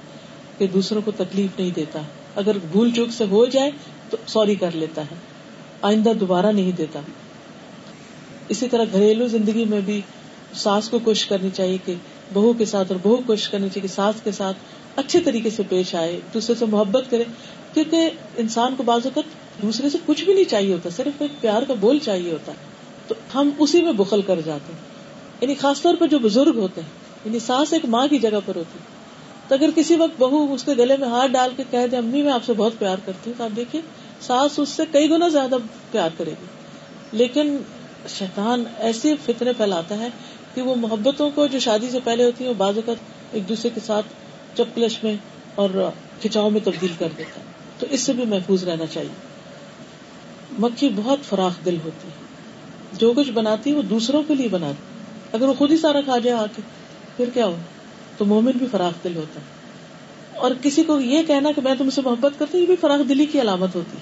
کہ 0.57 0.67
دوسروں 0.67 1.01
کو 1.05 1.11
تکلیف 1.11 1.59
نہیں 1.59 1.71
دیتا۔ 1.75 2.01
اگر 2.35 2.55
بھول 2.71 2.91
چوک 2.91 3.07
سے 3.11 3.25
ہو 3.29 3.45
جائے 3.45 3.71
تو 4.09 4.17
سوری 4.27 4.55
کر 4.55 4.69
لیتا 4.73 5.01
ہے۔ 5.01 5.15
آئندہ 5.81 6.13
دوبارہ 6.19 6.45
نہیں 6.45 6.71
دیتا۔ 6.71 6.99
اسی 8.49 8.67
طرح 8.67 8.83
گھریلو 8.91 9.27
زندگی 9.27 9.65
میں 9.65 9.81
بھی 9.81 10.01
ساس 10.53 10.89
کو 10.89 10.99
کوشش 10.99 11.25
کرنی 11.25 11.49
چاہیے 11.53 11.77
کہ 11.85 11.93
بہو 12.33 12.53
کے 12.53 12.65
ساتھ 12.65 12.91
اور 12.91 12.99
بہو 13.03 13.17
کوشش 13.25 13.49
کرنی 13.49 13.69
چاہیے 13.69 13.87
کہ 13.87 13.93
ساس 13.93 14.15
کے 14.23 14.31
ساتھ 14.31 14.57
اچھے 14.95 15.19
طریقے 15.19 15.49
سے 15.49 15.63
پیش 15.69 15.95
آئے، 15.95 16.19
دوسرے 16.33 16.55
سے 16.55 16.65
محبت 16.65 17.05
کرے۔ 17.09 17.23
کیونکہ 17.73 18.09
انسان 18.37 18.73
کو 18.77 18.83
بعض 18.83 19.01
اوقات 19.03 19.23
دوسرے 19.61 19.89
سے 19.89 19.97
کچھ 20.05 20.23
بھی 20.23 20.33
نہیں 20.33 20.49
چاہیے 20.49 20.73
ہوتا، 20.73 20.89
صرف 20.89 21.21
ایک 21.21 21.41
پیار 21.41 21.61
کا 21.61 21.73
بول 21.73 21.99
چاہیے 21.99 22.31
ہوتا 22.31 22.51
ہے۔ 22.51 22.74
تو 23.07 23.15
ہم 23.35 23.49
اسی 23.59 23.81
میں 23.81 23.91
بخل 23.91 24.21
کر 24.21 24.41
جاتے 24.45 24.73
ہیں۔ 24.73 24.79
یعنی 25.41 25.55
خاص 25.55 25.81
طور 25.81 25.95
پر 25.99 26.07
جو 26.07 26.19
بزرگ 26.19 26.57
ہوتے 26.57 26.81
ہیں 26.81 26.89
یعنی 27.25 27.39
ساس 27.39 27.73
ایک 27.73 27.85
ماں 27.85 28.07
کی 28.07 28.17
جگہ 28.19 28.39
پر 28.45 28.55
ہوتی۔ 28.55 28.79
تو 29.47 29.55
اگر 29.55 29.69
کسی 29.75 29.95
وقت 29.95 30.21
بہو 30.21 30.53
اس 30.53 30.63
کے 30.63 30.73
گلے 30.73 30.97
میں 30.97 31.07
ہاتھ 31.07 31.31
ڈال 31.31 31.49
کے 31.57 31.63
کہہ 31.71 31.87
دے، 31.91 31.97
امی 31.97 32.21
میں 32.21 32.31
آپ 32.31 32.43
سے 32.43 32.53
بہت 32.53 32.73
پیار 32.79 32.97
کرتی 33.05 33.29
ہوں، 33.29 33.37
تو 33.37 33.43
آپ 33.43 33.55
دیکھیے، 33.55 33.81
ساس 34.21 34.59
اس 34.59 34.69
سے 34.69 34.83
کئی 34.91 35.09
گنا 35.09 35.27
زیادہ 35.27 35.55
پیار 35.91 36.09
کرے 36.17 36.31
گی۔ 36.31 36.45
لیکن 37.11 37.57
شیطان 38.09 38.63
ایسے 38.77 39.15
فتنے 39.25 39.53
پھیلاتا 39.53 39.97
ہے 39.97 40.07
کہ 40.53 40.61
وہ 40.61 40.75
محبتوں 40.75 41.29
کو 41.35 41.47
جو 41.47 41.59
شادی 41.59 41.89
سے 41.89 41.99
پہلے 42.03 42.23
ہوتی 42.23 42.43
ہیں، 42.43 42.49
وہ 42.49 42.55
بعض 42.57 42.75
اوقات 42.75 42.95
ایک 43.31 43.49
دوسرے 43.49 43.69
کے 43.73 43.79
ساتھ 43.85 44.05
چپکلش 44.57 45.03
میں 45.03 45.15
اور 45.55 45.69
کھچاؤ 46.21 46.49
میں 46.49 46.61
تبدیل 46.63 46.93
کر 46.99 47.07
دیتا 47.17 47.39
ہے۔ 47.39 47.45
تو 47.79 47.87
اس 47.89 47.99
سے 47.99 48.13
بھی 48.13 48.25
محفوظ 48.25 48.63
رہنا 48.63 48.85
چاہیے۔ 48.85 49.09
مکھی 50.59 50.89
بہت 50.95 51.19
فراخ 51.29 51.65
دل 51.65 51.77
ہوتی 51.85 52.07
ہے۔ 52.07 52.24
جو 52.97 53.13
کچھ 53.15 53.31
بناتی 53.31 53.73
وہ 53.73 53.81
دوسروں 53.81 54.23
کے 54.27 54.35
لیے 54.35 54.47
بناتی 54.47 54.83
اگر 55.31 55.47
وہ 55.47 55.53
خود 55.53 55.71
ہی 55.71 55.77
سارا 55.77 56.01
کھا 56.01 56.17
جائے 56.17 56.37
آ 56.37 56.45
کے، 56.55 56.61
پھر 57.17 57.29
کیا 57.33 57.45
ہو؟ 57.47 57.55
تو 58.17 58.25
مومن 58.25 58.51
بھی 58.55 58.67
فراخ 58.71 59.03
دل 59.03 59.15
ہوتا 59.15 59.39
ہے۔ 59.39 59.45
اور 60.37 60.51
کسی 60.61 60.83
کو 60.83 60.99
یہ 60.99 61.23
کہنا 61.23 61.51
کہ 61.55 61.61
میں 61.61 61.75
تم 61.77 61.89
سے 61.89 62.01
محبت 62.05 62.39
کرتی 62.39 62.57
یہ 62.57 62.65
بھی 62.65 62.75
فراخ 62.75 63.09
دلی 63.09 63.25
کی 63.25 63.41
علامت 63.41 63.75
ہوتی 63.75 63.97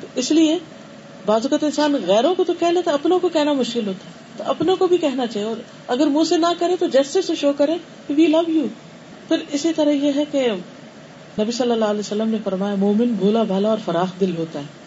تو 0.00 0.06
اس 0.14 0.30
لیے 0.30 0.58
بعض 1.26 1.42
اوقات 1.42 1.64
انسان 1.64 1.96
غیروں 2.06 2.34
کو 2.34 2.44
تو 2.44 2.52
کہہ 2.58 2.66
لیتا 2.66 2.92
اپنوں 2.92 3.18
کو 3.18 3.28
کہنا 3.28 3.52
مشکل 3.52 3.86
ہوتا 3.86 4.04
ہے۔ 4.06 4.12
تو 4.36 4.44
اپنوں 4.50 4.76
کو 4.76 4.86
بھی 4.86 4.96
کہنا 4.96 5.26
چاہیے۔ 5.26 5.48
اور 5.48 5.56
اگر 5.86 6.06
منہ 6.06 6.24
سے 6.24 6.36
نہ 6.36 6.46
کرے 6.58 6.76
تو 6.76 6.86
جیسے 6.86 7.22
سے 7.22 7.34
شو 7.34 7.52
کرے 7.52 7.74
وی 8.08 8.26
لو 8.26 8.50
یو 8.50 8.66
پھر 9.28 9.36
اسی 9.52 9.72
طرح 9.72 9.90
یہ 9.90 10.12
ہے 10.16 10.24
کہ 10.32 10.48
نبی 11.38 11.52
صلی 11.52 11.70
اللہ 11.70 11.84
علیہ 11.84 12.00
وسلم 12.00 12.28
نے 12.28 12.36
فرمایا، 12.44 12.74
مومن 12.74 13.06
بھولا 13.06 13.42
بھالا 13.42 13.68
اور 13.68 13.78
فراخ 13.84 14.20
دل 14.20 14.36
ہوتا 14.36 14.58
ہے۔ 14.60 14.85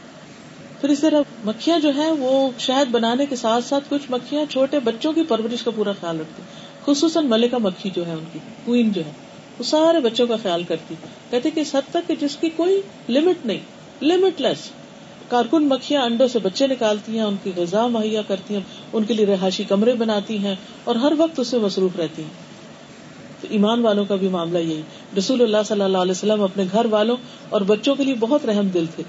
پھر 0.81 0.89
اس 0.89 0.99
طرح 0.99 1.21
مکھیاں 1.45 1.79
جو 1.79 1.89
ہیں 1.89 2.11
وہ 2.11 2.51
شہد 2.59 2.91
بنانے 2.91 3.25
کے 3.25 3.35
ساتھ 3.35 3.63
ساتھ 3.63 3.83
کچھ 3.89 4.11
مکھیاں 4.11 4.51
چھوٹے 4.51 4.79
بچوں 4.79 5.13
کی 5.13 5.23
پرورش 5.23 5.63
کا 5.63 5.71
پورا 5.71 5.91
خیال 5.91 6.19
رکھتی 6.19 6.41
خصوصاً 6.85 7.25
ملکہ 7.25 7.57
مکھی 7.57 7.89
جو 7.89 8.07
ہے 8.07 8.11
ان 8.11 8.23
کی 8.33 8.39
کوئن 8.65 8.91
جو 8.91 9.05
ہے، 9.05 9.11
وہ 9.59 9.63
سارے 9.63 9.99
بچوں 9.99 10.27
کا 10.27 10.35
خیال 10.43 10.63
کرتی 10.63 10.95
کہتے 11.29 11.49
کہ 11.49 11.59
اس 11.59 11.75
حد 11.75 11.81
تک 11.89 12.07
کہ 12.07 12.15
جس 12.15 12.35
کی 12.35 12.49
کوئی 12.49 12.81
لمٹ 13.09 13.45
نہیں 13.45 13.59
لمٹ 14.01 14.41
لیس 14.41 14.57
کارکن 15.29 15.63
مکھیاں 15.63 16.01
انڈوں 16.01 16.27
سے 16.27 16.39
بچے 16.39 16.67
نکالتی 16.67 17.11
ہیں، 17.11 17.25
ان 17.25 17.35
کی 17.43 17.51
غذا 17.55 17.87
مہیا 17.87 18.21
کرتی 18.21 18.53
ہیں، 18.53 18.61
ان 18.93 19.03
کے 19.03 19.13
لیے 19.13 19.25
رہائشی 19.25 19.63
کمرے 19.63 19.93
بناتی 19.93 20.37
ہیں 20.37 20.55
اور 20.83 20.95
ہر 20.95 21.13
وقت 21.17 21.39
اس 21.39 21.47
سے 21.47 21.57
مصروف 21.57 21.99
رہتی 21.99 22.21
ہیں۔ 22.21 22.49
تو 23.41 23.47
ایمان 23.49 23.81
والوں 23.81 24.05
کا 24.05 24.15
بھی 24.15 24.27
معاملہ 24.27 24.57
یہی۔ 24.57 24.81
رسول 25.17 25.41
اللہ 25.41 25.57
صلی 25.65 25.81
اللہ 25.81 25.97
علیہ 25.97 26.11
وسلم 26.11 26.43
اپنے 26.43 26.63
گھر 26.71 26.85
والوں 26.85 27.15
اور 27.49 27.61
بچوں 27.61 27.95
کے 27.95 28.03
لیے 28.03 28.15
بہت 28.19 28.45
رحم 28.45 28.67
دل 28.67 28.85
تھے۔ 28.95 29.03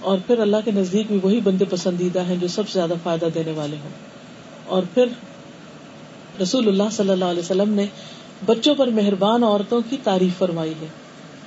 اور 0.00 0.18
پھر 0.26 0.38
اللہ 0.38 0.56
کے 0.64 0.70
نزدیک 0.70 1.06
بھی 1.08 1.18
وہی 1.22 1.40
بندے 1.40 1.64
پسندیدہ 1.64 2.20
ہیں 2.20 2.36
جو 2.36 2.48
سب 2.48 2.68
سے 2.68 2.72
زیادہ 2.72 2.94
فائدہ 3.02 3.26
دینے 3.34 3.52
والے 3.52 3.76
ہوں۔ 3.82 3.90
اور 4.66 4.82
پھر 4.94 5.06
رسول 6.42 6.68
اللہ 6.68 6.90
صلی 6.92 7.10
اللہ 7.10 7.24
علیہ 7.24 7.42
وسلم 7.42 7.74
نے 7.74 7.86
بچوں 8.46 8.74
پر 8.74 8.86
مہربان 8.86 9.44
عورتوں 9.44 9.80
کی 9.90 9.96
تعریف 10.04 10.38
فرمائی 10.38 10.74
ہے۔ 10.82 10.86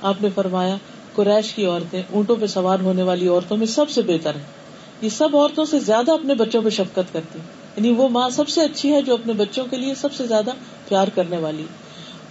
آپ 0.02 0.22
نے 0.22 0.28
فرمایا، 0.34 0.76
قریش 1.14 1.52
کی 1.52 1.66
عورتیں 1.66 2.02
اونٹوں 2.10 2.36
پہ 2.40 2.46
سوار 2.46 2.80
ہونے 2.80 3.02
والی 3.02 3.28
عورتوں 3.28 3.56
میں 3.56 3.66
سب 3.66 3.90
سے 3.90 4.02
بہتر 4.02 4.34
ہیں۔ 4.34 4.60
یہ 5.02 5.08
سب 5.08 5.36
عورتوں 5.36 5.64
سے 5.64 5.78
زیادہ 5.78 6.12
اپنے 6.12 6.34
بچوں 6.34 6.62
پہ 6.62 6.68
شفقت 6.68 7.12
کرتی 7.12 7.38
یعنی 7.76 7.92
وہ 7.92 8.08
ماں 8.08 8.30
سب 8.30 8.48
سے 8.48 8.60
اچھی 8.60 8.92
ہے 8.92 9.02
جو 9.02 9.14
اپنے 9.14 9.32
بچوں 9.32 9.64
کے 9.70 9.76
لیے 9.76 9.94
سب 9.94 10.12
سے 10.12 10.26
زیادہ 10.26 10.50
پیار 10.88 11.08
کرنے 11.14 11.38
والی 11.38 11.64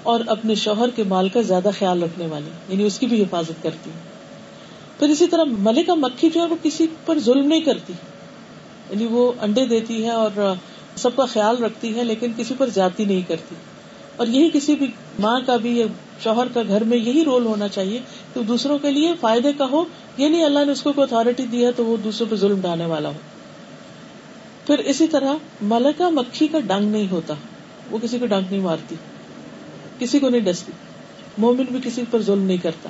اور 0.03 0.19
اپنے 0.27 0.55
شوہر 0.55 0.89
کے 0.95 1.03
مال 1.03 1.29
کا 1.29 1.41
زیادہ 1.41 1.69
خیال 1.79 2.03
رکھنے 2.03 2.27
والی 2.27 2.49
یعنی 2.69 2.83
اس 2.83 2.99
کی 2.99 3.05
بھی 3.05 3.23
حفاظت 3.23 3.63
کرتی 3.63 3.89
پھر 4.99 5.09
اسی 5.09 5.27
طرح 5.27 5.43
ملکہ 5.43 5.93
مکھی 5.93 6.29
جو 6.29 6.41
ہے 6.41 6.45
وہ 6.45 6.55
کسی 6.63 6.87
پر 7.05 7.19
ظلم 7.19 7.47
نہیں 7.47 7.61
کرتی۔ 7.61 7.93
یعنی 8.89 9.05
وہ 9.05 9.31
انڈے 9.41 9.65
دیتی 9.65 10.03
ہے 10.03 10.09
اور 10.09 10.53
سب 10.95 11.15
کا 11.15 11.25
خیال 11.25 11.63
رکھتی 11.63 11.95
ہے، 11.95 12.03
لیکن 12.03 12.31
کسی 12.37 12.53
پر 12.57 12.69
جاتی 12.69 13.05
نہیں 13.05 13.21
کرتی۔ 13.27 13.55
اور 14.15 14.27
یہی 14.27 14.49
کسی 14.53 14.75
بھی 14.75 14.87
ماں 15.19 15.39
کا 15.45 15.55
بھی 15.55 15.79
یا 15.79 15.85
شوہر 16.23 16.47
کا 16.53 16.61
گھر 16.67 16.83
میں 16.83 16.97
یہی 16.97 17.25
رول 17.25 17.45
ہونا 17.45 17.67
چاہیے 17.67 17.99
کہ 18.33 18.41
دوسروں 18.41 18.77
کے 18.77 18.91
لیے 18.91 19.13
فائدے 19.19 19.53
کا 19.53 19.65
ہو۔ 19.71 19.83
یہ 20.17 20.29
نہیں 20.29 20.43
اللہ 20.43 20.59
نے 20.65 20.71
اس 20.71 20.81
کو 20.81 20.93
کوئی 20.93 21.03
اتارٹی 21.03 21.45
دی 21.45 21.65
ہے 21.65 21.71
تو 21.71 21.85
وہ 21.85 21.97
دوسروں 21.97 22.31
پہ 22.31 22.35
ظلم 22.35 22.61
ڈالنے 22.61 22.85
والا 22.85 23.09
ہو۔ 23.09 23.13
پھر 24.67 24.79
اسی 24.79 25.07
طرح 25.07 25.33
ملکہ 25.61 26.09
مکھی 26.09 26.47
کا 26.47 26.59
ڈنگ 26.59 26.91
نہیں 26.91 27.11
ہوتا۔ 27.11 27.33
وہ 27.91 27.97
کسی 28.01 28.19
کو 28.19 28.25
ڈنگ 28.25 28.41
نہیں 28.51 28.61
مارتی، 28.61 28.95
کسی 29.99 30.19
کو 30.19 30.29
نہیں 30.29 30.41
ڈستی۔ 30.41 30.71
مومن 31.37 31.63
بھی 31.71 31.79
کسی 31.83 32.03
پر 32.11 32.21
ظلم 32.21 32.43
نہیں 32.43 32.57
کرتا۔ 32.57 32.89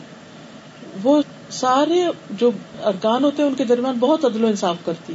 وہ 1.04 1.22
سارے 1.52 2.06
جو 2.30 2.52
ارکان 2.84 3.24
ہوتے 3.24 3.42
ہیں 3.42 3.50
ان 3.50 3.56
کے 3.56 3.64
درمیان 3.64 4.00
بہت 4.00 4.26
عدل 4.26 4.44
و 4.44 4.48
انصاف 4.48 4.76
کرتی 4.86 5.14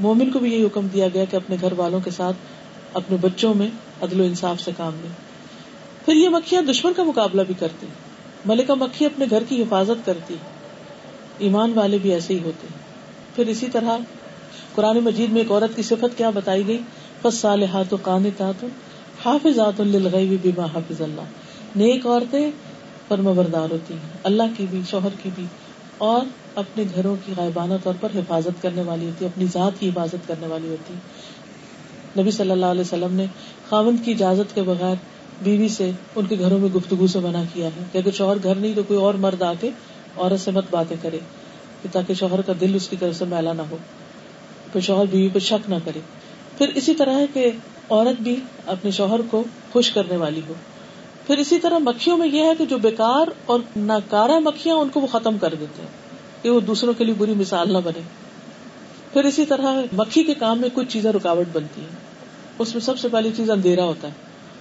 مومن 0.00 0.30
کو 0.30 0.38
بھی 0.38 0.52
یہی 0.52 0.64
حکم 0.64 0.86
دیا 0.86 1.08
گیا 1.14 1.24
کہ 1.24 1.36
اپنے 1.36 1.56
گھر 1.60 1.72
والوں 1.72 2.00
کے 2.00 2.10
ساتھ 2.10 2.36
اپنے 2.92 3.16
بچوں 3.20 3.54
میں 3.54 3.68
عدل 4.02 4.20
و 4.20 4.24
انصاف 4.24 4.60
سے 4.60 4.70
کام 4.76 4.92
لے 5.02 5.08
پھر 6.04 6.14
یہ 6.14 6.28
مکھیاں 6.28 6.62
دشمن 6.62 6.92
کا 6.92 7.02
مقابلہ 7.02 7.42
بھی 7.42 7.54
کرتی 7.58 7.86
ملکہ 8.44 8.74
مکھی 8.74 9.06
اپنے 9.06 9.26
گھر 9.30 9.42
کی 9.48 9.62
حفاظت 9.62 10.06
کرتی 10.06 10.34
ایمان 11.38 11.72
والے 11.74 11.98
بھی 11.98 12.12
ایسے 12.12 12.34
ہی 12.34 12.38
ہوتے 12.44 12.66
پھر 13.36 13.46
اسی 13.46 13.66
طرح 13.66 13.96
قرآن 14.74 14.98
مجید 14.98 15.30
میں 15.30 15.40
ایک 15.40 15.50
عورت 15.50 15.76
کی 15.76 15.82
صفت 15.82 16.18
کیا 16.18 16.30
بتائی 16.30 16.66
گئی؟ 16.66 16.78
فص 17.22 17.34
صالحات 17.34 17.92
و 17.92 17.96
قانتات 18.02 18.64
حافظات 19.24 19.80
للغیب 19.80 20.36
بما 20.44 20.64
حافظ 20.64 21.00
اللہ 21.00 21.76
نیک 21.76 22.06
عورتیں 22.06 22.50
فرما 23.08 23.32
بردار 23.32 23.70
ہوتی 23.70 23.94
ہیں۔ 23.94 24.18
اللہ 24.22 24.42
کی 24.56 24.66
بھی، 24.70 24.80
شوہر 24.90 25.08
کی 25.22 25.30
بھی۔ 25.34 25.44
اور 25.98 26.20
اپنے 26.54 26.84
گھروں 26.94 27.16
کی 27.26 27.32
غائبانہ 27.36 27.74
طور 27.82 27.94
پر 28.00 28.08
حفاظت 28.14 28.62
کرنے 28.62 28.82
والی 28.82 29.06
ہوتی 29.06 29.24
ہے 29.24 29.30
اپنی 29.30 29.46
ذات 29.52 29.72
کی 29.80 29.88
حفاظت 29.88 30.28
کرنے 30.28 30.46
والی 30.46 30.68
ہوتی 30.68 30.94
ہے 30.94 30.98
نبی 32.22 32.30
صلی 32.30 32.50
اللہ 32.50 32.66
علیہ 32.66 32.80
وسلم 32.80 33.14
نے 33.14 33.26
خاوند 33.68 33.96
کی 34.04 34.12
اجازت 34.12 34.54
کے 34.54 34.62
بغیر 34.62 34.94
بیوی 35.42 35.68
سے 35.68 35.90
ان 36.16 36.26
کے 36.26 36.38
گھروں 36.38 36.58
میں 36.58 36.68
گفتگو 36.68 37.06
سے 37.06 37.18
منع 37.18 37.42
کیا 37.52 37.66
ہے 37.66 37.84
کہ 37.92 37.98
اگر 37.98 38.10
شوہر 38.10 38.36
گھر 38.42 38.54
نہیں 38.54 38.72
تو 38.74 38.82
کوئی 38.82 39.00
اور 39.00 39.14
مرد 39.14 39.42
آ 39.42 39.52
کے 39.60 39.70
عورت 40.16 40.40
سے 40.40 40.50
مت 40.50 40.64
باتیں 40.70 40.96
کرے 41.02 41.18
تاکہ 41.92 42.14
شوہر 42.14 42.40
کا 42.40 42.52
دل 42.60 42.74
اس 42.74 42.88
کی 42.88 42.96
طرف 43.00 43.16
سے 43.16 43.24
میلا 43.24 43.52
نہ 43.52 43.62
ہو 43.70 43.76
پھر 44.72 44.80
شوہر 44.80 45.04
بیوی 45.10 45.28
پہ 45.28 45.38
شک 45.38 45.70
نہ 45.70 45.74
کرے۔ 45.84 46.00
پھر 46.58 46.68
اسی 46.68 46.94
طرح 46.94 47.18
ہے 47.18 47.26
کہ 47.32 47.50
عورت 47.90 48.22
بھی 48.22 48.40
اپنے 48.66 48.90
شوہر 48.90 49.20
کو 49.30 49.44
خوش 49.72 49.90
کرنے 49.90 50.16
والی 50.16 50.40
ہو۔ 50.48 50.54
پھر 51.26 51.38
اسی 51.38 51.58
طرح 51.58 51.78
مکھیوں 51.78 52.16
میں 52.16 52.28
یہ 52.28 52.44
ہے 52.44 52.52
کہ 52.58 52.64
جو 52.64 52.78
بیکار 52.78 53.26
اور 53.46 53.60
ناکارا 53.76 54.38
مکھیاں 54.38 54.76
ان 54.76 54.88
کو 54.88 55.00
وہ 55.00 55.06
ختم 55.06 55.38
کر 55.38 55.54
دیتے 55.60 55.82
ہیں 55.82 55.88
کہ 56.42 56.50
وہ 56.50 56.60
دوسروں 56.60 56.92
کے 56.98 57.04
لیے 57.04 57.14
بری 57.18 57.34
مثال 57.34 57.72
نہ 57.72 57.78
بنے۔ 57.84 58.00
پھر 59.12 59.24
اسی 59.24 59.46
طرح 59.46 59.80
مکھی 59.92 60.24
کے 60.24 60.34
کام 60.34 60.58
میں 60.58 60.68
کچھ 60.74 60.88
چیزیں 60.88 61.12
رکاوٹ 61.12 61.46
بنتی 61.52 61.80
ہیں۔ 61.80 61.96
اس 62.58 62.74
میں 62.74 62.82
سب 62.82 62.98
سے 62.98 63.08
پہلی 63.08 63.30
چیز 63.36 63.50
اندھیرا 63.50 63.84
ہوتا 63.84 64.08
ہے 64.08 64.12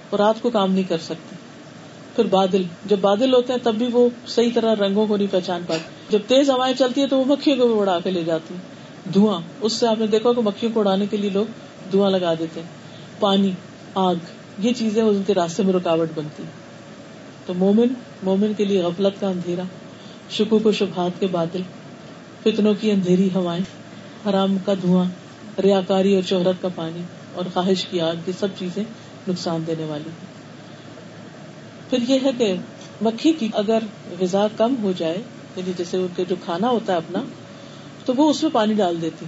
اور 0.09 0.19
رات 0.19 0.35
کو 0.41 0.49
کام 0.49 0.71
نہیں 0.71 0.89
کر 0.89 0.97
سکتی 0.97 1.35
پھر 2.15 2.25
بادل، 2.25 2.63
جب 2.85 2.97
بادل 3.01 3.33
ہوتے 3.33 3.53
ہیں 3.53 3.59
تب 3.63 3.75
بھی 3.75 3.87
وہ 3.91 4.09
صحیح 4.27 4.49
طرح 4.53 4.75
رنگوں 4.75 5.07
کو 5.07 5.17
نہیں 5.17 5.27
پہچان 5.31 5.61
پاتے۔ 5.67 5.83
جب 6.09 6.19
تیز 6.27 6.49
ہوائیں 6.49 6.75
چلتی 6.75 7.01
ہیں 7.01 7.07
تو 7.07 7.17
وہ 7.17 7.25
مکھیوں 7.25 7.57
کو 7.57 7.67
بھی 7.67 7.79
اڑا 7.79 7.99
کے 8.03 8.11
لے 8.11 8.23
جاتی 8.23 8.55
دھواں، 9.13 9.41
اس 9.61 9.73
سے 9.73 9.87
آپ 9.87 9.99
نے 9.99 10.07
دیکھا 10.07 10.33
کہ 10.33 10.41
مکھیوں 10.41 10.71
کو 10.73 10.79
اڑانے 10.79 11.05
کے 11.05 11.17
لیے 11.17 11.29
لوگ 11.29 11.45
دھواں 11.91 12.11
لگا 12.11 12.33
دیتے 12.39 12.59
ہیں۔ 12.59 12.67
پانی، 13.19 13.51
آگ 13.95 14.15
یہ 14.59 14.73
چیزیں 14.73 15.01
ان 15.03 15.21
کے 15.27 15.33
راستے 15.33 15.63
میں 15.63 15.73
رکاوٹ 15.73 16.09
بنتی 16.15 16.43
تو 17.45 17.53
مومن 17.53 17.93
مومن 18.23 18.53
کے 18.57 18.65
لیے 18.65 18.81
غفلت 18.81 19.19
کا 19.19 19.27
اندھیرا 19.27 19.63
شکو 20.29 20.59
کو 20.59 20.71
شبہات 20.71 21.19
کے 21.19 21.27
بادل، 21.27 21.61
فتنوں 22.43 22.73
کی 22.79 22.91
اندھیری 22.91 23.29
ہوائیں، 23.35 23.63
حرام 24.29 24.57
کا 24.65 24.73
دھواں، 24.81 25.05
ریاکاری 25.63 26.15
اور 26.15 26.23
شہرت 26.23 26.61
کا 26.61 26.67
پانی 26.75 27.01
اور 27.33 27.45
خواہش 27.53 27.85
کی 27.85 28.01
آگ، 28.01 28.15
یہ 28.27 28.33
سب 28.39 28.47
چیزیں 28.59 28.83
نقصان 29.27 29.63
دینے 29.67 29.83
والی 29.83 30.09
پھر 31.89 31.99
یہ 32.07 32.19
ہے 32.23 32.31
کہ 32.37 32.53
مکھی 33.01 33.33
کی 33.33 33.47
اگر 33.53 33.83
غذا 34.19 34.47
کم 34.57 34.75
ہو 34.83 34.91
جائے 34.97 35.17
یعنی 35.55 35.71
جیسے 35.77 35.97
ان 35.97 36.07
کے 36.15 36.23
جو 36.29 36.35
کھانا 36.45 36.69
ہوتا 36.69 36.93
ہے 36.93 36.97
اپنا، 36.97 37.23
تو 38.05 38.13
وہ 38.17 38.29
اس 38.29 38.43
میں 38.43 38.51
پانی 38.53 38.73
ڈال 38.73 39.01
دیتی 39.01 39.25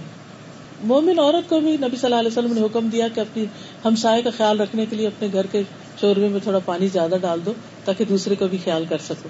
مومن 0.84 1.18
عورت 1.18 1.48
کو 1.48 1.60
بھی 1.60 1.72
نبی 1.72 1.96
صلی 1.96 2.04
اللہ 2.04 2.14
علیہ 2.14 2.28
وسلم 2.28 2.52
نے 2.52 2.60
حکم 2.60 2.88
دیا 2.88 3.08
کہ 3.14 3.20
اپنی 3.20 3.44
ہمسائے 3.84 4.22
کا 4.22 4.30
خیال 4.36 4.60
رکھنے 4.60 4.86
کے 4.90 4.96
لیے 4.96 5.06
اپنے 5.06 5.28
گھر 5.32 5.46
کے 5.46 5.62
چوربے 6.00 6.28
میں 6.28 6.40
تھوڑا 6.40 6.58
پانی 6.58 6.88
زیادہ 6.88 7.14
ڈال 7.20 7.40
دو 7.46 7.52
تاکہ 7.84 8.04
دوسرے 8.04 8.34
کو 8.34 8.46
بھی 8.46 8.58
خیال 8.64 8.84
کر 8.88 8.98
سکو۔ 8.98 9.28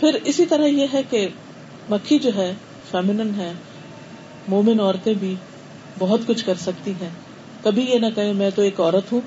پھر 0.00 0.18
اسی 0.24 0.46
طرح 0.46 0.66
یہ 0.66 0.86
ہے 0.94 1.02
کہ 1.10 1.28
مکھی 1.90 2.18
جو 2.18 2.30
ہے 2.36 2.54
فیمنن 2.90 3.30
ہے، 3.36 3.52
مومن 4.48 4.80
عورتیں 4.80 5.14
بھی 5.14 5.34
بہت 5.98 6.20
کچھ 6.26 6.44
کر 6.44 6.54
سکتی 6.54 6.90
ہیں۔ 6.90 7.08
کبھی 7.62 7.82
یہ 7.82 7.98
نہ 7.98 8.06
کہ 8.14 8.32
میں 8.32 8.50
تو 8.54 8.62
ایک 8.62 8.80
عورت 8.80 9.12
ہوں 9.12 9.20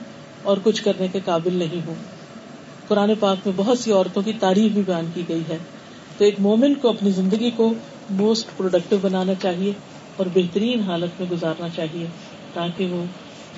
اور 0.43 0.57
کچھ 0.63 0.83
کرنے 0.83 1.07
کے 1.07 1.19
قابل 1.25 1.53
نہیں 1.53 1.87
ہوں۔ 1.87 1.95
قرآن 2.87 3.11
پاک 3.19 3.37
میں 3.45 3.53
بہت 3.55 3.79
سی 3.79 3.91
عورتوں 3.91 4.21
کی 4.21 4.33
تعریف 4.39 4.71
بھی 4.71 4.81
بیان 4.85 5.05
کی 5.13 5.23
گئی 5.29 5.41
ہے۔ 5.49 5.57
تو 6.17 6.23
ایک 6.25 6.35
مومن 6.39 6.73
کو 6.73 6.89
اپنی 6.89 7.11
زندگی 7.11 7.51
کو 7.51 7.73
موسٹ 8.09 8.57
پروڈکٹیو 8.57 8.97
بنانا 9.01 9.33
چاہیے۔ 9.41 9.71
اور 10.19 10.27
بہترین 10.33 10.79
حالت 10.79 11.21
میں 11.21 11.29
گزارنا 11.31 11.67
چاہیے 11.75 12.05
تاکہ 12.53 12.85
وہ 12.85 13.05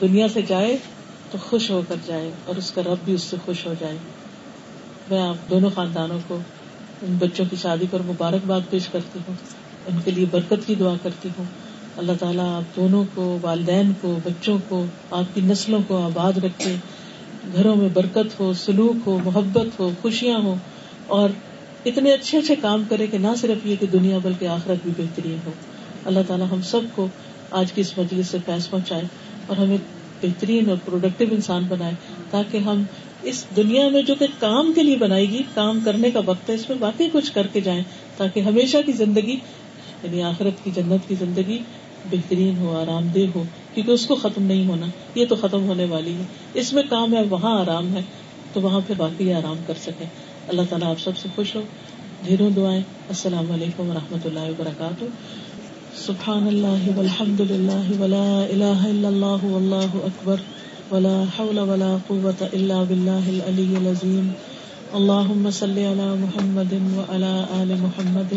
دنیا 0.02 0.28
سے 0.34 0.41
جائے 0.41 0.78
تو 1.32 1.38
خوش 1.38 1.71
ہو 1.71 1.82
کر 1.88 1.95
جائے 2.06 2.32
اور 2.45 2.56
اس 2.56 2.71
کا 2.71 2.82
رب 2.82 2.97
بھی 3.06 3.13
اس 3.13 3.21
سے 3.21 3.38
خوش 3.45 3.65
ہو 3.65 3.74
جائے۔ 3.80 3.97
میں 5.10 5.21
آپ 5.21 5.50
دونوں 5.50 5.69
خاندانوں 5.76 6.19
کو، 6.28 6.39
ان 7.02 7.17
بچوں 7.19 7.45
کی 7.50 7.56
شادی 7.56 7.86
پر 7.91 8.00
مبارکباد 8.06 8.62
پیش 8.69 8.88
کرتی 8.88 9.19
ہوں۔ 9.28 9.36
ان 9.88 9.97
کے 10.06 10.12
لیے 10.12 10.26
برکت 10.32 10.67
کی 10.67 10.76
دعا 10.76 10.93
کرتی 11.04 11.30
ہوں۔ 11.38 11.45
اللہ 11.97 12.12
تعالیٰ 12.19 12.58
آپ 12.58 12.76
دونوں 12.76 13.04
کو، 13.15 13.38
والدین 13.41 13.91
کو، 14.02 14.19
بچوں 14.24 14.58
کو، 14.69 14.86
آپ 15.12 15.36
کی 15.36 15.41
نسلوں 15.41 15.80
کو 15.88 16.06
آباد 16.06 16.38
رکھے۔ 16.38 16.76
گھروں 17.54 17.76
میں 17.76 17.89
برکت 17.93 18.39
ہو، 18.39 18.54
سلوک 18.54 19.08
ہو، 19.08 19.19
محبت 19.26 19.80
ہو، 19.80 19.91
خوشیاں 20.02 20.39
ہو 20.39 20.56
اور 21.08 21.30
اتنے 21.86 22.13
اچھے 22.13 22.38
اچھے 22.38 22.56
کام 22.56 22.84
کرے 22.89 23.08
کہ 23.08 23.17
نہ 23.17 23.28
صرف 23.41 23.65
یہ 23.65 23.76
کہ 23.80 23.86
دنیا 23.86 24.17
بلکہ 24.24 24.45
آخرت 24.45 24.88
بھی 24.88 24.91
بہترین 24.97 25.38
ہو۔ 25.45 25.52
اللہ 26.05 26.19
تعالیٰ 26.27 26.47
ہم 26.51 26.61
سب 26.61 26.79
کو 26.95 27.07
آج 27.51 27.71
کی 27.71 27.81
اس 27.81 27.97
مجلس 27.97 28.27
سے 28.27 28.37
فیص 28.45 28.69
پہنچائے 28.69 29.03
اور 29.47 29.57
ہمیں 29.57 29.77
بہترین 30.21 30.69
اور 30.69 30.77
پروڈکٹیو 30.85 31.27
انسان 31.31 31.63
بنائے 31.67 31.93
تاکہ 32.29 32.57
ہم 32.57 32.83
اس 33.23 33.45
دنیا 33.55 33.89
میں 33.89 34.01
جو 34.01 34.15
کہ 34.19 34.27
کام 34.39 34.73
کے 34.73 34.83
لیے 34.83 34.95
بنائے 34.95 35.25
گی، 35.25 35.43
کام 35.53 35.79
کرنے 35.85 36.11
کا 36.11 36.21
وقت 36.25 36.49
ہے، 36.49 36.55
اس 36.55 36.69
میں 36.69 36.77
باقی 36.77 37.09
کچھ 37.11 37.31
کر 37.31 37.47
کے 37.47 37.61
جائیں 37.61 37.83
تاکہ 38.17 38.39
ہمیشہ 38.39 38.77
کی 38.85 38.91
زندگی 38.91 39.35
یعنی 40.03 40.23
آخرت 40.23 40.63
کی 40.63 40.71
جنت 40.75 41.09
کی 41.09 41.15
زندگی 41.15 41.59
بہترین 42.09 42.57
ہو، 42.57 42.77
آرام 42.77 43.07
دہ 43.07 43.19
ہو، 43.35 43.43
کیونکہ 43.73 43.91
اس 43.91 44.05
کو 44.05 44.15
ختم 44.15 44.43
نہیں 44.43 44.67
ہونا، 44.67 44.85
یہ 45.15 45.25
تو 45.25 45.35
ختم 45.35 45.65
ہونے 45.65 45.85
والی 45.85 46.13
ہے۔ 46.13 46.23
اس 46.53 46.73
میں 46.73 46.83
کام 46.89 47.13
ہے، 47.13 47.23
وہاں 47.29 47.61
آرام 47.61 47.95
ہے، 47.95 48.01
تو 48.53 48.61
وہاں 48.61 48.79
پہ 48.87 48.93
باقی 48.97 49.33
آرام 49.33 49.57
کر 49.67 49.73
سکے 49.81 50.05
اللہ 50.47 50.61
تعالیٰ 50.69 50.89
آپ 50.89 50.99
سب 50.99 51.17
سے 51.17 51.29
خوش 51.35 51.55
ہو۔ 51.55 51.61
ڈھیروں 52.25 52.49
دعائیں۔ 52.49 52.81
السلام 53.07 53.51
علیکم 53.51 53.89
و 53.89 53.93
رحمۃ 53.93 54.25
اللہ 54.25 54.39
وبرکاتہ۔ 54.39 55.05
سبحان 55.95 56.45
اللہ 56.47 56.84
والحمد 56.95 57.39
للہ 57.41 57.99
ولا 57.99 58.43
الہ 58.43 58.84
الا 58.84 59.08
اللہ 59.08 59.43
واللہ 59.45 59.95
اکبر 60.01 60.43
ولا 60.91 61.15
حول 61.38 61.58
ولا 61.62 61.89
قوة 62.08 62.47
الا 62.49 62.77
باللہ 62.84 63.25
العلی 63.30 63.75
العظیم 63.75 64.30
اللہم 64.93 65.49
صلی 65.54 65.86
علی 65.88 66.08
محمد 66.21 66.73
وعلى 66.93 67.34
آل 67.56 67.75
محمد 67.82 68.34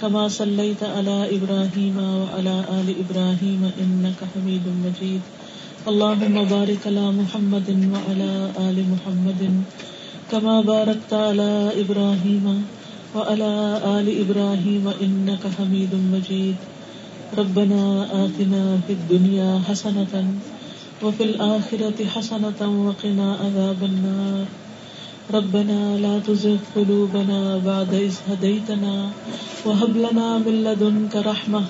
كما 0.00 0.28
صليت 0.30 0.82
على 0.84 1.18
إبراهيم 1.32 1.98
وعلى 1.98 2.56
آل 2.70 2.94
إبراهيم 2.96 3.68
إنك 3.76 4.24
حميد 4.28 4.72
مجيد 4.78 5.20
اللهم 5.88 6.42
بارك 6.46 6.86
على 6.86 7.10
محمد 7.12 7.76
وعلى 7.90 8.32
آل 8.60 8.82
محمد 8.88 9.46
كما 10.30 10.60
باركت 10.64 11.12
على 11.22 11.52
إبراهيم 11.76 12.52
وعلى 13.14 13.52
آل 13.96 14.06
إبراهيم 14.20 14.84
إنك 14.88 15.42
حميد 15.56 15.92
مجيد. 16.12 16.56
ربنا 17.38 17.82
آتنا 18.24 18.64
في 18.86 18.92
الدنيا 18.92 19.60
حسنة 19.68 20.14
وفي 21.02 21.24
الآخرة 21.24 21.98
حسنة 22.04 22.60
وقنا 22.60 23.28
عذاب 23.42 23.80
النار. 23.84 24.44
ربنا 25.34 25.80
لا 26.04 26.18
تزغ 26.18 26.60
قلوبنا 26.76 27.40
بعد 27.58 27.94
إذ 27.94 28.14
هديتنا 28.28 28.96
وهب 29.64 29.92
لنا 29.96 30.28
من 30.38 30.54
لدنك 30.64 31.14
رحمة 31.16 31.62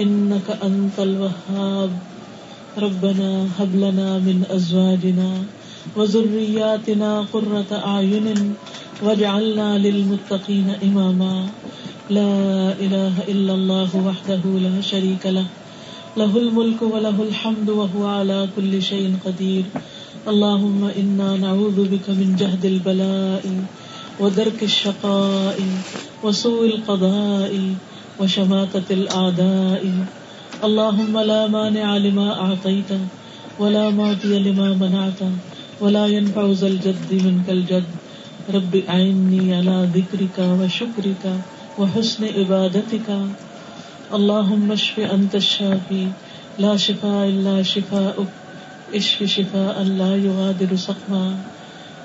إنك 0.00 0.48
أنت 0.62 0.96
الوهاب. 0.98 1.90
ربنا 2.78 3.30
هب 3.58 3.72
لنا 3.76 4.18
من 4.18 4.44
أزواجنا 4.50 5.30
وذرياتنا 5.96 7.10
قرة 7.32 7.70
أعين 7.72 8.54
واجعلنا 9.02 9.78
للمتقين 9.78 10.68
إماما 10.82 11.46
لا 12.10 12.32
إله 12.84 13.14
إلا 13.28 13.54
الله 13.54 13.90
وحده 13.96 14.42
لا 14.66 14.80
شريك 14.80 15.26
له 15.26 15.46
له 16.16 16.32
الملك 16.36 16.82
وله 16.82 17.16
الحمد 17.22 17.68
وهو 17.70 18.06
على 18.06 18.48
كل 18.56 18.82
شيء 18.82 19.14
قدير 19.24 19.64
اللهم 20.28 20.84
إنا 20.84 21.36
نعوذ 21.36 21.78
بك 21.88 22.06
من 22.10 22.36
جهد 22.36 22.64
البلاء 22.64 23.44
ودرك 24.20 24.62
الشقاء 24.62 25.58
وسوء 26.22 26.66
القضاء 26.66 27.52
وشماتة 28.20 28.88
الأعداء. 28.90 29.82
اللهم 30.64 31.14
لا 31.18 31.46
مانع 31.46 31.96
لما 31.96 32.28
أعطيت 32.40 32.90
ولا 33.58 33.90
معطي 33.90 34.38
لما 34.38 34.76
منعت. 34.76 35.20
ولا 35.80 36.06
ينفع 36.06 36.46
ذا 36.46 36.66
الجد 36.66 37.10
منك 37.12 37.50
الجد 37.50 37.84
رب 38.54 38.74
أعني 38.88 39.54
على 39.54 39.88
ذكرك 39.94 40.38
وشكرك 40.38 41.24
وحسن 41.78 42.24
عبادتك. 42.24 43.08
اللهم 44.12 44.72
اشف 44.72 45.00
أنت 45.00 45.34
الشافي. 45.34 46.06
لا 46.58 46.76
شفاء 46.76 47.28
إلا 47.28 47.62
شفاءك 47.62 48.30
اشف 48.94 49.24
شفاء 49.24 49.82
لا 49.82 50.16
يغادر 50.16 50.76
سقما. 50.76 51.36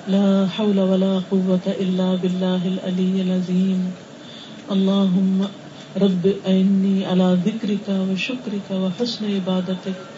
لا 0.08 0.46
حول 0.46 0.80
ولا 0.80 1.20
قوة 1.30 1.66
إلا 1.66 2.14
بالله 2.14 2.62
العلي 2.66 3.22
العظيم. 3.22 3.80
اللهم 4.70 5.46
رب 5.96 6.24
أعني 6.46 7.06
على 7.06 7.38
ذكرك 7.46 7.86
وشكرك 7.88 8.68
وحسن 8.70 9.34
عبادتك. 9.34 10.15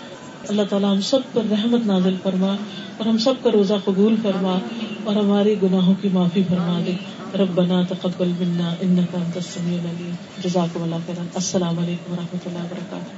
اللہ 0.49 0.63
تعالیٰ 0.71 0.95
ہم 0.95 1.01
سب 1.01 1.19
پر 1.33 1.43
رحمت 1.51 1.87
نازل 1.87 2.15
فرما 2.23 2.57
اور 2.97 3.07
ہم 3.07 3.19
سب 3.19 3.35
کا 3.43 3.51
روزہ 3.53 3.75
قبول 3.85 4.17
فرما 4.23 4.59
اور 5.05 5.17
ہمارے 5.17 5.55
گناہوں 5.63 5.95
کی 6.01 6.09
معافی 6.13 6.43
فرما 6.49 6.81
دے۔ 6.87 6.93
ربنا 7.35 7.83
تقبل 7.89 8.29
منا 8.29 8.75
انك 8.81 9.15
انت 9.15 9.37
السميع 9.37 9.79
العليم 9.79 10.15
جزاكم 10.45 10.83
الله 10.83 10.97
خيرا 11.07 11.23
السلام 11.35 11.79
علیکم 11.79 12.13
و 12.13 12.17
رحمۃ 12.17 12.39
اللہ 12.47 12.59
وبرکاتہ۔ 12.59 13.18